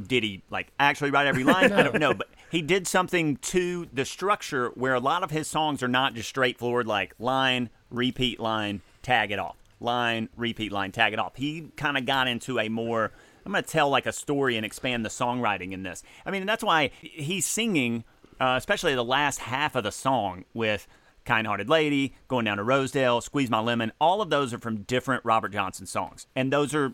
did 0.00 0.22
he 0.22 0.42
like 0.50 0.68
actually 0.78 1.10
write 1.10 1.26
every 1.26 1.42
line? 1.44 1.72
I 1.72 1.82
don't 1.82 1.98
know, 2.00 2.14
but 2.14 2.28
he 2.50 2.62
did 2.62 2.86
something 2.86 3.36
to 3.38 3.88
the 3.92 4.04
structure 4.04 4.68
where 4.74 4.94
a 4.94 5.00
lot 5.00 5.22
of 5.24 5.30
his 5.30 5.48
songs 5.48 5.82
are 5.82 5.88
not 5.88 6.14
just 6.14 6.28
straightforward 6.28 6.86
like 6.86 7.14
line, 7.18 7.70
repeat 7.90 8.38
line, 8.38 8.82
tag 9.02 9.30
it 9.32 9.38
off. 9.38 9.56
Line, 9.80 10.28
repeat 10.36 10.70
line, 10.72 10.92
tag 10.92 11.12
it 11.12 11.18
off. 11.18 11.36
He 11.36 11.68
kind 11.76 11.96
of 11.98 12.06
got 12.06 12.28
into 12.28 12.58
a 12.58 12.68
more 12.68 13.10
I'm 13.46 13.52
going 13.52 13.64
to 13.64 13.70
tell 13.70 13.88
like 13.88 14.06
a 14.06 14.12
story 14.12 14.56
and 14.56 14.66
expand 14.66 15.04
the 15.04 15.08
songwriting 15.08 15.72
in 15.72 15.84
this. 15.84 16.02
I 16.26 16.30
mean, 16.30 16.44
that's 16.44 16.64
why 16.64 16.90
he's 17.00 17.46
singing 17.46 18.04
uh, 18.40 18.54
especially 18.56 18.94
the 18.94 19.04
last 19.04 19.40
half 19.40 19.74
of 19.74 19.84
the 19.84 19.92
song 19.92 20.44
with 20.52 20.86
Kind 21.24 21.46
Hearted 21.46 21.68
Lady, 21.68 22.14
Going 22.28 22.44
Down 22.44 22.58
to 22.58 22.64
Rosedale, 22.64 23.20
Squeeze 23.20 23.50
My 23.50 23.60
Lemon. 23.60 23.92
All 24.00 24.20
of 24.20 24.30
those 24.30 24.52
are 24.52 24.58
from 24.58 24.82
different 24.82 25.24
Robert 25.24 25.52
Johnson 25.52 25.86
songs. 25.86 26.26
And 26.36 26.52
those 26.52 26.74
are, 26.74 26.92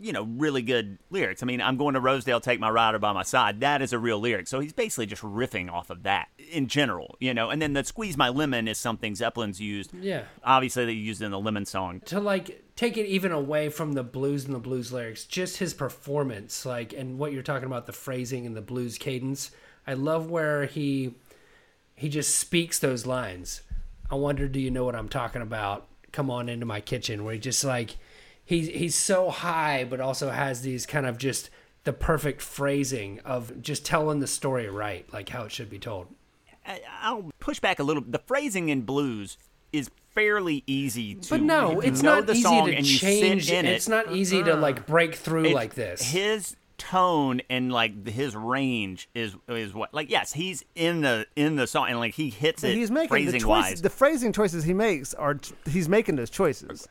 you 0.00 0.12
know, 0.12 0.24
really 0.24 0.62
good 0.62 0.98
lyrics. 1.10 1.42
I 1.42 1.46
mean, 1.46 1.60
I'm 1.60 1.76
going 1.76 1.94
to 1.94 2.00
Rosedale, 2.00 2.40
take 2.40 2.60
my 2.60 2.70
rider 2.70 2.98
by 2.98 3.12
my 3.12 3.22
side. 3.22 3.60
That 3.60 3.82
is 3.82 3.92
a 3.92 3.98
real 3.98 4.18
lyric. 4.18 4.46
So 4.46 4.60
he's 4.60 4.72
basically 4.72 5.06
just 5.06 5.22
riffing 5.22 5.70
off 5.70 5.90
of 5.90 6.04
that 6.04 6.28
in 6.50 6.68
general, 6.68 7.16
you 7.20 7.34
know. 7.34 7.50
And 7.50 7.60
then 7.60 7.72
the 7.72 7.84
Squeeze 7.84 8.16
My 8.16 8.28
Lemon 8.28 8.68
is 8.68 8.78
something 8.78 9.14
Zeppelin's 9.14 9.60
used. 9.60 9.92
Yeah. 9.94 10.24
Obviously, 10.44 10.84
they 10.84 10.92
used 10.92 11.22
in 11.22 11.30
the 11.30 11.40
Lemon 11.40 11.66
song. 11.66 12.00
to 12.06 12.20
like 12.20 12.64
take 12.76 12.96
it 12.96 13.06
even 13.06 13.32
away 13.32 13.68
from 13.68 13.92
the 13.92 14.04
blues 14.04 14.44
and 14.44 14.54
the 14.54 14.60
blues 14.60 14.92
lyrics, 14.92 15.24
just 15.24 15.56
his 15.58 15.74
performance, 15.74 16.64
like, 16.64 16.92
and 16.92 17.18
what 17.18 17.32
you're 17.32 17.42
talking 17.42 17.66
about, 17.66 17.86
the 17.86 17.92
phrasing 17.92 18.46
and 18.46 18.56
the 18.56 18.62
blues 18.62 18.98
cadence. 18.98 19.50
I 19.86 19.94
love 19.94 20.30
where 20.30 20.66
he 20.66 21.14
he 21.96 22.08
just 22.08 22.36
speaks 22.36 22.78
those 22.78 23.06
lines. 23.06 23.62
I 24.10 24.14
wonder, 24.14 24.48
do 24.48 24.60
you 24.60 24.70
know 24.70 24.84
what 24.84 24.94
I'm 24.94 25.08
talking 25.08 25.42
about? 25.42 25.88
Come 26.12 26.30
on 26.30 26.48
into 26.48 26.64
my 26.64 26.80
kitchen. 26.80 27.24
Where 27.24 27.34
he 27.34 27.40
just 27.40 27.64
like 27.64 27.96
he's 28.48 28.68
he's 28.68 28.94
so 28.94 29.28
high, 29.28 29.84
but 29.84 30.00
also 30.00 30.30
has 30.30 30.62
these 30.62 30.86
kind 30.86 31.04
of 31.06 31.18
just 31.18 31.50
the 31.84 31.92
perfect 31.92 32.40
phrasing 32.42 33.20
of 33.20 33.60
just 33.62 33.84
telling 33.84 34.20
the 34.20 34.26
story 34.26 34.68
right, 34.68 35.06
like 35.12 35.28
how 35.28 35.44
it 35.44 35.52
should 35.52 35.68
be 35.70 35.78
told. 35.78 36.06
I- 36.66 36.80
I'll 37.02 37.30
push 37.38 37.60
back 37.60 37.78
a 37.78 37.82
little. 37.82 38.02
The 38.06 38.18
phrasing 38.18 38.68
in 38.70 38.82
blues 38.82 39.36
is 39.72 39.90
fairly 40.10 40.64
easy 40.66 41.14
to. 41.14 41.30
But 41.30 41.42
no, 41.42 41.80
it's 41.80 42.02
not 42.02 42.26
the 42.26 42.32
easy 42.32 42.42
song 42.42 42.66
to 42.66 42.82
change. 42.82 43.46
sit 43.46 43.54
in 43.58 43.66
it. 43.66 43.72
It's 43.72 43.88
not 43.88 44.12
easy 44.12 44.42
to 44.42 44.54
like 44.56 44.86
break 44.86 45.14
through 45.14 45.40
It's- 45.44 45.54
like 45.54 45.74
this. 45.74 46.02
His 46.02 46.56
tone 46.78 47.42
and 47.50 47.72
like 47.72 48.06
his 48.06 48.36
range 48.36 49.08
is 49.12 49.34
is 49.48 49.74
what 49.74 49.92
like 49.92 50.08
yes 50.08 50.32
he's 50.32 50.64
in 50.76 51.00
the 51.00 51.26
in 51.34 51.56
the 51.56 51.66
song 51.66 51.88
and 51.88 51.98
like 51.98 52.14
he 52.14 52.30
hits 52.30 52.62
it 52.62 52.76
he's 52.76 52.88
making 52.88 53.08
phrasing 53.08 53.32
the 53.32 53.38
choices. 53.40 53.46
wise 53.70 53.82
The 53.82 53.90
phrasing 53.90 54.32
choices 54.32 54.62
he 54.62 54.72
makes 54.72 55.12
are 55.14 55.40
he's 55.68 55.88
making 55.88 56.14
those 56.14 56.30
choices. 56.30 56.86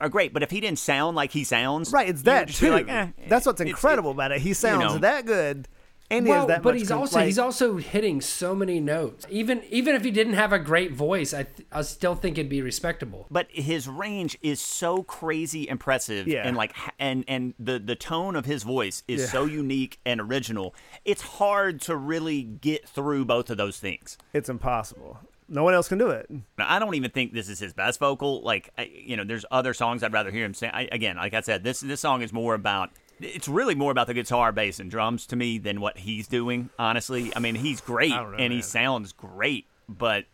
Are 0.00 0.08
great 0.08 0.32
but 0.32 0.42
if 0.42 0.50
he 0.50 0.60
didn't 0.60 0.78
sound 0.78 1.16
like 1.16 1.30
he 1.32 1.44
sounds 1.44 1.92
Right, 1.92 2.08
it's 2.08 2.22
that 2.22 2.48
too. 2.48 2.70
like, 2.70 2.88
eh, 2.88 3.08
That's 3.28 3.46
what's 3.46 3.60
incredible 3.60 4.10
it- 4.10 4.14
about 4.14 4.32
it. 4.32 4.40
He 4.40 4.52
sounds 4.54 4.94
know. 4.94 4.98
that 4.98 5.26
good, 5.26 5.68
and 6.12 6.26
he 6.26 6.30
well, 6.30 6.40
has 6.40 6.48
that 6.48 6.62
but 6.62 6.74
he's 6.76 6.88
con- 6.88 6.98
also 6.98 7.16
like- 7.18 7.26
he's 7.26 7.38
also 7.38 7.76
hitting 7.76 8.20
so 8.20 8.54
many 8.54 8.80
notes. 8.80 9.26
Even 9.30 9.62
even 9.70 9.94
if 9.94 10.02
he 10.02 10.10
didn't 10.10 10.32
have 10.32 10.52
a 10.52 10.58
great 10.58 10.92
voice, 10.92 11.32
I 11.32 11.44
th- 11.44 11.68
I 11.70 11.82
still 11.82 12.14
think 12.16 12.36
it'd 12.38 12.50
be 12.50 12.62
respectable. 12.62 13.26
but 13.30 13.46
his 13.50 13.86
range 13.86 14.36
is 14.42 14.60
so 14.60 15.02
crazy 15.04 15.68
impressive 15.68 16.26
Yeah. 16.26 16.46
and 16.46 16.56
like 16.56 16.74
and 16.98 17.24
and 17.28 17.54
the 17.60 17.78
the 17.78 17.94
tone 17.94 18.34
of 18.36 18.44
his 18.46 18.62
voice 18.64 19.02
is 19.06 19.20
Yeah. 19.20 19.26
so 19.28 19.44
unique 19.44 20.00
and 20.04 20.20
original 20.20 20.74
it's 21.04 21.22
hard 21.22 21.80
to 21.82 21.94
really 21.94 22.42
get 22.42 22.88
through 22.88 23.24
both 23.26 23.48
of 23.50 23.56
those 23.58 23.78
things 23.78 24.18
it's 24.32 24.48
impossible. 24.48 25.18
No 25.52 25.64
one 25.64 25.74
else 25.74 25.88
can 25.88 25.98
do 25.98 26.10
it. 26.10 26.30
I 26.58 26.78
don't 26.78 26.94
even 26.94 27.10
think 27.10 27.32
this 27.32 27.48
is 27.48 27.58
his 27.58 27.72
best 27.72 27.98
vocal. 27.98 28.40
Like, 28.42 28.70
I, 28.78 28.84
you 28.84 29.16
know, 29.16 29.24
there's 29.24 29.44
other 29.50 29.74
songs 29.74 30.04
I'd 30.04 30.12
rather 30.12 30.30
hear 30.30 30.44
him 30.44 30.54
sing. 30.54 30.70
I, 30.72 30.88
again, 30.92 31.16
like 31.16 31.34
I 31.34 31.40
said, 31.40 31.64
this 31.64 31.80
this 31.80 32.00
song 32.00 32.22
is 32.22 32.32
more 32.32 32.54
about. 32.54 32.90
It's 33.18 33.48
really 33.48 33.74
more 33.74 33.90
about 33.90 34.06
the 34.06 34.14
guitar, 34.14 34.52
bass, 34.52 34.80
and 34.80 34.90
drums 34.90 35.26
to 35.26 35.36
me 35.36 35.58
than 35.58 35.80
what 35.80 35.98
he's 35.98 36.28
doing. 36.28 36.70
Honestly, 36.78 37.32
I 37.34 37.40
mean, 37.40 37.56
he's 37.56 37.80
great 37.80 38.10
know, 38.10 38.34
and 38.38 38.52
he 38.52 38.62
sounds 38.62 39.12
great, 39.12 39.66
but 39.88 40.24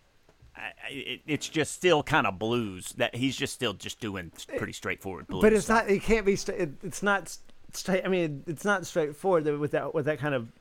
I, 0.54 0.72
it, 0.90 1.20
it's 1.26 1.48
just 1.48 1.72
still 1.72 2.02
kind 2.02 2.26
of 2.26 2.38
blues. 2.38 2.92
That 2.98 3.16
he's 3.16 3.36
just 3.36 3.54
still 3.54 3.72
just 3.72 3.98
doing 3.98 4.30
pretty 4.56 4.74
straightforward 4.74 5.26
blues. 5.26 5.42
But 5.42 5.54
it's 5.54 5.68
not. 5.68 5.88
It 5.88 6.02
can't 6.02 6.26
be. 6.26 6.34
It, 6.34 6.72
it's 6.82 7.02
not 7.02 7.36
straight. 7.72 8.04
I 8.04 8.08
mean, 8.08 8.44
it's 8.46 8.66
not 8.66 8.84
straightforward 8.86 9.46
with 9.58 9.70
that 9.70 9.94
with 9.94 10.04
that 10.04 10.18
kind 10.18 10.34
of 10.34 10.52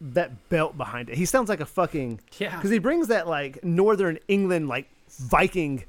that 0.00 0.48
belt 0.48 0.76
behind 0.76 1.08
it. 1.10 1.16
He 1.16 1.24
sounds 1.24 1.48
like 1.48 1.60
a 1.60 1.66
fucking 1.66 2.20
Yeah. 2.38 2.54
Because 2.56 2.70
he 2.70 2.78
brings 2.78 3.08
that 3.08 3.26
like 3.26 3.64
Northern 3.64 4.18
England 4.28 4.68
like 4.68 4.88
Viking 5.18 5.84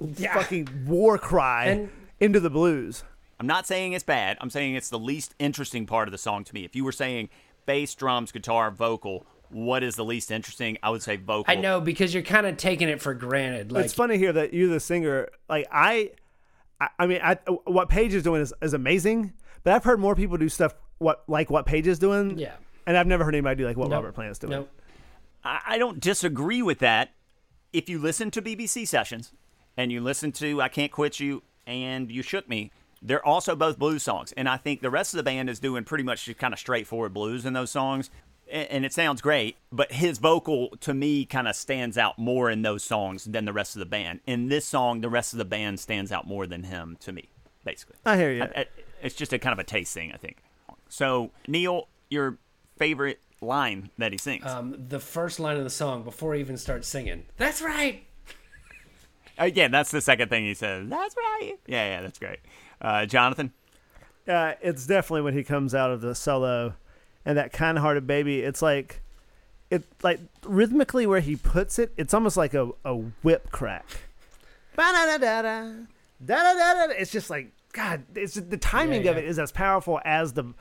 Yeah. 0.00 0.34
fucking 0.34 0.68
war 0.86 1.18
cry 1.18 1.66
And- 1.66 1.90
into 2.20 2.40
the 2.40 2.50
blues. 2.50 3.04
I'm 3.38 3.46
not 3.46 3.66
saying 3.66 3.92
it's 3.92 4.04
bad. 4.04 4.36
I'm 4.40 4.50
saying 4.50 4.74
it's 4.74 4.88
the 4.90 4.98
least 4.98 5.34
interesting 5.38 5.86
part 5.86 6.06
of 6.08 6.12
the 6.12 6.18
song 6.18 6.44
to 6.44 6.54
me. 6.54 6.64
If 6.64 6.76
you 6.76 6.84
were 6.84 6.92
saying 6.92 7.28
bass, 7.66 7.94
drums, 7.94 8.30
guitar, 8.32 8.70
vocal, 8.70 9.26
what 9.50 9.82
is 9.82 9.96
the 9.96 10.04
least 10.04 10.30
interesting? 10.30 10.78
I 10.82 10.90
would 10.90 11.02
say 11.02 11.16
vocal. 11.16 11.44
I 11.46 11.56
know 11.56 11.80
because 11.80 12.14
you're 12.14 12.22
kind 12.22 12.46
of 12.46 12.56
taking 12.56 12.88
it 12.88 13.00
for 13.02 13.14
granted. 13.14 13.70
Like 13.72 13.84
it's 13.84 13.94
funny 13.94 14.16
here 14.18 14.32
that 14.32 14.54
you're 14.54 14.68
the 14.70 14.80
singer, 14.80 15.28
like 15.48 15.66
I, 15.70 16.10
I, 16.80 16.88
I 17.00 17.06
mean, 17.06 17.20
I, 17.22 17.34
what 17.64 17.88
Page 17.88 18.14
is 18.14 18.22
doing 18.22 18.40
is, 18.42 18.52
is 18.62 18.74
amazing. 18.74 19.32
But 19.64 19.74
I've 19.74 19.84
heard 19.84 20.00
more 20.00 20.14
people 20.16 20.36
do 20.38 20.48
stuff 20.48 20.74
what 20.98 21.22
like 21.28 21.50
what 21.50 21.66
Page 21.66 21.86
is 21.86 21.98
doing. 21.98 22.38
Yeah. 22.38 22.52
And 22.86 22.96
I've 22.96 23.06
never 23.06 23.24
heard 23.24 23.34
anybody 23.34 23.56
do 23.62 23.66
like 23.66 23.76
what 23.76 23.88
Nope. 23.90 23.98
Robert 23.98 24.14
Plant's 24.14 24.38
doing. 24.38 24.52
Nope. 24.52 24.70
I 25.44 25.60
I 25.66 25.78
don't 25.78 26.00
disagree 26.00 26.62
with 26.62 26.78
that. 26.80 27.10
If 27.72 27.88
you 27.88 27.98
listen 27.98 28.30
to 28.32 28.42
BBC 28.42 28.86
sessions 28.86 29.32
and 29.76 29.90
you 29.90 30.00
listen 30.00 30.32
to 30.32 30.60
I 30.60 30.68
Can't 30.68 30.92
Quit 30.92 31.20
You 31.20 31.42
and 31.66 32.10
You 32.10 32.22
Shook 32.22 32.48
Me, 32.48 32.70
they're 33.00 33.24
also 33.24 33.56
both 33.56 33.78
blues 33.78 34.02
songs. 34.02 34.32
And 34.32 34.48
I 34.48 34.56
think 34.58 34.82
the 34.82 34.90
rest 34.90 35.14
of 35.14 35.16
the 35.16 35.22
band 35.22 35.48
is 35.48 35.58
doing 35.58 35.84
pretty 35.84 36.04
much 36.04 36.26
just 36.26 36.38
kind 36.38 36.52
of 36.52 36.60
straightforward 36.60 37.14
blues 37.14 37.46
in 37.46 37.52
those 37.54 37.70
songs. 37.70 38.10
And 38.50 38.84
it 38.84 38.92
sounds 38.92 39.22
great, 39.22 39.56
but 39.70 39.92
his 39.92 40.18
vocal 40.18 40.68
to 40.80 40.92
me 40.92 41.24
kind 41.24 41.48
of 41.48 41.56
stands 41.56 41.96
out 41.96 42.18
more 42.18 42.50
in 42.50 42.60
those 42.60 42.82
songs 42.84 43.24
than 43.24 43.46
the 43.46 43.52
rest 43.52 43.74
of 43.74 43.80
the 43.80 43.86
band. 43.86 44.20
In 44.26 44.48
this 44.48 44.66
song, 44.66 45.00
the 45.00 45.08
rest 45.08 45.32
of 45.32 45.38
the 45.38 45.46
band 45.46 45.80
stands 45.80 46.12
out 46.12 46.26
more 46.26 46.46
than 46.46 46.64
him 46.64 46.98
to 47.00 47.12
me, 47.12 47.30
basically. 47.64 47.96
I 48.04 48.16
hear 48.18 48.30
you. 48.30 48.42
I- 48.42 48.60
I- 48.62 48.66
It's 49.00 49.14
just 49.14 49.32
a 49.32 49.38
kind 49.38 49.54
of 49.54 49.58
a 49.58 49.64
taste 49.64 49.94
thing, 49.94 50.12
I 50.12 50.18
think. 50.18 50.42
So, 50.90 51.30
Neil, 51.48 51.88
your 52.10 52.36
favorite 52.76 53.20
line 53.40 53.90
that 53.98 54.12
he 54.12 54.18
sings? 54.18 54.44
um, 54.46 54.76
the 54.88 55.00
first 55.00 55.40
line 55.40 55.56
of 55.56 55.64
the 55.64 55.70
song 55.70 56.02
before 56.04 56.34
he 56.34 56.40
even 56.40 56.56
starts 56.56 56.86
singing. 56.88 57.24
That's 57.36 57.60
right. 57.62 58.04
Uh, 59.38 59.44
yeah, 59.52 59.66
that's 59.66 59.90
the 59.90 60.00
second 60.02 60.28
thing 60.28 60.44
he 60.44 60.52
says. 60.52 60.86
That's 60.90 61.16
right. 61.16 61.54
Yeah, 61.66 61.86
yeah, 61.88 62.02
that's 62.02 62.18
great. 62.18 62.38
Uh, 62.82 63.06
Jonathan, 63.06 63.50
uh, 64.28 64.52
it's 64.60 64.86
definitely 64.86 65.22
when 65.22 65.32
he 65.32 65.42
comes 65.42 65.74
out 65.74 65.90
of 65.90 66.02
the 66.02 66.14
solo 66.14 66.74
and 67.24 67.38
that 67.38 67.50
kind-hearted 67.50 68.06
baby 68.06 68.40
it's 68.40 68.60
like 68.60 69.00
it 69.70 69.84
like 70.02 70.20
rhythmically 70.44 71.06
where 71.06 71.20
he 71.20 71.34
puts 71.34 71.78
it 71.78 71.92
it's 71.96 72.12
almost 72.12 72.36
like 72.36 72.52
a, 72.52 72.68
a 72.84 72.94
whip 73.22 73.50
crack 73.50 73.86
it's 76.98 77.10
just 77.10 77.30
like 77.30 77.52
god 77.72 78.02
it's 78.14 78.34
the 78.34 78.56
timing 78.58 79.04
Yeah, 79.04 79.12
of 79.12 79.16
yeah. 79.16 79.22
it 79.22 79.28
is 79.28 79.38
as 79.38 79.50
powerful 79.52 80.00
as 80.04 80.34
the 80.34 80.52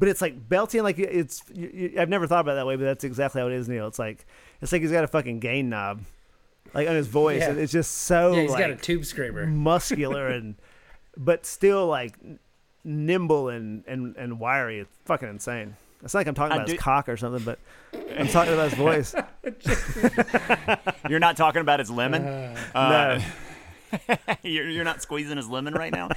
but 0.00 0.08
it's 0.08 0.20
like 0.20 0.48
belting 0.48 0.82
like 0.82 0.98
it's 0.98 1.42
you, 1.54 1.70
you, 1.72 2.00
i've 2.00 2.08
never 2.08 2.26
thought 2.26 2.40
about 2.40 2.52
it 2.52 2.56
that 2.56 2.66
way 2.66 2.74
but 2.74 2.84
that's 2.84 3.04
exactly 3.04 3.40
how 3.40 3.46
it 3.46 3.52
is 3.52 3.68
neil 3.68 3.86
it's 3.86 3.98
like 4.00 4.26
it's 4.60 4.72
like 4.72 4.82
he's 4.82 4.90
got 4.90 5.04
a 5.04 5.08
fucking 5.08 5.38
gain 5.38 5.68
knob 5.68 6.00
like 6.74 6.88
on 6.88 6.96
his 6.96 7.06
voice 7.06 7.40
Yeah. 7.40 7.50
and 7.50 7.58
it's 7.60 7.70
just 7.72 7.92
so 7.92 8.32
Yeah, 8.32 8.42
he's 8.42 8.50
like, 8.50 8.60
got 8.60 8.70
a 8.70 8.76
Tube 8.76 9.04
Screamer. 9.04 9.46
muscular 9.46 10.26
and 10.36 10.56
but 11.16 11.46
still 11.46 11.86
like 11.86 12.16
nimble 12.84 13.48
and 13.48 13.84
and 13.86 14.16
and 14.16 14.38
wiry. 14.40 14.80
It's 14.80 14.96
fucking 15.04 15.28
insane. 15.28 15.76
It's 16.02 16.14
not 16.14 16.20
like 16.20 16.28
I'm 16.28 16.34
talking 16.34 16.52
I 16.52 16.56
about 16.56 16.68
his 16.68 16.80
cock 16.80 17.08
or 17.10 17.16
something, 17.18 17.44
but 17.44 17.58
I'm 18.18 18.28
talking 18.28 18.54
about 18.54 18.70
his 18.70 18.78
voice. 18.78 19.14
you're 21.10 21.18
not 21.18 21.36
talking 21.36 21.60
about 21.60 21.78
his 21.78 21.90
lemon. 21.90 22.24
Uh, 22.24 22.56
uh, 22.74 23.20
no, 23.92 24.16
you're, 24.42 24.68
you're 24.70 24.84
not 24.84 25.02
squeezing 25.02 25.36
his 25.36 25.48
lemon 25.48 25.74
right 25.74 25.92
now. 25.92 26.08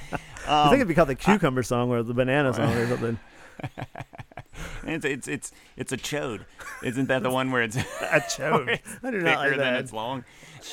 I 0.48 0.64
think 0.70 0.76
it'd 0.76 0.88
be 0.88 0.94
called 0.94 1.08
the 1.08 1.12
um, 1.12 1.16
cucumber 1.38 1.62
song 1.62 1.90
or 1.90 2.02
the 2.02 2.14
banana 2.14 2.54
song 2.54 2.72
or 2.72 2.86
something. 2.88 3.18
It's 4.86 5.04
it's 5.04 5.28
it's 5.28 5.52
it's 5.76 5.92
a 5.92 5.96
chode. 5.96 6.44
Isn't 6.82 7.08
that 7.08 7.22
the 7.22 7.30
one 7.30 7.50
where 7.50 7.62
it's 7.62 7.76
A 7.76 8.20
chode. 8.20 8.78
I 9.02 9.10
do 9.10 9.20
not 9.20 9.38
like 9.38 9.50
than 9.50 9.58
that. 9.58 9.80
it's 9.80 9.92
long? 9.92 10.24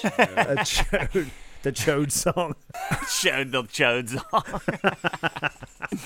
A 0.03 0.57
chode. 0.57 1.29
The 1.63 1.71
chode 1.71 2.11
song. 2.11 2.55
Chode 2.73 3.51
the 3.51 3.63
chode 3.63 4.09
song. 4.09 5.99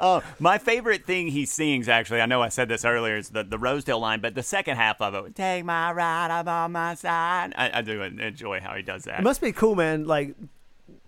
Oh, 0.00 0.22
my 0.38 0.58
favorite 0.58 1.06
thing 1.06 1.28
he 1.28 1.44
sings, 1.44 1.88
actually, 1.88 2.20
I 2.20 2.26
know 2.26 2.40
I 2.42 2.50
said 2.50 2.68
this 2.68 2.84
earlier, 2.84 3.16
is 3.16 3.30
the, 3.30 3.42
the 3.42 3.58
Rosedale 3.58 3.98
line, 3.98 4.20
but 4.20 4.34
the 4.34 4.42
second 4.42 4.76
half 4.76 5.00
of 5.00 5.14
it, 5.26 5.34
take 5.34 5.64
my 5.64 5.90
ride, 5.92 6.30
I'm 6.30 6.46
on 6.46 6.72
my 6.72 6.94
side. 6.94 7.52
I, 7.56 7.78
I 7.78 7.82
do 7.82 8.02
enjoy 8.02 8.60
how 8.60 8.74
he 8.74 8.82
does 8.82 9.04
that. 9.04 9.18
It 9.18 9.22
must 9.22 9.40
be 9.40 9.50
cool, 9.50 9.74
man. 9.74 10.04
Like 10.06 10.36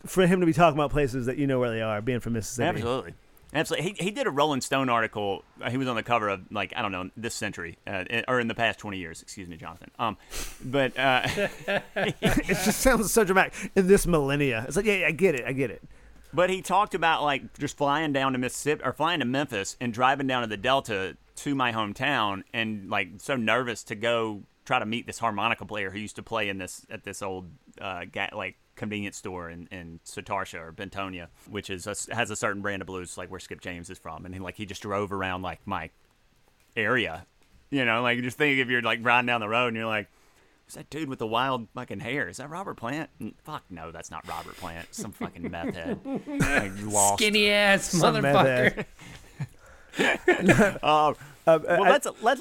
for 0.06 0.26
him 0.26 0.40
to 0.40 0.46
be 0.46 0.52
talking 0.52 0.78
about 0.78 0.90
places 0.90 1.26
that 1.26 1.36
you 1.36 1.46
know 1.46 1.60
where 1.60 1.70
they 1.70 1.82
are, 1.82 2.00
being 2.00 2.20
from 2.20 2.32
Mississippi. 2.32 2.78
Absolutely. 2.78 3.14
Absolutely. 3.52 3.94
He, 3.98 4.04
he 4.04 4.10
did 4.12 4.26
a 4.26 4.30
Rolling 4.30 4.60
Stone 4.60 4.88
article. 4.88 5.42
Uh, 5.60 5.70
he 5.70 5.76
was 5.76 5.88
on 5.88 5.96
the 5.96 6.02
cover 6.04 6.28
of, 6.28 6.40
like, 6.52 6.72
I 6.76 6.82
don't 6.82 6.92
know, 6.92 7.10
this 7.16 7.34
century, 7.34 7.78
uh, 7.86 8.04
or 8.28 8.38
in 8.38 8.46
the 8.48 8.54
past 8.54 8.78
20 8.78 8.96
years. 8.98 9.22
Excuse 9.22 9.48
me, 9.48 9.56
Jonathan. 9.56 9.90
Um, 9.98 10.16
But 10.64 10.96
uh, 10.98 11.22
It 11.96 12.46
just 12.64 12.80
sounds 12.80 13.12
so 13.12 13.24
dramatic. 13.24 13.54
In 13.74 13.86
this 13.88 14.06
millennia, 14.06 14.64
it's 14.68 14.76
like, 14.76 14.86
yeah, 14.86 14.94
yeah, 14.98 15.06
I 15.08 15.10
get 15.12 15.34
it, 15.34 15.44
I 15.46 15.52
get 15.52 15.70
it. 15.70 15.82
but 16.32 16.48
he 16.50 16.62
talked 16.62 16.94
about, 16.94 17.22
like, 17.24 17.58
just 17.58 17.76
flying 17.76 18.12
down 18.12 18.32
to 18.32 18.38
Mississippi, 18.38 18.82
or 18.84 18.92
flying 18.92 19.18
to 19.20 19.26
Memphis 19.26 19.76
and 19.80 19.92
driving 19.92 20.26
down 20.28 20.42
to 20.42 20.46
the 20.48 20.56
Delta 20.56 21.16
to 21.36 21.54
my 21.54 21.72
hometown 21.72 22.42
and, 22.54 22.88
like, 22.88 23.08
so 23.18 23.34
nervous 23.36 23.82
to 23.84 23.94
go 23.96 24.42
try 24.64 24.78
to 24.78 24.86
meet 24.86 25.06
this 25.06 25.18
harmonica 25.18 25.64
player 25.66 25.90
who 25.90 25.98
used 25.98 26.14
to 26.16 26.22
play 26.22 26.48
in 26.48 26.58
this, 26.58 26.86
at 26.90 27.02
this 27.02 27.20
old, 27.22 27.50
uh, 27.80 28.04
ga- 28.12 28.30
like, 28.32 28.56
convenience 28.80 29.16
store 29.16 29.48
in, 29.48 29.68
in 29.70 30.00
Satartia 30.04 30.60
or 30.60 30.72
Bentonia, 30.72 31.28
which 31.48 31.70
is 31.70 31.86
a, 31.86 31.94
has 32.12 32.30
a 32.32 32.36
certain 32.36 32.62
brand 32.62 32.82
of 32.82 32.86
blues, 32.86 33.16
like 33.16 33.30
where 33.30 33.38
Skip 33.38 33.60
James 33.60 33.88
is 33.90 33.98
from. 33.98 34.24
And 34.26 34.34
he, 34.34 34.40
like, 34.40 34.56
he 34.56 34.66
just 34.66 34.82
drove 34.82 35.12
around, 35.12 35.42
like, 35.42 35.60
my 35.64 35.90
area. 36.76 37.26
You 37.70 37.84
know, 37.84 38.02
like 38.02 38.20
just 38.22 38.36
think 38.36 38.58
if 38.58 38.68
you're 38.68 38.82
like 38.82 38.98
riding 39.02 39.26
down 39.26 39.40
the 39.40 39.48
road 39.48 39.68
and 39.68 39.76
you're 39.76 39.86
like, 39.86 40.08
"Who's 40.66 40.74
that 40.74 40.90
dude 40.90 41.08
with 41.08 41.20
the 41.20 41.26
wild 41.28 41.68
fucking 41.72 42.00
hair? 42.00 42.28
Is 42.28 42.38
that 42.38 42.50
Robert 42.50 42.74
Plant?" 42.74 43.10
And, 43.20 43.32
fuck 43.44 43.62
no, 43.70 43.92
that's 43.92 44.10
not 44.10 44.26
Robert 44.26 44.56
Plant. 44.56 44.92
Some 44.92 45.12
fucking 45.12 45.48
meth 45.48 45.74
head. 45.76 46.00
Like, 46.26 46.72
lost. 46.82 47.18
Skinny 47.22 47.48
ass 47.48 47.94
motherfucker. 47.94 48.84
head. 49.96 50.78
Uh, 50.82 51.14
Uh, 51.46 51.58
well, 51.64 51.84
I- 51.84 51.90
let's 51.90 52.06
let 52.22 52.38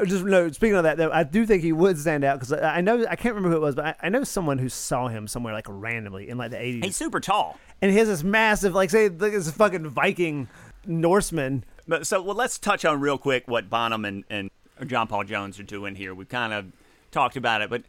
Uh, 0.00 0.04
just 0.04 0.24
no. 0.24 0.50
Speaking 0.50 0.76
of 0.76 0.84
that, 0.84 0.96
though, 0.96 1.10
I 1.10 1.22
do 1.24 1.46
think 1.46 1.62
he 1.62 1.72
would 1.72 1.98
stand 1.98 2.24
out 2.24 2.38
because 2.40 2.52
I, 2.52 2.76
I 2.76 2.80
know 2.80 3.04
I 3.08 3.16
can't 3.16 3.34
remember 3.34 3.50
who 3.56 3.62
it 3.62 3.66
was, 3.66 3.74
but 3.74 3.84
I, 3.86 3.94
I 4.04 4.08
know 4.08 4.24
someone 4.24 4.58
who 4.58 4.68
saw 4.68 5.08
him 5.08 5.26
somewhere 5.28 5.52
like 5.52 5.66
randomly 5.68 6.28
in 6.28 6.38
like 6.38 6.50
the 6.50 6.60
eighties, 6.60 6.84
He's 6.84 6.96
super 6.96 7.20
tall. 7.20 7.58
and 7.80 7.90
he 7.90 7.98
has 7.98 8.08
this 8.08 8.22
massive, 8.22 8.74
like 8.74 8.90
say, 8.90 9.08
like 9.08 9.32
this 9.32 9.50
fucking 9.50 9.88
Viking 9.88 10.48
Norseman. 10.86 11.64
But 11.88 12.06
so 12.06 12.22
well, 12.22 12.36
let's 12.36 12.58
touch 12.58 12.84
on 12.84 13.00
real 13.00 13.18
quick 13.18 13.48
what 13.48 13.68
Bonham 13.70 14.04
and, 14.04 14.24
and 14.30 14.50
John 14.86 15.06
Paul 15.06 15.24
Jones 15.24 15.58
are 15.58 15.64
doing 15.64 15.94
here. 15.94 16.14
We've 16.14 16.28
kind 16.28 16.52
of 16.52 16.66
talked 17.10 17.36
about 17.36 17.60
it, 17.62 17.70
but 17.70 17.82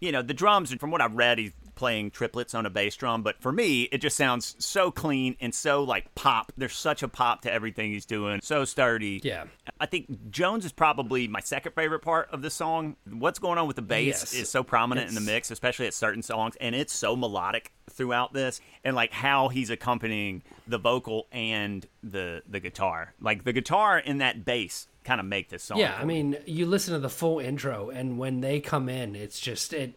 you 0.00 0.12
know 0.12 0.22
the 0.22 0.34
drums. 0.34 0.72
From 0.74 0.90
what 0.90 1.00
I've 1.00 1.14
read, 1.14 1.38
he 1.38 1.52
playing 1.80 2.10
triplets 2.10 2.54
on 2.54 2.66
a 2.66 2.70
bass 2.70 2.94
drum, 2.94 3.22
but 3.22 3.40
for 3.40 3.50
me, 3.50 3.84
it 3.84 3.98
just 4.02 4.14
sounds 4.14 4.54
so 4.58 4.90
clean 4.90 5.34
and 5.40 5.54
so 5.54 5.82
like 5.82 6.14
pop. 6.14 6.52
There's 6.58 6.76
such 6.76 7.02
a 7.02 7.08
pop 7.08 7.40
to 7.42 7.52
everything 7.52 7.90
he's 7.90 8.04
doing. 8.04 8.40
So 8.42 8.66
sturdy. 8.66 9.22
Yeah. 9.24 9.44
I 9.80 9.86
think 9.86 10.30
Jones 10.30 10.66
is 10.66 10.72
probably 10.72 11.26
my 11.26 11.40
second 11.40 11.72
favorite 11.72 12.00
part 12.00 12.28
of 12.32 12.42
the 12.42 12.50
song. 12.50 12.96
What's 13.10 13.38
going 13.38 13.56
on 13.58 13.66
with 13.66 13.76
the 13.76 13.82
bass 13.82 14.06
Yes. 14.20 14.34
is 14.34 14.50
so 14.50 14.62
prominent 14.62 15.08
in 15.08 15.14
the 15.14 15.22
mix, 15.22 15.50
especially 15.50 15.86
at 15.86 15.94
certain 15.94 16.22
songs, 16.22 16.54
and 16.60 16.74
it's 16.74 16.92
so 16.92 17.16
melodic 17.16 17.72
throughout 17.88 18.34
this, 18.34 18.60
and 18.84 18.94
like 18.94 19.10
how 19.12 19.48
he's 19.48 19.70
accompanying 19.70 20.42
the 20.68 20.78
vocal 20.78 21.26
and 21.32 21.86
the 22.02 22.42
the 22.46 22.60
guitar. 22.60 23.14
Like 23.20 23.44
the 23.44 23.54
guitar 23.54 24.02
and 24.04 24.20
that 24.20 24.44
bass 24.44 24.86
kind 25.02 25.18
of 25.18 25.24
make 25.26 25.48
this 25.48 25.62
song. 25.62 25.78
Yeah, 25.78 25.96
I 25.98 26.04
mean, 26.04 26.36
you 26.44 26.66
listen 26.66 26.92
to 26.92 27.00
the 27.00 27.08
full 27.08 27.38
intro, 27.40 27.88
and 27.88 28.18
when 28.18 28.40
they 28.42 28.60
come 28.60 28.88
in, 28.90 29.16
it's 29.16 29.40
just 29.40 29.72
it 29.72 29.94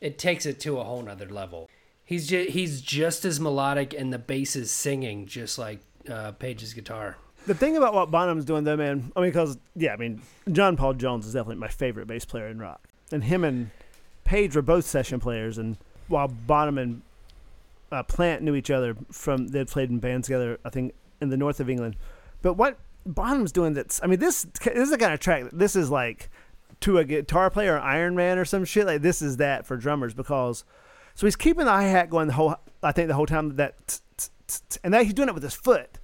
it 0.00 0.18
takes 0.18 0.46
it 0.46 0.60
to 0.60 0.78
a 0.78 0.84
whole 0.84 1.02
nother 1.02 1.28
level. 1.28 1.68
He's 2.04 2.26
just 2.26 2.50
he's 2.50 2.80
just 2.80 3.24
as 3.24 3.38
melodic, 3.38 3.92
and 3.92 4.12
the 4.12 4.18
bass 4.18 4.56
is 4.56 4.70
singing 4.70 5.26
just 5.26 5.58
like 5.58 5.80
uh, 6.10 6.32
Page's 6.32 6.72
guitar. 6.72 7.16
The 7.46 7.54
thing 7.54 7.76
about 7.76 7.94
what 7.94 8.10
Bonham's 8.10 8.44
doing, 8.44 8.64
though, 8.64 8.76
man, 8.76 9.10
I 9.16 9.20
mean, 9.20 9.30
because, 9.30 9.56
yeah, 9.74 9.94
I 9.94 9.96
mean, 9.96 10.20
John 10.52 10.76
Paul 10.76 10.92
Jones 10.94 11.26
is 11.26 11.32
definitely 11.32 11.56
my 11.56 11.68
favorite 11.68 12.06
bass 12.06 12.26
player 12.26 12.48
in 12.48 12.58
rock. 12.58 12.86
And 13.10 13.24
him 13.24 13.42
and 13.42 13.70
Page 14.24 14.54
were 14.54 14.60
both 14.60 14.84
session 14.84 15.18
players. 15.18 15.56
And 15.56 15.78
while 16.08 16.28
Bonham 16.28 16.76
and 16.76 17.02
uh, 17.90 18.02
Plant 18.02 18.42
knew 18.42 18.54
each 18.54 18.70
other 18.70 18.96
from, 19.10 19.48
they'd 19.48 19.68
played 19.68 19.88
in 19.88 19.98
bands 19.98 20.26
together, 20.26 20.58
I 20.62 20.68
think, 20.68 20.92
in 21.22 21.30
the 21.30 21.38
north 21.38 21.58
of 21.60 21.70
England. 21.70 21.96
But 22.42 22.54
what 22.54 22.76
Bonham's 23.06 23.52
doing 23.52 23.72
that's, 23.72 23.98
I 24.02 24.06
mean, 24.06 24.18
this, 24.18 24.46
this 24.62 24.74
is 24.74 24.90
the 24.90 24.98
kind 24.98 25.14
of 25.14 25.20
track, 25.20 25.44
this 25.50 25.74
is 25.74 25.90
like 25.90 26.28
to 26.80 26.98
a 26.98 27.04
guitar 27.04 27.50
player, 27.50 27.76
or 27.76 27.80
Iron 27.80 28.14
Man 28.14 28.38
or 28.38 28.44
some 28.44 28.64
shit. 28.64 28.86
Like, 28.86 29.02
this 29.02 29.22
is 29.22 29.38
that 29.38 29.66
for 29.66 29.76
drummers 29.76 30.14
because, 30.14 30.64
so 31.14 31.26
he's 31.26 31.36
keeping 31.36 31.64
the 31.64 31.72
hi 31.72 31.84
hat 31.84 32.10
going 32.10 32.28
the 32.28 32.34
whole, 32.34 32.56
I 32.82 32.92
think, 32.92 33.08
the 33.08 33.14
whole 33.14 33.26
time 33.26 33.56
that, 33.56 34.00
and 34.84 34.92
now 34.92 35.02
he's 35.02 35.14
doing 35.14 35.28
it 35.28 35.34
with 35.34 35.42
his 35.42 35.54
foot. 35.54 35.98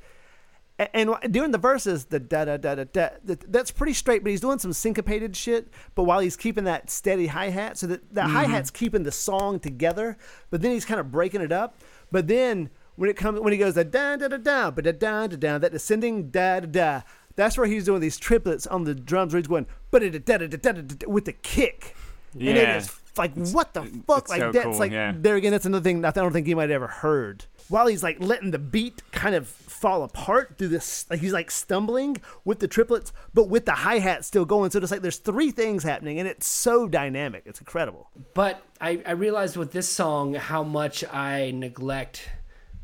And 0.77 1.15
during 1.31 1.53
the 1.53 1.59
verses, 1.59 2.07
the 2.07 2.19
da 2.19 2.47
da 2.47 2.57
da 2.57 2.75
da 2.75 2.85
da, 2.93 3.09
that's 3.25 3.71
pretty 3.71 3.93
straight. 3.93 4.25
But 4.25 4.31
he's 4.31 4.41
doing 4.41 4.59
some 4.59 4.73
syncopated 4.73 5.37
shit. 5.37 5.69
But 5.95 6.03
while 6.03 6.19
he's 6.19 6.37
keeping 6.37 6.65
that 6.65 6.91
steady 6.91 7.29
hi 7.29 7.51
hat, 7.51 7.79
so 7.79 7.87
that 7.87 8.13
the 8.13 8.25
hi 8.25 8.47
hat's 8.47 8.73
keeping 8.73 9.05
the 9.05 9.13
song 9.13 9.61
together. 9.61 10.17
But 10.51 10.63
then 10.63 10.73
he's 10.73 10.85
kind 10.85 10.99
of 10.99 11.13
breaking 11.13 11.43
it 11.43 11.53
up. 11.53 11.79
But 12.11 12.27
then 12.27 12.71
when 12.97 13.09
it 13.09 13.17
comes, 13.17 13.39
when 13.39 13.53
he 13.53 13.59
goes 13.59 13.75
the 13.75 13.85
da 13.85 14.17
da 14.17 14.27
da 14.27 14.37
da, 14.37 14.73
but 14.73 14.83
da 14.83 14.91
da 14.91 15.29
da 15.29 15.37
da, 15.37 15.59
that 15.59 15.71
descending 15.71 16.31
da 16.31 16.59
da 16.59 16.67
da, 16.67 17.03
that's 17.37 17.57
where 17.59 17.67
he's 17.67 17.85
doing 17.85 18.01
these 18.01 18.17
triplets 18.17 18.67
on 18.67 18.85
the 18.85 18.95
drums. 18.95 19.33
Where 19.33 19.41
he's 19.41 19.49
going 19.49 19.67
with 19.91 21.25
the 21.25 21.35
kick. 21.43 21.97
And 22.35 22.43
it 22.43 22.57
Yeah. 22.57 22.77
is 22.79 22.91
like 23.17 23.35
what 23.35 23.75
the 23.75 23.83
fuck? 24.07 24.29
Like 24.29 24.41
so 24.41 24.53
that's 24.53 24.65
cool, 24.65 24.79
like 24.79 24.93
yeah. 24.93 25.13
there 25.17 25.37
again. 25.37 25.53
That's 25.53 25.67
another 25.67 25.83
thing 25.85 26.05
I 26.05 26.11
don't 26.11 26.33
think 26.33 26.47
you 26.49 26.57
might 26.57 26.63
have 26.63 26.71
ever 26.83 26.87
heard. 26.89 27.45
While 27.69 27.87
he's 27.87 28.03
like 28.03 28.19
letting 28.21 28.51
the 28.51 28.59
beat 28.59 29.03
kind 29.13 29.35
of 29.35 29.49
fall 29.49 30.03
apart 30.03 30.57
through 30.59 30.69
this, 30.69 31.07
like 31.09 31.21
he's 31.21 31.33
like 31.33 31.51
stumbling 31.51 32.19
with 32.45 32.59
the 32.59 32.69
triplets, 32.69 33.13
but 33.33 33.49
with 33.49 33.65
the 33.65 33.73
hi 33.73 34.01
hat 34.01 34.25
still 34.25 34.45
going. 34.45 34.71
So 34.71 34.79
it's 34.81 34.91
like 34.91 35.01
there's 35.03 35.19
three 35.19 35.51
things 35.51 35.83
happening, 35.83 36.19
and 36.19 36.29
it's 36.29 36.47
so 36.47 36.89
dynamic. 36.89 37.45
It's 37.47 37.61
incredible. 37.61 38.11
But 38.35 38.63
I, 38.81 39.03
I 39.07 39.13
realized 39.13 39.57
with 39.57 39.73
this 39.73 39.89
song 39.89 40.35
how 40.35 40.63
much 40.63 41.05
I 41.05 41.53
neglect 41.55 42.29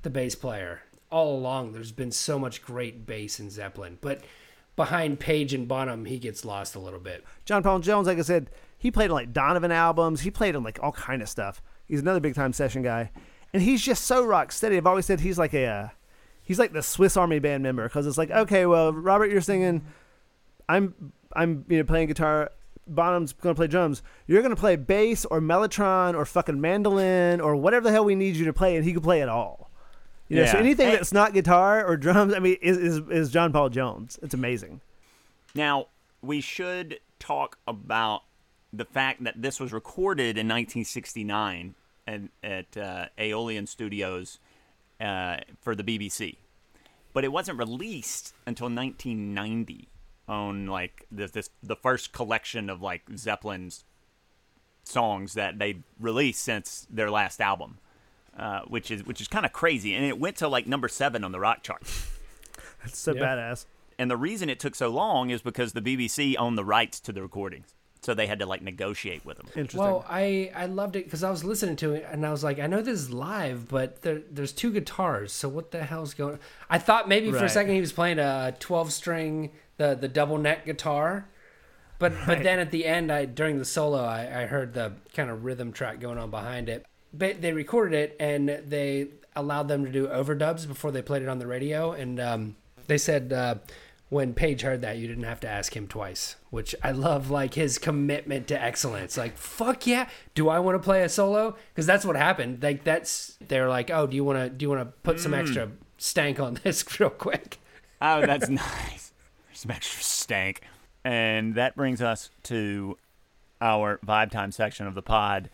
the 0.03 0.11
bass 0.11 0.35
player. 0.35 0.83
All 1.11 1.37
along, 1.37 1.73
there's 1.73 1.93
been 1.93 2.13
so 2.13 2.39
much 2.39 2.63
great 2.63 3.05
bass 3.05 3.41
in 3.41 3.51
Zeppelin, 3.51 3.99
but 4.01 4.21
behind 4.81 5.21
Page 5.21 5.53
and 5.53 5.69
Bonham, 5.69 6.07
he 6.07 6.19
gets 6.19 6.43
lost 6.43 6.75
a 6.75 6.79
little 6.79 6.99
bit. 6.99 7.23
John 7.45 7.63
Paul 7.63 7.81
Jones, 7.81 8.07
like 8.07 8.17
I 8.17 8.23
said, 8.23 8.49
he 8.79 8.91
played 8.91 9.11
on 9.11 9.15
like 9.15 9.31
Donovan 9.31 9.71
albums. 9.71 10.23
He 10.23 10.31
played 10.31 10.57
on 10.57 10.63
like 10.63 10.79
all 10.83 10.93
kind 10.93 11.21
of 11.21 11.29
stuff. 11.29 11.61
He's 11.87 12.01
another 12.01 12.19
big 12.19 12.35
time 12.35 12.55
session 12.55 12.81
guy, 12.81 13.11
and 13.53 13.63
he's 13.63 13.83
just 13.83 14.07
so 14.07 14.25
rock 14.25 14.53
steady. 14.53 14.79
I've 14.79 14.87
always 14.87 15.05
said 15.05 15.21
he's 15.21 15.39
like 15.39 15.53
a, 15.53 15.67
uh, 15.67 15.89
he's 16.43 16.59
like 16.59 16.73
the 16.73 16.83
Swiss 16.83 17.15
Army 17.15 17.41
band 17.41 17.63
member 17.63 17.83
because 17.83 18.07
it's 18.07 18.17
like, 18.17 18.31
okay, 18.31 18.65
well, 18.65 18.91
Robert, 18.91 19.31
you're 19.31 19.43
singing, 19.43 19.85
I'm, 20.67 21.13
I'm 21.37 21.67
you 21.69 21.77
know 21.77 21.85
playing 21.85 22.09
guitar. 22.09 22.51
Bonham's 22.87 23.35
gonna 23.35 23.55
play 23.55 23.67
drums. 23.67 24.03
You're 24.27 24.41
gonna 24.41 24.57
play 24.57 24.77
bass 24.77 25.27
or 25.27 25.43
mellotron 25.43 26.15
or 26.15 26.25
fucking 26.25 26.59
mandolin 26.59 27.43
or 27.43 27.55
whatever 27.55 27.85
the 27.85 27.93
hell 27.93 28.07
we 28.07 28.15
need 28.15 28.35
you 28.35 28.47
to 28.47 28.55
play, 28.55 28.77
and 28.77 28.85
he 28.87 28.95
can 28.95 29.03
play 29.03 29.21
it 29.21 29.29
all. 29.29 29.70
You 30.31 30.37
know, 30.37 30.47
so 30.47 30.59
anything 30.59 30.89
Hey- 30.89 30.97
that's 30.97 31.13
not 31.13 31.33
guitar 31.33 31.85
or 31.85 31.97
drums, 31.97 32.33
I 32.35 32.39
mean, 32.39 32.57
is, 32.63 32.79
is 32.79 33.01
is 33.11 33.31
John 33.31 33.53
Paul 33.53 33.69
Jones. 33.69 34.19
It's 34.23 34.33
amazing. 34.33 34.81
Now, 35.55 35.87
we 36.23 36.41
should 36.41 37.01
talk 37.19 37.59
about 37.67 38.23
the 38.73 38.85
fact 38.85 39.25
that 39.25 39.43
this 39.43 39.59
was 39.59 39.73
recorded 39.73 40.39
in 40.39 40.47
1969 40.47 41.75
at, 42.07 42.21
at 42.45 42.77
uh, 42.77 43.07
Aeolian 43.19 43.67
Studios 43.67 44.39
uh, 45.01 45.39
for 45.61 45.75
the 45.75 45.83
BBC, 45.83 46.37
but 47.13 47.25
it 47.25 47.33
wasn't 47.33 47.59
released 47.59 48.33
until 48.47 48.67
1990 48.67 49.89
on 50.29 50.67
like 50.67 51.07
this, 51.11 51.33
this 51.33 51.51
the 51.61 51.75
first 51.75 52.13
collection 52.13 52.71
of 52.71 52.81
like 52.81 53.03
Zeppelin's 53.17 53.85
songs 54.85 55.35
that 55.35 55.59
they 55.59 55.79
released 55.99 56.43
since 56.43 56.87
their 56.89 57.11
last 57.11 57.41
album, 57.41 57.79
uh, 58.37 58.61
which 58.69 58.91
is 58.91 59.05
which 59.05 59.21
is 59.21 59.29
kind 59.29 59.45
of 59.47 59.53
crazy, 59.53 59.95
and 59.95 60.05
it 60.05 60.19
went 60.19 60.37
to 60.37 60.49
like 60.49 60.67
number 60.67 60.89
seven 60.89 61.25
on 61.25 61.33
the 61.33 61.41
rock 61.41 61.63
chart. 61.63 61.83
That's 62.83 62.99
so 62.99 63.15
Yeah. 63.15 63.23
badass. 63.23 63.67
And 63.99 64.11
the 64.11 64.17
reason 64.17 64.49
it 64.49 64.59
took 64.59 64.75
so 64.75 64.89
long 64.89 65.29
is 65.31 65.43
because 65.43 65.75
the 65.75 65.83
BBC 65.83 66.35
owned 66.39 66.57
the 66.57 66.65
rights 66.65 67.01
to 67.01 67.13
the 67.13 67.21
recordings. 67.21 67.75
So 68.03 68.15
they 68.15 68.27
had 68.27 68.39
to 68.39 68.47
like 68.47 68.63
negotiate 68.63 69.27
with 69.27 69.37
them. 69.37 69.49
Interesting. 69.49 69.79
Well, 69.79 70.07
I, 70.09 70.51
I 70.55 70.65
loved 70.65 70.97
it 70.97 71.05
because 71.05 71.23
I 71.23 71.31
was 71.31 71.45
listening 71.45 71.77
to 71.77 71.93
it 71.93 72.07
and 72.11 72.25
I 72.25 72.31
was 72.31 72.43
like, 72.43 72.59
I 72.59 72.67
know 72.67 72.81
this 72.81 72.99
is 72.99 73.11
live, 73.13 73.69
but 73.69 74.01
there, 74.01 74.23
there's 74.31 74.53
two 74.53 74.73
guitars, 74.73 75.35
so 75.35 75.51
what 75.51 75.71
the 75.71 75.85
hell's 75.85 76.15
going? 76.15 76.39
I 76.71 76.79
thought 76.79 77.11
maybe 77.11 77.31
for 77.31 77.45
a 77.45 77.49
second 77.51 77.75
he 77.75 77.81
was 77.83 77.93
playing 77.93 78.19
a 78.19 78.55
12 78.59 78.91
string, 78.91 79.51
the 79.77 79.95
the 80.01 80.09
double 80.09 80.39
neck 80.39 80.65
guitar, 80.65 81.29
but 81.99 82.15
but 82.27 82.43
then 82.43 82.59
at 82.59 82.71
the 82.71 82.87
end, 82.87 83.13
I 83.13 83.27
during 83.27 83.59
the 83.59 83.67
solo, 83.67 84.03
I, 84.03 84.45
I 84.45 84.47
heard 84.47 84.73
the 84.73 84.93
kind 85.13 85.29
of 85.29 85.45
rhythm 85.45 85.71
track 85.71 86.01
going 86.01 86.17
on 86.17 86.31
behind 86.31 86.71
it. 86.71 86.87
But 87.13 87.43
they 87.43 87.53
recorded 87.53 87.97
it 87.97 88.17
and 88.21 88.49
they 88.49 89.09
allowed 89.35 89.69
them 89.69 89.85
to 89.85 89.91
do 89.91 90.07
overdubs 90.07 90.67
before 90.67 90.91
they 90.91 91.03
played 91.03 91.23
it 91.23 91.29
on 91.29 91.39
the 91.39 91.47
radio, 91.47 91.93
and 91.93 92.21
um, 92.21 92.57
they 92.87 92.99
said. 92.99 93.33
Uh, 93.33 93.57
when 94.11 94.35
Page 94.35 94.63
heard 94.63 94.83
that, 94.83 94.99
you 94.99 95.07
didn't 95.07 95.23
have 95.25 95.39
to 95.41 95.49
ask 95.49 95.75
him 95.75 95.87
twice, 95.87 96.35
which 96.51 96.75
I 96.83 96.91
love. 96.91 97.31
Like 97.31 97.55
his 97.55 97.79
commitment 97.79 98.49
to 98.49 98.61
excellence. 98.61 99.17
Like 99.17 99.39
fuck 99.39 99.87
yeah, 99.87 100.09
do 100.35 100.49
I 100.49 100.59
want 100.59 100.75
to 100.75 100.85
play 100.85 101.03
a 101.03 101.09
solo? 101.09 101.57
Because 101.73 101.87
that's 101.87 102.05
what 102.05 102.17
happened. 102.17 102.61
Like 102.61 102.83
that's 102.83 103.39
they're 103.47 103.69
like, 103.69 103.89
oh, 103.91 104.09
do 104.09 104.17
you 104.17 104.25
want 104.25 104.39
to 104.39 104.51
do 104.51 104.65
you 104.65 104.69
want 104.69 104.81
to 104.81 104.93
put 105.05 105.21
some 105.21 105.33
extra 105.33 105.71
stank 105.97 106.41
on 106.41 106.55
this 106.65 106.85
real 106.99 107.09
quick? 107.09 107.61
Oh, 108.03 108.21
that's 108.27 108.49
nice. 108.49 109.13
Some 109.53 109.71
extra 109.71 110.03
stank. 110.03 110.63
And 111.05 111.55
that 111.55 111.77
brings 111.77 112.03
us 112.03 112.31
to 112.45 112.99
our 113.61 114.01
vibe 114.05 114.31
time 114.33 114.51
section 114.51 114.87
of 114.89 114.95
the 114.95 115.03
pod. 115.03 115.51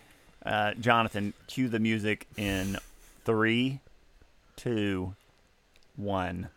Uh, 0.47 0.74
Jonathan, 0.74 1.34
cue 1.49 1.68
the 1.68 1.78
music 1.80 2.26
in 2.36 2.78
three, 3.24 3.80
two, 4.57 5.14
one. 5.97 6.49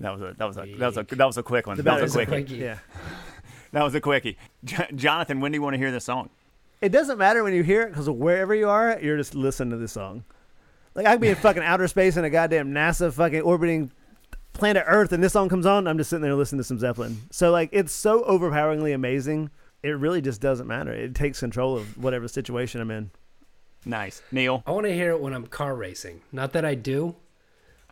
That 0.00 0.12
was 0.12 0.20
a 0.22 0.34
that 0.36 0.44
was 0.44 0.56
a 0.58 0.60
that 0.78 0.86
was 0.86 0.96
a 0.98 1.02
that 1.16 1.24
was 1.26 1.38
a 1.38 1.42
quick 1.42 1.66
one. 1.66 1.76
The 1.78 1.82
That 1.82 2.02
was 2.02 2.14
a 2.14 2.18
battery's 2.18 2.28
quickie. 2.28 2.44
quickie. 2.58 2.62
Yeah. 2.64 2.78
That 3.72 3.82
was 3.82 3.94
a 3.94 4.00
quickie. 4.00 4.38
J- 4.64 4.86
Jonathan, 4.94 5.40
when 5.40 5.52
do 5.52 5.56
you 5.56 5.60
want 5.62 5.74
to 5.74 5.78
hear 5.78 5.90
this 5.90 6.04
song? 6.04 6.30
It 6.80 6.90
doesn't 6.90 7.18
matter 7.18 7.42
when 7.42 7.52
you 7.52 7.62
hear 7.62 7.82
it 7.82 7.88
because 7.90 8.08
wherever 8.08 8.54
you 8.54 8.68
are, 8.70 8.98
you're 9.02 9.18
just 9.18 9.34
listening 9.34 9.70
to 9.72 9.76
this 9.76 9.92
song. 9.92 10.24
Like 10.94 11.04
I 11.04 11.12
could 11.12 11.20
be 11.20 11.28
in 11.28 11.34
fucking 11.34 11.62
outer 11.62 11.86
space 11.88 12.16
in 12.16 12.24
a 12.24 12.30
goddamn 12.30 12.72
NASA 12.72 13.12
fucking 13.12 13.42
orbiting 13.42 13.90
planet 14.56 14.84
Earth, 14.86 15.12
and 15.12 15.22
this 15.22 15.32
song 15.32 15.48
comes 15.48 15.66
on. 15.66 15.86
I'm 15.86 15.98
just 15.98 16.10
sitting 16.10 16.22
there 16.22 16.34
listening 16.34 16.60
to 16.60 16.64
some 16.64 16.78
Zeppelin. 16.78 17.22
So 17.30 17.50
like, 17.50 17.70
it's 17.72 17.92
so 17.92 18.24
overpoweringly 18.24 18.92
amazing. 18.92 19.50
It 19.82 19.90
really 19.90 20.20
just 20.20 20.40
doesn't 20.40 20.66
matter. 20.66 20.92
It 20.92 21.14
takes 21.14 21.40
control 21.40 21.76
of 21.76 21.96
whatever 21.96 22.28
situation 22.28 22.80
I'm 22.80 22.90
in. 22.90 23.10
Nice, 23.84 24.20
Neil. 24.32 24.62
I 24.66 24.72
want 24.72 24.86
to 24.86 24.92
hear 24.92 25.12
it 25.12 25.20
when 25.20 25.32
I'm 25.32 25.46
car 25.46 25.74
racing. 25.74 26.22
Not 26.32 26.52
that 26.54 26.64
I 26.64 26.74
do, 26.74 27.14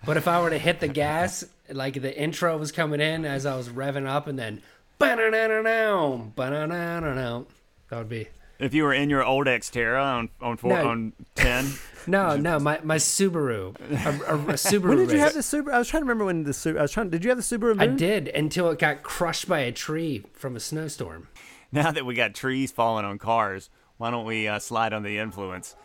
but 0.04 0.16
if 0.16 0.26
I 0.26 0.42
were 0.42 0.50
to 0.50 0.58
hit 0.58 0.80
the 0.80 0.88
gas, 0.88 1.44
like 1.70 2.00
the 2.00 2.18
intro 2.18 2.56
was 2.58 2.72
coming 2.72 3.00
in 3.00 3.24
as 3.24 3.46
I 3.46 3.56
was 3.56 3.68
revving 3.68 4.08
up, 4.08 4.26
and 4.26 4.36
then 4.36 4.60
ba-na-na-na-na, 4.98 6.16
ba-na-na-na-na, 6.34 7.44
that 7.90 7.98
would 7.98 8.08
be. 8.08 8.28
If 8.64 8.74
you 8.74 8.84
were 8.84 8.94
in 8.94 9.10
your 9.10 9.22
old 9.24 9.46
Xterra 9.46 10.02
on 10.02 10.28
on 10.40 10.56
four, 10.56 10.70
No. 10.70 10.88
on 10.88 11.12
ten, 11.34 11.72
No, 12.06 12.36
no, 12.36 12.58
my, 12.58 12.80
my 12.82 12.96
Subaru, 12.96 13.74
a, 13.80 14.32
a, 14.34 14.38
a 14.38 14.52
Subaru. 14.54 14.88
When 14.88 14.98
did 14.98 15.10
you 15.10 15.14
race. 15.14 15.20
have 15.22 15.34
the 15.34 15.40
Subaru? 15.40 15.72
I 15.72 15.78
was 15.78 15.88
trying 15.88 16.02
to 16.02 16.04
remember 16.04 16.24
when 16.26 16.44
the 16.44 16.50
Subaru. 16.52 16.78
I 16.78 16.82
was 16.82 16.92
trying. 16.92 17.10
Did 17.10 17.24
you 17.24 17.30
have 17.30 17.38
the 17.38 17.42
Subaru? 17.58 17.80
I 17.80 17.86
did 17.86 18.28
until 18.28 18.70
it 18.70 18.78
got 18.78 19.02
crushed 19.02 19.48
by 19.48 19.60
a 19.60 19.72
tree 19.72 20.24
from 20.34 20.54
a 20.56 20.60
snowstorm. 20.60 21.28
now 21.72 21.90
that 21.90 22.04
we 22.06 22.14
got 22.14 22.34
trees 22.34 22.70
falling 22.72 23.04
on 23.04 23.18
cars, 23.18 23.70
why 23.96 24.10
don't 24.10 24.26
we 24.26 24.46
uh, 24.48 24.58
slide 24.58 24.92
on 24.92 25.02
the 25.02 25.18
influence 25.18 25.76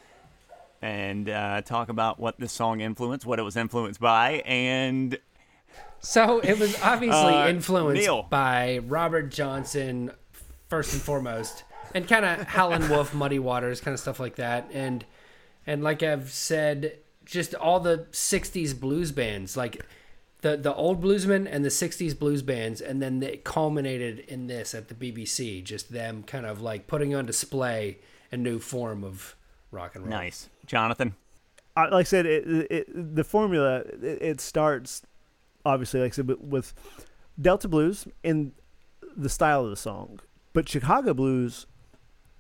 and 0.82 1.30
uh, 1.30 1.62
talk 1.62 1.90
about 1.90 2.20
what 2.20 2.40
this 2.40 2.52
song 2.54 2.80
influenced, 2.82 3.26
what 3.26 3.40
it 3.40 3.44
was 3.44 3.58
influenced 3.58 4.00
by, 4.00 4.42
and 4.46 5.18
So 6.00 6.40
it 6.40 6.58
was 6.60 6.80
obviously 6.82 7.34
Uh, 7.34 7.50
influenced 7.50 8.02
Neil. 8.02 8.24
by 8.30 8.80
Robert 8.88 9.30
Johnson, 9.32 10.12
first 10.70 10.94
and 10.94 11.02
foremost. 11.02 11.64
And 11.94 12.08
kind 12.08 12.26
of 12.26 12.48
Howlin' 12.48 12.90
Wolf, 12.90 13.14
Muddy 13.14 13.40
Waters, 13.40 13.82
kind 13.82 13.94
of 13.94 14.00
stuff 14.00 14.20
like 14.20 14.36
that. 14.36 14.70
And 14.74 15.06
and 15.68 15.84
like 15.84 16.02
I've 16.04 16.30
said, 16.32 16.98
just 17.26 17.54
all 17.56 17.80
the 17.80 18.08
'60s 18.12 18.80
blues 18.80 19.12
bands, 19.12 19.56
like 19.58 19.86
the 20.42 20.58
the 20.58 20.74
old 20.74 21.02
bluesmen 21.02 21.48
and 21.50 21.64
the 21.66 21.70
'60s 21.70 22.18
blues 22.18 22.42
bands, 22.42 22.82
and 22.82 23.02
then 23.02 23.22
it 23.24 23.44
culminated 23.44 24.20
in 24.20 24.48
this 24.48 24.74
at 24.74 24.88
the 24.88 24.96
BBC. 24.96 25.64
Just 25.64 25.92
them 25.92 26.24
kind 26.24 26.46
of 26.46 26.62
like 26.62 26.88
putting 26.88 27.14
on 27.16 27.26
display 27.26 27.98
a 28.32 28.38
new 28.38 28.60
form 28.60 29.04
of 29.04 29.36
rock 29.72 29.96
and 29.96 30.06
roll. 30.06 30.12
Nice, 30.12 30.50
Jonathan. 30.66 31.16
I, 31.76 31.84
like 31.84 32.02
I 32.02 32.04
said, 32.04 32.26
it, 32.26 32.46
it, 32.72 33.16
the 33.16 33.24
formula 33.24 33.78
it, 34.02 34.22
it 34.22 34.42
starts 34.42 35.02
obviously, 35.66 36.00
like 36.02 36.14
I 36.14 36.16
said, 36.16 36.28
with- 36.28 36.42
with 36.42 36.74
Delta 37.40 37.68
blues 37.68 38.08
in 38.24 38.54
the 39.16 39.30
style 39.30 39.64
of 39.64 39.70
the 39.70 39.76
song, 39.76 40.20
but 40.54 40.68
Chicago 40.68 41.14
blues 41.14 41.68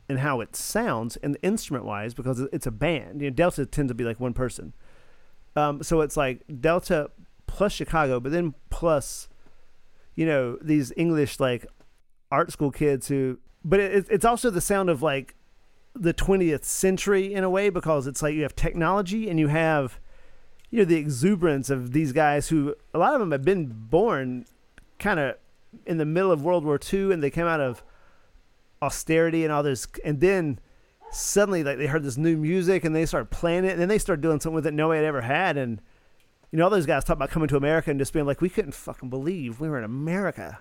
and 0.10 0.20
how 0.20 0.41
it 0.41 0.55
sounds 0.55 1.16
and 1.18 1.38
instrument 1.43 1.86
wise 1.86 2.14
because 2.14 2.39
it's 2.51 2.66
a 2.66 2.72
band. 2.72 3.22
You 3.22 3.30
know, 3.30 3.36
Delta 3.36 3.66
tends 3.66 3.91
to 3.91 3.95
be 3.95 4.03
like 4.03 4.20
one 4.20 4.34
person, 4.34 4.74
um, 5.55 5.84
so 5.84 6.01
it's 6.01 6.18
like 6.18 6.41
Delta 6.60 7.12
plus 7.47 7.72
Chicago, 7.72 8.20
but 8.20 8.32
then 8.32 8.53
plus, 8.70 9.30
you 10.16 10.26
know, 10.26 10.57
these 10.62 10.91
English 10.97 11.39
like 11.39 11.66
art 12.32 12.51
school 12.51 12.72
kids 12.72 13.07
who. 13.07 13.39
But 13.64 13.82
it, 13.82 14.07
it's 14.10 14.24
also 14.24 14.49
the 14.49 14.62
sound 14.62 14.89
of 14.89 15.01
like 15.01 15.36
the 15.93 16.14
20th 16.14 16.64
century 16.64 17.34
in 17.34 17.43
a 17.43 17.49
way 17.49 17.70
because 17.70 18.07
it's 18.07 18.22
like 18.22 18.34
you 18.34 18.43
have 18.43 18.55
technology 18.55 19.30
and 19.30 19.38
you 19.38 19.47
have 19.47 19.99
you 20.70 20.80
know 20.80 20.86
the 20.86 20.95
exuberance 20.95 21.70
of 21.70 21.91
these 21.91 22.12
guys 22.14 22.49
who 22.49 22.76
a 22.93 22.99
lot 22.99 23.14
of 23.14 23.20
them 23.20 23.32
have 23.32 23.43
been 23.43 23.68
born 23.68 24.45
kind 24.97 25.20
of 25.20 25.36
in 25.86 25.97
the 25.97 26.05
middle 26.05 26.32
of 26.32 26.43
World 26.43 26.64
War 26.64 26.80
II 26.91 27.12
and 27.12 27.22
they 27.22 27.30
came 27.30 27.47
out 27.47 27.60
of 27.60 27.84
austerity 28.82 29.43
and 29.43 29.51
all 29.51 29.63
this 29.63 29.88
and 30.05 30.19
then 30.21 30.59
suddenly 31.11 31.63
like 31.63 31.77
they 31.77 31.88
heard 31.88 32.03
this 32.03 32.17
new 32.17 32.38
music 32.38 32.84
and 32.86 32.95
they 32.95 33.05
started 33.05 33.30
playing 33.32 33.65
it 33.65 33.71
and 33.71 33.82
then 33.82 33.88
they 33.89 33.97
started 33.97 34.21
doing 34.21 34.39
something 34.39 34.55
with 34.55 34.67
it 34.67 34.73
nobody 34.73 34.97
had 34.97 35.05
ever 35.05 35.21
had 35.21 35.57
and 35.57 35.82
you 36.51 36.57
know 36.57 36.63
all 36.65 36.69
those 36.69 36.86
guys 36.86 37.03
talk 37.03 37.15
about 37.15 37.30
coming 37.30 37.47
to 37.47 37.57
America 37.57 37.89
and 37.89 37.99
just 37.99 38.13
being 38.13 38.25
like 38.25 38.41
we 38.41 38.49
couldn't 38.49 38.73
fucking 38.73 39.09
believe 39.09 39.59
we 39.59 39.67
were 39.69 39.77
in 39.77 39.84
America 39.84 40.59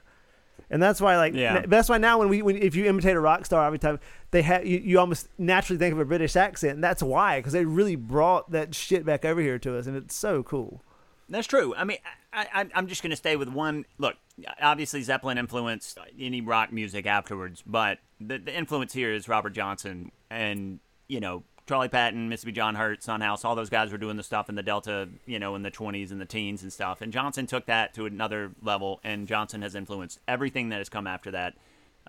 and 0.71 0.83
that's 0.83 1.01
why, 1.01 1.17
like, 1.17 1.35
Yeah. 1.35 1.65
that's 1.67 1.89
why 1.89 1.97
now 1.97 2.19
when 2.19 2.29
we, 2.29 2.43
when 2.43 2.57
if 2.57 2.75
you 2.75 2.85
imitate 2.87 3.17
a 3.17 3.21
rock 3.21 3.47
star 3.47 3.65
every 3.65 3.79
time, 3.79 4.01
they 4.33 4.43
have 4.43 4.67
you, 4.67 4.79
you 4.79 4.99
almost 4.99 5.29
naturally 5.39 5.79
think 5.79 5.95
of 5.95 5.99
a 5.99 6.05
British 6.05 6.37
accent, 6.37 6.75
and 6.75 6.85
that's 6.85 7.03
why 7.03 7.39
because 7.39 7.55
they 7.55 7.65
really 7.65 7.97
brought 7.97 8.51
that 8.51 8.75
shit 8.75 9.07
back 9.07 9.25
over 9.25 9.41
here 9.41 9.59
to 9.61 9.79
us, 9.79 9.87
and 9.87 9.97
it's 9.97 10.15
so 10.15 10.43
cool. 10.43 10.83
That's 11.29 11.47
true. 11.47 11.75
I 11.77 11.85
mean, 11.85 11.99
I, 12.33 12.47
I, 12.53 12.67
I'm 12.75 12.87
just 12.87 13.03
going 13.03 13.11
to 13.11 13.17
stay 13.17 13.37
with 13.37 13.49
one. 13.49 13.85
Look, 13.99 14.17
obviously 14.61 15.03
Zeppelin 15.03 15.39
influenced 15.39 15.99
any 16.19 16.41
rock 16.41 16.73
music 16.73 17.07
afterwards, 17.07 17.63
but 17.67 17.99
the, 18.21 18.39
the 18.39 18.57
influence 18.57 18.93
here 18.93 19.13
is 19.13 19.29
Robert 19.29 19.51
Johnson 19.51 20.11
and 20.31 20.81
you 21.07 21.21
know 21.21 21.43
Charlie 21.69 21.89
Patton, 21.89 22.31
Mississippi 22.31 22.53
John 22.53 22.75
Hurt, 22.75 23.03
Son 23.03 23.21
House. 23.21 23.45
All 23.45 23.55
those 23.55 23.69
guys 23.69 23.93
were 23.93 23.99
doing 23.99 24.17
the 24.17 24.23
stuff 24.23 24.49
in 24.49 24.55
the 24.55 24.63
Delta, 24.63 25.09
you 25.27 25.39
know, 25.39 25.55
in 25.55 25.63
the 25.63 25.71
20s 25.71 26.11
and 26.11 26.19
the 26.19 26.25
teens 26.25 26.63
and 26.63 26.73
stuff. 26.73 27.03
And 27.03 27.13
Johnson 27.13 27.47
took 27.47 27.67
that 27.67 27.93
to 27.95 28.07
another 28.07 28.53
level, 28.63 29.01
and 29.05 29.29
Johnson 29.29 29.61
has 29.61 29.75
influenced 29.75 30.19
everything 30.27 30.71
that 30.71 30.79
has 30.79 30.89
come 30.89 31.07
after 31.07 31.31
that, 31.33 31.57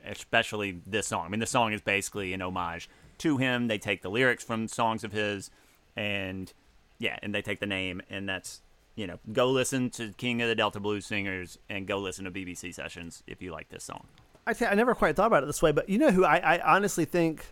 especially 0.05 0.79
this 0.87 1.07
song. 1.07 1.25
I 1.25 1.29
mean, 1.29 1.41
the 1.41 1.45
song 1.45 1.73
is 1.73 1.81
basically 1.81 2.31
an 2.31 2.41
homage 2.41 2.89
to 3.17 3.35
him. 3.35 3.67
They 3.67 3.77
take 3.77 4.01
the 4.01 4.09
lyrics 4.09 4.45
from 4.45 4.69
songs 4.69 5.03
of 5.03 5.11
his, 5.11 5.51
and 5.93 6.53
yeah, 6.97 7.17
and 7.21 7.35
they 7.35 7.41
take 7.41 7.59
the 7.59 7.65
name, 7.65 8.01
and 8.09 8.29
that's 8.29 8.61
you 8.99 9.07
know, 9.07 9.17
go 9.31 9.49
listen 9.49 9.89
to 9.91 10.11
King 10.17 10.41
of 10.41 10.49
the 10.49 10.55
Delta 10.55 10.81
Blues 10.81 11.05
Singers 11.05 11.57
and 11.69 11.87
go 11.87 11.99
listen 11.99 12.25
to 12.25 12.31
BBC 12.31 12.75
sessions 12.75 13.23
if 13.27 13.41
you 13.41 13.49
like 13.49 13.69
this 13.69 13.85
song. 13.85 14.05
I 14.45 14.51
th- 14.51 14.69
I 14.69 14.73
never 14.73 14.93
quite 14.93 15.15
thought 15.15 15.27
about 15.27 15.41
it 15.41 15.45
this 15.45 15.61
way, 15.61 15.71
but 15.71 15.87
you 15.87 15.97
know 15.97 16.11
who 16.11 16.25
I, 16.25 16.57
I 16.57 16.75
honestly 16.75 17.05
think, 17.05 17.45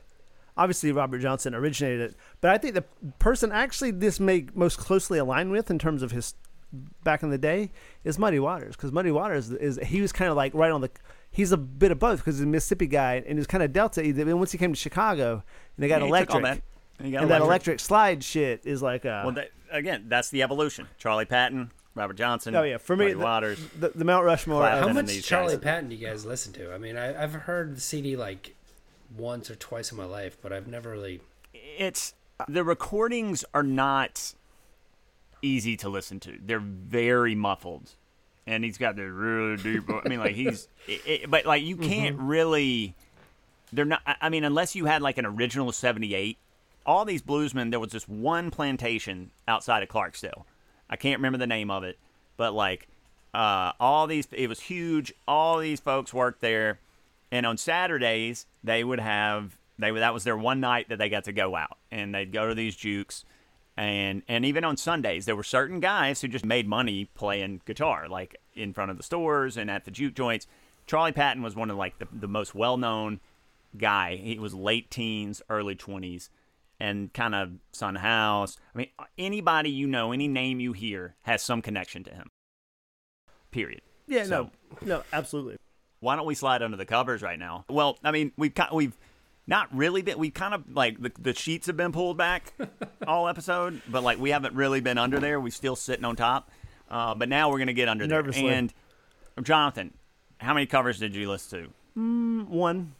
obviously 0.58 0.92
Robert 0.92 1.20
Johnson 1.20 1.56
originated 1.56 2.02
it, 2.02 2.16
but 2.42 2.52
I 2.52 2.58
think 2.58 2.74
the 2.74 2.84
person 3.18 3.54
actually 3.54 3.92
this 3.92 4.20
may 4.20 4.48
most 4.56 4.78
closely 4.78 5.20
align 5.20 5.50
with 5.50 5.72
in 5.72 5.80
terms 5.80 6.04
of 6.04 6.12
his 6.12 6.34
back 7.06 7.24
in 7.24 7.30
the 7.30 7.38
day 7.38 7.72
is 8.04 8.20
Muddy 8.20 8.40
Waters 8.40 8.76
because 8.76 8.92
Muddy 8.92 9.12
Waters 9.12 9.50
is 9.50 9.80
he 9.86 10.02
was 10.02 10.12
kind 10.12 10.30
of 10.30 10.36
like 10.36 10.54
right 10.54 10.72
on 10.72 10.82
the 10.82 10.90
he's 11.32 11.54
a 11.54 11.58
bit 11.58 11.92
of 11.92 12.00
both 12.00 12.20
because 12.20 12.36
he's 12.36 12.44
a 12.44 12.48
Mississippi 12.48 12.88
guy 12.88 13.24
and 13.26 13.40
he's 13.40 13.48
kind 13.48 13.64
of 13.64 13.72
Delta. 13.72 14.02
Then 14.02 14.38
once 14.38 14.52
he 14.52 14.58
came 14.58 14.74
to 14.74 14.80
Chicago 14.80 15.44
and 15.78 15.84
they 15.84 15.88
got 15.88 16.02
Yeah, 16.02 16.08
he 16.08 16.26
took 16.26 16.36
all 16.36 16.42
electric, 16.42 16.64
that. 16.98 17.04
He 17.06 17.12
got 17.12 17.22
and 17.24 17.32
that 17.32 17.42
electric 17.42 17.80
slide 17.80 18.24
shit 18.24 18.62
is 18.66 18.82
like 18.82 19.06
uh, 19.06 19.22
Well, 19.26 19.34
that, 19.36 19.52
again, 19.72 20.06
that's 20.08 20.30
the 20.30 20.44
evolution. 20.44 20.88
Charlie 20.98 21.26
Patton, 21.26 21.72
Robert 21.96 22.16
Johnson. 22.18 22.56
oh 22.56 22.64
yeah 22.64 22.78
for 22.78 22.96
me 22.96 23.06
Muddy 23.06 23.14
the, 23.16 23.20
Waters. 23.24 23.60
the, 23.80 23.90
the 23.90 24.06
Mount 24.06 24.26
Rushmore. 24.26 24.68
How 24.68 24.86
than 24.88 25.06
much 25.06 25.24
Charlie 25.24 25.56
guys. 25.56 25.64
Patton 25.64 25.90
do 25.90 25.96
you 25.96 26.08
guys 26.08 26.26
listen 26.26 26.54
to? 26.54 26.74
I 26.74 26.78
mean, 26.78 26.98
I, 26.98 27.22
I've 27.22 27.34
heard 27.34 27.76
the 27.76 27.82
CD 27.82 28.16
like 28.16 28.56
once 29.16 29.50
or 29.50 29.56
twice 29.56 29.92
in 29.92 29.98
my 29.98 30.06
life, 30.06 30.38
but 30.42 30.52
I've 30.54 30.68
never 30.68 30.92
really. 30.92 31.22
it's 31.54 32.14
the 32.48 32.64
recordings 32.64 33.44
are 33.54 33.64
not 33.64 34.34
easy 35.42 35.78
to 35.78 35.90
listen 35.90 36.20
to. 36.22 36.38
They're 36.44 36.60
very 36.60 37.36
muffled, 37.36 37.92
and 38.46 38.64
he's 38.64 38.78
got 38.78 38.96
the 38.96 39.10
really 39.12 39.58
deep. 39.58 39.84
I 39.90 40.08
mean, 40.10 40.20
like 40.20 40.36
he's, 40.36 40.68
it, 40.88 41.02
it- 41.06 41.32
but 41.32 41.46
like 41.46 41.64
you 41.64 41.78
can't 41.78 42.18
really. 42.20 42.96
They're 43.74 43.86
not. 43.86 44.02
I- 44.06 44.16
I 44.22 44.30
mean, 44.30 44.44
unless 44.44 44.76
you 44.76 44.86
had 44.86 45.02
like 45.02 45.18
an 45.18 45.26
original 45.26 45.72
'78. 45.72 46.38
All 46.88 47.06
these 47.06 47.22
bluesmen, 47.22 47.70
there 47.70 47.80
was 47.80 47.92
just 47.92 48.10
one 48.10 48.50
plantation 48.50 49.32
outside 49.48 49.84
of 49.84 49.90
Clarksdale. 49.90 50.46
I 50.90 50.96
can't 50.96 51.20
remember 51.20 51.38
the 51.38 51.46
name 51.46 51.70
of 51.70 51.84
it, 51.84 52.00
but 52.38 52.54
like 52.54 52.88
uh, 53.34 53.74
all 53.80 54.08
these, 54.08 54.28
it 54.32 54.48
was 54.48 54.62
huge. 54.62 55.14
All 55.28 55.60
these 55.60 55.82
folks 55.82 56.14
worked 56.14 56.40
there, 56.42 56.80
and 57.30 57.46
on 57.46 57.58
Saturdays 57.58 58.46
they 58.64 58.84
would 58.84 59.02
have 59.02 59.58
they 59.78 59.92
that 59.92 60.14
was 60.14 60.24
their 60.24 60.38
one 60.38 60.60
night 60.60 60.90
that 60.90 60.98
they 60.98 61.10
got 61.10 61.26
to 61.26 61.34
go 61.34 61.56
out, 61.56 61.78
and 61.92 62.16
they'd 62.16 62.32
go 62.32 62.48
to 62.48 62.56
these 62.56 62.76
jukes, 62.76 63.26
and 63.76 64.24
and 64.28 64.46
even 64.46 64.64
on 64.64 64.78
Sundays 64.78 65.26
there 65.26 65.36
were 65.36 65.44
certain 65.44 65.80
guys 65.80 66.22
who 66.22 66.28
just 66.28 66.46
made 66.46 66.68
money 66.68 67.10
playing 67.16 67.62
guitar, 67.66 68.08
like 68.08 68.38
in 68.56 68.74
front 68.74 68.92
of 68.92 68.98
the 68.98 69.04
stores 69.04 69.58
and 69.58 69.70
at 69.70 69.86
the 69.86 69.92
juke 69.92 70.16
joints. 70.16 70.48
Charlie 70.88 71.12
Patton 71.12 71.44
was 71.44 71.54
one 71.54 71.70
of 71.70 71.76
like 71.76 72.00
the, 72.00 72.08
the 72.12 72.30
most 72.30 72.56
well 72.56 72.78
known 72.78 73.20
guy. 73.78 74.16
He 74.16 74.40
was 74.40 74.54
late 74.54 74.90
teens, 74.90 75.42
early 75.50 75.76
twenties, 75.76 76.30
and 76.80 77.12
kind 77.14 77.34
of 77.36 77.52
Son 77.72 77.96
House. 77.96 78.58
I 78.74 78.78
mean, 78.78 78.88
anybody 79.18 79.70
you 79.70 79.88
know, 79.88 80.12
any 80.12 80.28
name 80.28 80.60
you 80.60 80.74
hear 80.74 81.16
has 81.24 81.42
some 81.42 81.62
connection 81.62 82.04
to 82.06 82.12
him. 82.14 82.30
Period. 83.52 83.82
yeah, 84.08 84.26
So- 84.26 84.52
no, 84.82 84.98
no, 84.98 85.04
absolutely. 85.14 85.58
Why 86.00 86.16
don't 86.16 86.28
we 86.28 86.36
slide 86.36 86.62
under 86.62 86.78
the 86.78 86.86
covers 86.86 87.22
right 87.24 87.40
now? 87.40 87.66
Well, 87.70 87.98
I 88.04 88.12
mean, 88.12 88.32
we've 88.38 88.54
kind 88.54 88.70
we've 88.72 88.96
not 89.48 89.74
really 89.76 90.04
been. 90.04 90.20
We've 90.20 90.34
kind 90.34 90.54
of 90.54 90.76
like 90.76 91.02
the, 91.02 91.12
the 91.18 91.34
sheets 91.34 91.66
have 91.66 91.76
been 91.78 91.92
pulled 91.92 92.18
back 92.18 92.54
all 93.08 93.28
episode, 93.28 93.82
but 93.90 94.04
like 94.04 94.20
we 94.20 94.30
haven't 94.30 94.54
really 94.54 94.80
been 94.80 95.00
under 95.00 95.20
there. 95.20 95.40
We're 95.40 95.50
still 95.50 95.76
sitting 95.76 96.06
on 96.06 96.16
top. 96.16 96.52
Uh, 96.90 97.16
but 97.16 97.30
now 97.30 97.50
we're 97.50 97.58
gonna 97.58 97.74
get 97.74 97.90
under 97.90 98.06
Nervously. 98.06 98.44
there. 98.44 98.54
And 98.54 98.74
Jonathan, 99.42 99.94
how 100.38 100.54
many 100.54 100.68
covers 100.68 101.00
did 101.00 101.16
you 101.16 101.28
list 101.30 101.50
to? 101.52 101.70
one. 101.96 102.94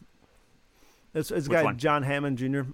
It's, 1.14 1.30
it's 1.30 1.46
a 1.46 1.50
Which 1.50 1.56
guy 1.58 1.62
one? 1.62 1.78
John 1.78 2.02
Hammond 2.02 2.36
junior 2.38 2.66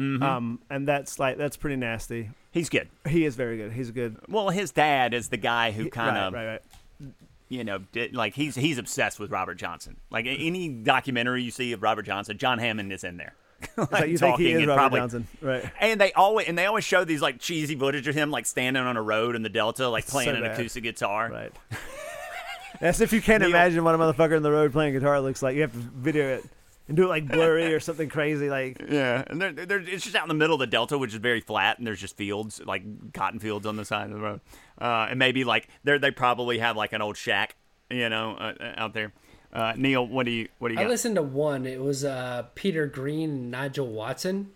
Mm-hmm. 0.00 0.22
Um, 0.22 0.60
and 0.70 0.88
that's 0.88 1.18
like 1.18 1.36
that's 1.36 1.56
pretty 1.56 1.76
nasty. 1.76 2.30
He's 2.52 2.68
good. 2.68 2.88
He 3.08 3.24
is 3.26 3.36
very 3.36 3.56
good. 3.58 3.72
He's 3.72 3.90
a 3.90 3.92
good. 3.92 4.16
Well, 4.28 4.48
his 4.48 4.72
dad 4.72 5.12
is 5.14 5.28
the 5.28 5.36
guy 5.36 5.70
who 5.72 5.90
kind 5.90 6.16
of 6.16 6.32
right, 6.32 6.46
right. 6.46 7.12
you 7.48 7.64
know, 7.64 7.80
did, 7.92 8.14
like 8.14 8.34
he's 8.34 8.54
he's 8.54 8.78
obsessed 8.78 9.20
with 9.20 9.30
Robert 9.30 9.56
Johnson. 9.56 9.96
Like 10.10 10.26
any 10.26 10.68
documentary 10.68 11.42
you 11.42 11.50
see 11.50 11.72
of 11.72 11.82
Robert 11.82 12.06
Johnson, 12.06 12.38
John 12.38 12.58
Hammond 12.58 12.92
is 12.92 13.04
in 13.04 13.18
there. 13.18 13.34
Like 13.76 13.92
like 13.92 14.08
you 14.08 14.16
think 14.16 14.38
he 14.38 14.44
talking 14.44 14.46
is 14.46 14.58
and 14.60 14.66
Robert 14.68 14.78
probably- 14.78 15.00
Johnson, 15.00 15.26
right? 15.42 15.64
And 15.78 16.00
they 16.00 16.12
always 16.14 16.48
and 16.48 16.56
they 16.56 16.64
always 16.64 16.84
show 16.84 17.04
these 17.04 17.20
like 17.20 17.38
cheesy 17.40 17.76
footage 17.76 18.08
of 18.08 18.14
him 18.14 18.30
like 18.30 18.46
standing 18.46 18.82
on 18.82 18.96
a 18.96 19.02
road 19.02 19.36
in 19.36 19.42
the 19.42 19.50
Delta, 19.50 19.86
like 19.88 20.06
playing 20.06 20.30
so 20.30 20.36
an 20.36 20.42
bad. 20.42 20.52
acoustic 20.58 20.82
guitar. 20.82 21.28
Right. 21.30 21.52
As 22.80 23.02
if 23.02 23.12
you 23.12 23.20
can't 23.20 23.42
Neil- 23.42 23.50
imagine 23.50 23.84
what 23.84 23.94
a 23.94 23.98
motherfucker 23.98 24.36
in 24.38 24.42
the 24.42 24.50
road 24.50 24.72
playing 24.72 24.94
guitar 24.94 25.20
looks 25.20 25.42
like. 25.42 25.54
You 25.56 25.60
have 25.62 25.72
to 25.72 25.78
video 25.78 26.36
it 26.36 26.44
and 26.90 26.96
do 26.96 27.04
it 27.04 27.08
like 27.08 27.26
blurry 27.28 27.72
or 27.72 27.80
something 27.80 28.08
crazy. 28.08 28.50
Like 28.50 28.80
Yeah, 28.90 29.24
and 29.26 29.40
they're, 29.40 29.52
they're, 29.52 29.78
it's 29.80 30.04
just 30.04 30.14
out 30.16 30.24
in 30.24 30.28
the 30.28 30.34
middle 30.34 30.54
of 30.54 30.60
the 30.60 30.66
Delta, 30.66 30.98
which 30.98 31.12
is 31.12 31.18
very 31.20 31.40
flat, 31.40 31.78
and 31.78 31.86
there's 31.86 32.00
just 32.00 32.16
fields, 32.16 32.60
like 32.66 32.82
cotton 33.14 33.38
fields 33.40 33.64
on 33.64 33.76
the 33.76 33.84
side 33.84 34.06
of 34.10 34.12
the 34.12 34.20
road. 34.20 34.40
Uh, 34.80 35.06
and 35.10 35.18
maybe 35.18 35.44
like 35.44 35.68
they 35.84 35.96
they 35.98 36.10
probably 36.10 36.58
have 36.58 36.76
like 36.76 36.92
an 36.92 37.00
old 37.00 37.16
shack, 37.16 37.56
you 37.88 38.08
know, 38.08 38.32
uh, 38.38 38.52
uh, 38.60 38.74
out 38.76 38.92
there. 38.92 39.12
Uh, 39.52 39.72
Neil, 39.76 40.06
what 40.06 40.26
do 40.26 40.32
you 40.32 40.48
what 40.58 40.68
do 40.68 40.74
you 40.74 40.80
I 40.80 40.84
got? 40.84 40.90
listened 40.90 41.14
to 41.16 41.22
one. 41.22 41.64
It 41.66 41.80
was 41.80 42.04
uh, 42.04 42.44
Peter 42.54 42.86
Green, 42.86 43.30
and 43.30 43.50
Nigel 43.50 43.86
Watson. 43.86 44.50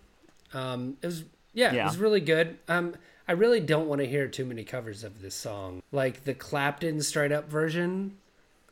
Um, 0.53 0.97
it 1.01 1.07
was 1.07 1.23
yeah, 1.53 1.73
Yeah. 1.73 1.83
it 1.83 1.85
was 1.87 1.97
really 1.97 2.21
good. 2.21 2.57
Um, 2.67 2.95
I 3.27 3.31
really 3.31 3.59
don't 3.59 3.87
want 3.87 4.01
to 4.01 4.07
hear 4.07 4.27
too 4.27 4.45
many 4.45 4.63
covers 4.63 5.03
of 5.03 5.21
this 5.21 5.33
song, 5.35 5.81
like 5.91 6.25
the 6.25 6.33
Clapton 6.33 7.01
straight 7.01 7.31
up 7.31 7.49
version 7.49 8.17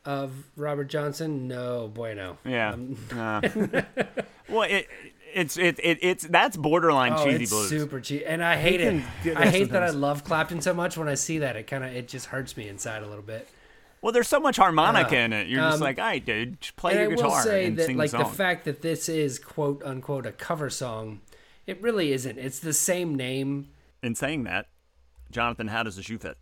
of 0.04 0.32
Robert 0.56 0.84
Johnson. 0.88 1.48
No, 1.48 1.88
bueno. 1.92 2.38
Yeah. 2.44 2.72
Um, 2.72 2.96
Uh, 3.12 3.40
well, 4.48 4.62
it 4.62 4.88
it's 5.34 5.56
it, 5.56 5.78
it 5.82 5.98
it's 6.02 6.26
that's 6.26 6.56
borderline 6.56 7.14
Oh, 7.14 7.24
cheesy 7.24 7.42
it's 7.44 7.52
blues. 7.52 7.68
super 7.68 8.00
cheesy, 8.00 8.24
and 8.24 8.42
I 8.42 8.56
hate 8.56 8.80
it. 8.80 9.02
I 9.36 9.48
hate 9.48 9.70
that 9.72 9.82
I 9.82 9.90
love 9.90 10.22
Clapton 10.24 10.60
so 10.60 10.72
much. 10.74 10.96
When 10.96 11.08
I 11.08 11.14
see 11.14 11.38
that, 11.38 11.56
it 11.56 11.66
kind 11.66 11.82
of 11.84 11.94
it 11.94 12.08
just 12.08 12.26
hurts 12.26 12.56
me 12.56 12.68
inside 12.68 13.02
a 13.02 13.06
little 13.06 13.22
bit. 13.24 13.48
Well, 14.02 14.12
there's 14.12 14.28
so 14.28 14.38
much 14.38 14.58
harmonica 14.58 15.16
Uh, 15.16 15.20
in 15.20 15.32
it. 15.32 15.48
You're 15.48 15.62
just 15.62 15.76
um, 15.76 15.80
like, 15.80 15.98
all 15.98 16.04
right, 16.04 16.24
dude, 16.24 16.60
just 16.60 16.76
play 16.76 16.92
and 16.92 17.00
your 17.00 17.12
I 17.12 17.14
guitar 17.14 17.30
will 17.30 17.36
say 17.42 17.64
and 17.64 17.76
that 17.78 17.86
sing 17.86 17.96
like 17.96 18.10
the 18.10 18.18
the, 18.18 18.24
fact 18.26 18.66
that 18.66 18.82
this 18.82 19.08
is 19.08 19.38
quote 19.38 19.82
unquote 19.82 20.26
a 20.26 20.32
cover 20.32 20.68
song, 20.68 21.20
it 21.66 21.80
really 21.80 22.12
isn't. 22.12 22.38
It's 22.38 22.58
the 22.58 22.74
same 22.74 23.14
name. 23.14 23.68
in 24.02 24.14
saying 24.14 24.44
that, 24.44 24.66
Jonathan, 25.30 25.68
how 25.68 25.82
does 25.82 25.96
the 25.96 26.02
shoe 26.02 26.18
fit? 26.18 26.36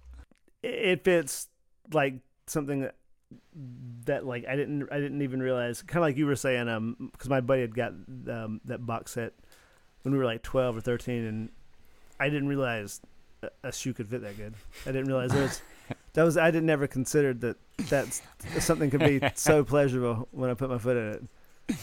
It- 0.63 0.75
It 0.75 1.05
fits 1.05 1.47
like 1.93 2.15
something 2.49 2.81
that, 2.81 2.97
that 4.05 4.27
like 4.27 4.47
I 4.47 4.57
didn't 4.57 4.89
I 4.91 4.99
didn't 4.99 5.23
even 5.23 5.43
realize. 5.43 5.83
Kind 5.83 5.99
of 5.99 6.03
like 6.03 6.17
you 6.17 6.27
were 6.27 6.37
saying, 6.37 6.69
um, 6.69 7.11
because 7.13 7.29
my 7.29 7.41
buddy 7.41 7.63
had 7.63 7.75
got 7.75 7.93
um, 8.29 8.61
that 8.65 8.85
box 8.87 9.13
set 9.13 9.33
when 10.03 10.13
we 10.13 10.19
were 10.19 10.25
like 10.25 10.43
twelve 10.43 10.77
or 10.77 10.81
thirteen, 10.81 11.25
and 11.25 11.49
I 12.19 12.29
didn't 12.29 12.49
realize 12.49 13.01
a, 13.43 13.51
a 13.65 13.73
shoe 13.73 13.93
could 13.93 14.09
fit 14.09 14.23
that 14.23 14.37
good. 14.37 14.55
I 14.87 14.93
didn't 14.93 15.07
realize 15.07 15.31
there 15.31 15.43
was. 15.43 15.63
That 16.15 16.25
was 16.25 16.37
I 16.37 16.51
didn't 16.51 16.67
never 16.67 16.87
considered 16.87 17.41
that 17.41 17.57
that's 17.89 18.23
something 18.61 18.91
could 18.91 19.01
be 19.01 19.21
so 19.35 19.65
pleasurable 19.65 20.29
when 20.31 20.51
I 20.51 20.55
put 20.55 20.69
my 20.69 20.77
foot 20.79 20.97
in 20.97 21.29
it. 21.69 21.77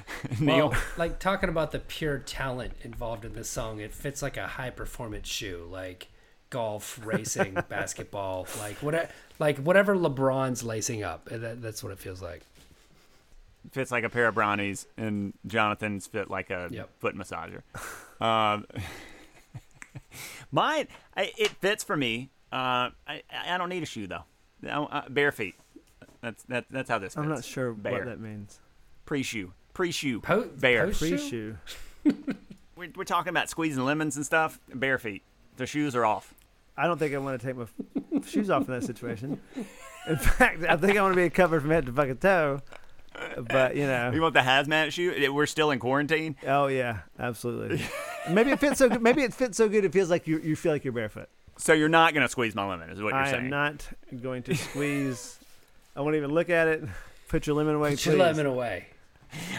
Neil, 0.40 0.70
Well, 0.70 0.80
like 0.96 1.18
talking 1.18 1.50
about 1.50 1.70
the 1.70 1.78
pure 1.78 2.18
talent 2.18 2.72
involved 2.82 3.24
in 3.24 3.34
this 3.34 3.48
song, 3.48 3.80
it 3.80 3.92
fits 3.92 4.22
like 4.22 4.36
a 4.36 4.46
high 4.46 4.70
performance 4.70 5.28
shoe, 5.28 5.66
like 5.70 6.08
golf, 6.54 6.98
racing, 7.04 7.54
basketball, 7.68 8.46
like 8.58 8.76
whatever, 8.76 9.08
like 9.38 9.58
whatever 9.58 9.94
LeBron's 9.96 10.62
lacing 10.62 11.02
up. 11.02 11.24
That, 11.26 11.60
that's 11.60 11.82
what 11.82 11.92
it 11.92 11.98
feels 11.98 12.22
like. 12.22 12.42
fits 13.72 13.90
like 13.90 14.04
a 14.04 14.08
pair 14.08 14.28
of 14.28 14.34
brownies, 14.36 14.86
and 14.96 15.32
Jonathan's 15.46 16.06
fit 16.06 16.30
like 16.30 16.50
a 16.50 16.68
Yep. 16.70 16.88
foot 17.00 17.16
massager. 17.16 17.62
um, 18.24 18.66
mine, 20.52 20.88
I, 21.16 21.32
it 21.36 21.50
fits 21.60 21.82
for 21.84 21.96
me. 21.96 22.30
Uh, 22.52 22.90
I, 23.06 23.22
I 23.48 23.58
don't 23.58 23.68
need 23.68 23.82
a 23.82 23.86
shoe 23.86 24.06
though. 24.06 24.24
I- 24.68 25.00
I- 25.04 25.08
bare 25.08 25.32
feet. 25.32 25.54
That's 26.20 26.42
that, 26.44 26.64
that's 26.70 26.88
how 26.88 26.98
this. 26.98 27.14
Fits. 27.14 27.18
I'm 27.18 27.28
not 27.28 27.44
sure 27.44 27.72
Bare. 27.74 27.92
what 27.92 28.04
that 28.06 28.20
means. 28.20 28.58
pre-shoe, 29.04 29.52
pre-shoe, 29.74 30.20
Po- 30.20 30.44
bare. 30.56 30.86
post- 30.86 31.00
Pre 31.00 31.18
Shoe? 31.18 31.56
shoe. 32.04 32.14
We're, 32.76 32.90
we're 32.96 33.04
talking 33.04 33.30
about 33.30 33.48
squeezing 33.48 33.84
lemons 33.84 34.16
and 34.16 34.26
stuff. 34.26 34.58
Bare 34.74 34.98
feet. 34.98 35.22
The 35.58 35.64
shoes 35.66 35.94
are 35.94 36.04
off. 36.04 36.33
I 36.76 36.86
don't 36.86 36.98
think 36.98 37.14
I 37.14 37.18
want 37.18 37.40
to 37.40 37.46
take 37.46 37.56
my 37.56 38.20
shoes 38.26 38.50
off 38.50 38.68
in 38.68 38.74
that 38.74 38.84
situation. 38.84 39.40
In 40.08 40.16
fact, 40.16 40.64
I 40.64 40.76
think 40.76 40.98
I 40.98 41.02
want 41.02 41.14
to 41.14 41.20
be 41.20 41.30
covered 41.30 41.60
from 41.62 41.70
head 41.70 41.86
to 41.86 41.92
fucking 41.92 42.16
toe. 42.18 42.60
But 43.48 43.76
you 43.76 43.86
know, 43.86 44.10
You 44.12 44.20
want 44.20 44.34
the 44.34 44.40
hazmat 44.40 44.90
shoe? 44.90 45.32
We're 45.32 45.46
still 45.46 45.70
in 45.70 45.78
quarantine. 45.78 46.34
oh 46.46 46.66
yeah, 46.66 47.00
absolutely. 47.18 47.80
Maybe 48.30 48.50
it 48.50 48.58
fits 48.58 48.78
so 48.78 48.88
good. 48.88 49.02
Maybe 49.02 49.22
it 49.22 49.32
fits 49.32 49.56
so 49.56 49.68
good. 49.68 49.84
It 49.84 49.92
feels 49.92 50.10
like 50.10 50.26
you 50.26 50.38
you 50.40 50.56
feel 50.56 50.72
like 50.72 50.82
you're 50.84 50.92
barefoot. 50.92 51.28
So 51.56 51.72
you're 51.72 51.88
not 51.88 52.12
gonna 52.12 52.28
squeeze 52.28 52.54
my 52.56 52.66
lemon, 52.66 52.90
is 52.90 53.00
what 53.00 53.10
you're 53.12 53.22
I 53.22 53.30
saying? 53.30 53.42
I 53.42 53.44
am 53.44 53.50
not 53.50 53.88
going 54.20 54.42
to 54.44 54.56
squeeze. 54.56 55.38
I 55.94 56.00
won't 56.00 56.16
even 56.16 56.32
look 56.32 56.50
at 56.50 56.66
it. 56.66 56.82
Put 57.28 57.46
your 57.46 57.54
lemon 57.54 57.76
away, 57.76 57.90
Put 57.90 58.06
your 58.06 58.16
lemon 58.16 58.46
away. 58.46 58.86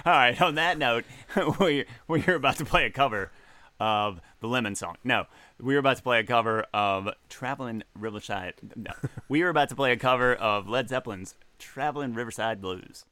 All 0.06 0.12
right. 0.14 0.40
On 0.42 0.56
that 0.56 0.78
note, 0.78 1.06
we 1.60 1.86
we're 2.10 2.36
about 2.36 2.58
to 2.58 2.66
play 2.66 2.86
a 2.86 2.90
cover 2.92 3.32
of 3.80 4.20
the 4.42 4.48
Lemon 4.48 4.76
song. 4.76 4.96
No, 5.04 5.26
we 5.62 5.74
were 5.74 5.80
about 5.80 5.98
to 5.98 6.04
play 6.04 6.20
a 6.20 6.24
cover 6.24 6.66
of 6.74 7.10
Traveling 7.30 7.84
Riverside. 7.98 8.56
No, 8.76 8.92
we 9.30 9.42
are 9.44 9.50
about 9.50 9.70
to 9.70 9.76
play 9.76 9.92
a 9.92 9.98
cover 9.98 10.34
of 10.34 10.68
Led 10.68 10.90
Zeppelin's 10.90 11.36
Traveling 11.60 12.14
Riverside 12.14 12.62
Blues. 12.62 13.06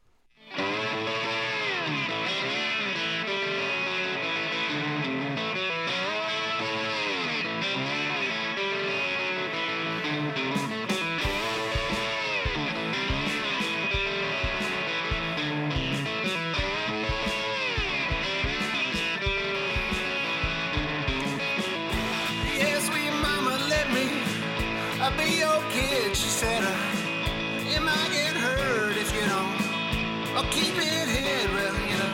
She 26.14 26.30
said, 26.30 26.64
uh, 26.64 27.76
it 27.76 27.82
might 27.82 28.10
get 28.12 28.36
hurt 28.36 28.96
if 28.96 29.14
you 29.14 29.22
don't 29.22 30.38
uh, 30.38 30.44
keep 30.50 30.76
it 30.78 31.08
hid. 31.10 31.50
Well, 31.54 31.74
you 31.90 31.98
know, 31.98 32.13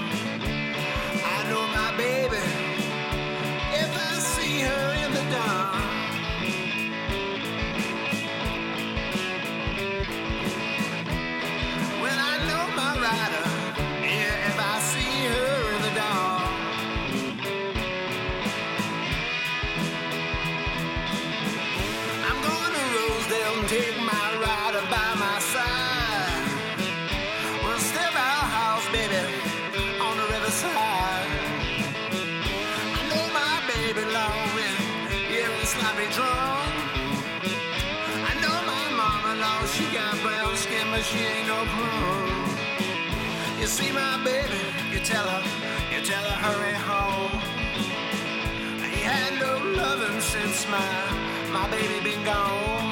see 43.69 43.91
my 43.91 44.17
baby, 44.23 44.61
you 44.91 44.99
tell 44.99 45.27
her, 45.27 45.43
you 45.93 46.01
tell 46.03 46.23
her 46.23 46.37
hurry 46.45 46.73
home. 46.73 47.39
He 48.91 49.01
had 49.01 49.39
no 49.39 49.53
loving 49.81 50.19
since 50.19 50.67
my 50.67 50.89
my 51.51 51.69
baby 51.69 51.99
been 52.03 52.23
gone. 52.25 52.88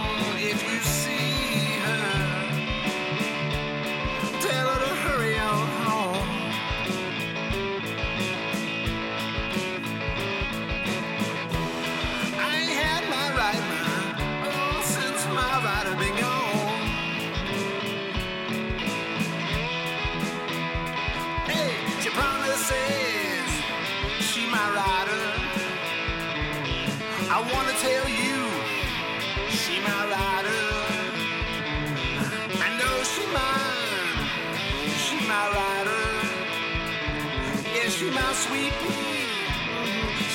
She 38.07 38.13
my 38.13 38.33
sweet 38.33 38.73
pea, 38.87 39.27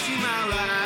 she 0.05 0.16
my 0.16 0.49
rider. 0.51 0.82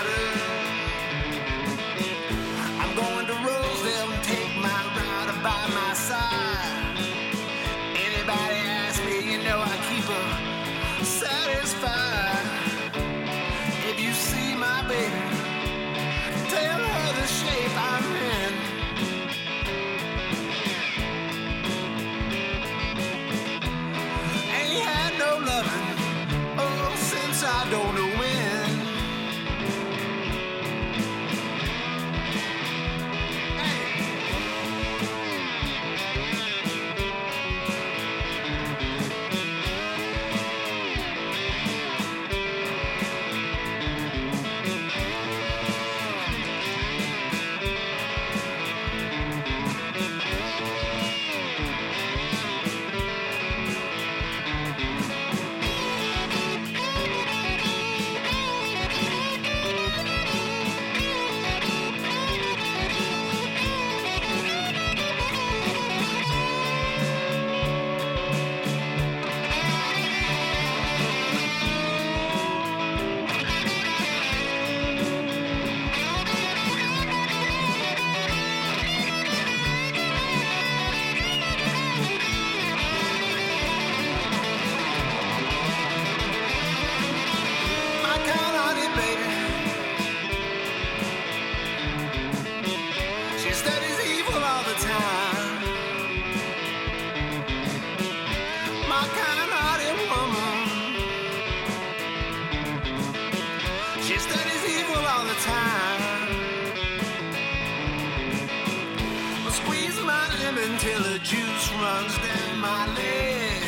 Lemon 110.57 110.78
till 110.78 111.02
the 111.02 111.18
juice 111.18 111.72
runs 111.72 112.16
down 112.18 112.61
my 112.61 112.86
leg. 112.94 113.62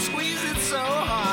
Squeeze 0.00 0.44
it 0.44 0.56
so 0.56 0.78
hard 0.78 1.27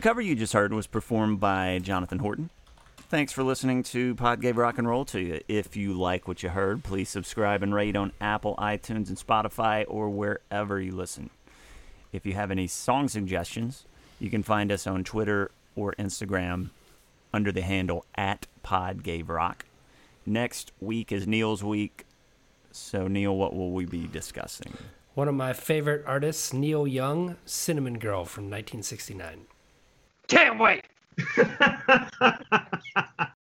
The 0.00 0.08
cover 0.08 0.22
you 0.22 0.34
just 0.34 0.54
heard 0.54 0.72
was 0.72 0.86
performed 0.86 1.40
by 1.40 1.78
Jonathan 1.78 2.20
Horton. 2.20 2.48
Thanks 3.10 3.34
for 3.34 3.42
listening 3.42 3.82
to 3.82 4.14
Pod 4.14 4.40
Gave 4.40 4.56
Rock 4.56 4.78
and 4.78 4.88
Roll 4.88 5.04
to 5.04 5.20
you. 5.20 5.40
If 5.46 5.76
you 5.76 5.92
like 5.92 6.26
what 6.26 6.42
you 6.42 6.48
heard, 6.48 6.82
please 6.82 7.10
subscribe 7.10 7.62
and 7.62 7.74
rate 7.74 7.94
on 7.94 8.12
Apple, 8.18 8.54
iTunes, 8.56 9.08
and 9.10 9.18
Spotify 9.18 9.84
or 9.88 10.08
wherever 10.08 10.80
you 10.80 10.92
listen. 10.92 11.28
If 12.14 12.24
you 12.24 12.32
have 12.32 12.50
any 12.50 12.66
song 12.66 13.08
suggestions, 13.08 13.84
you 14.18 14.30
can 14.30 14.42
find 14.42 14.72
us 14.72 14.86
on 14.86 15.04
Twitter 15.04 15.50
or 15.76 15.92
Instagram 15.98 16.70
under 17.34 17.52
the 17.52 17.60
handle 17.60 18.06
at 18.14 18.46
Pod 18.62 19.02
Gave 19.02 19.28
Rock. 19.28 19.66
Next 20.24 20.72
week 20.80 21.12
is 21.12 21.26
Neil's 21.26 21.62
week. 21.62 22.06
So, 22.72 23.06
Neil, 23.06 23.36
what 23.36 23.54
will 23.54 23.72
we 23.72 23.84
be 23.84 24.06
discussing? 24.06 24.72
One 25.12 25.28
of 25.28 25.34
my 25.34 25.52
favorite 25.52 26.04
artists, 26.06 26.54
Neil 26.54 26.86
Young, 26.86 27.36
Cinnamon 27.44 27.98
Girl 27.98 28.24
from 28.24 28.44
1969. 28.44 29.44
Can't 30.30 30.60
wait. 30.60 30.84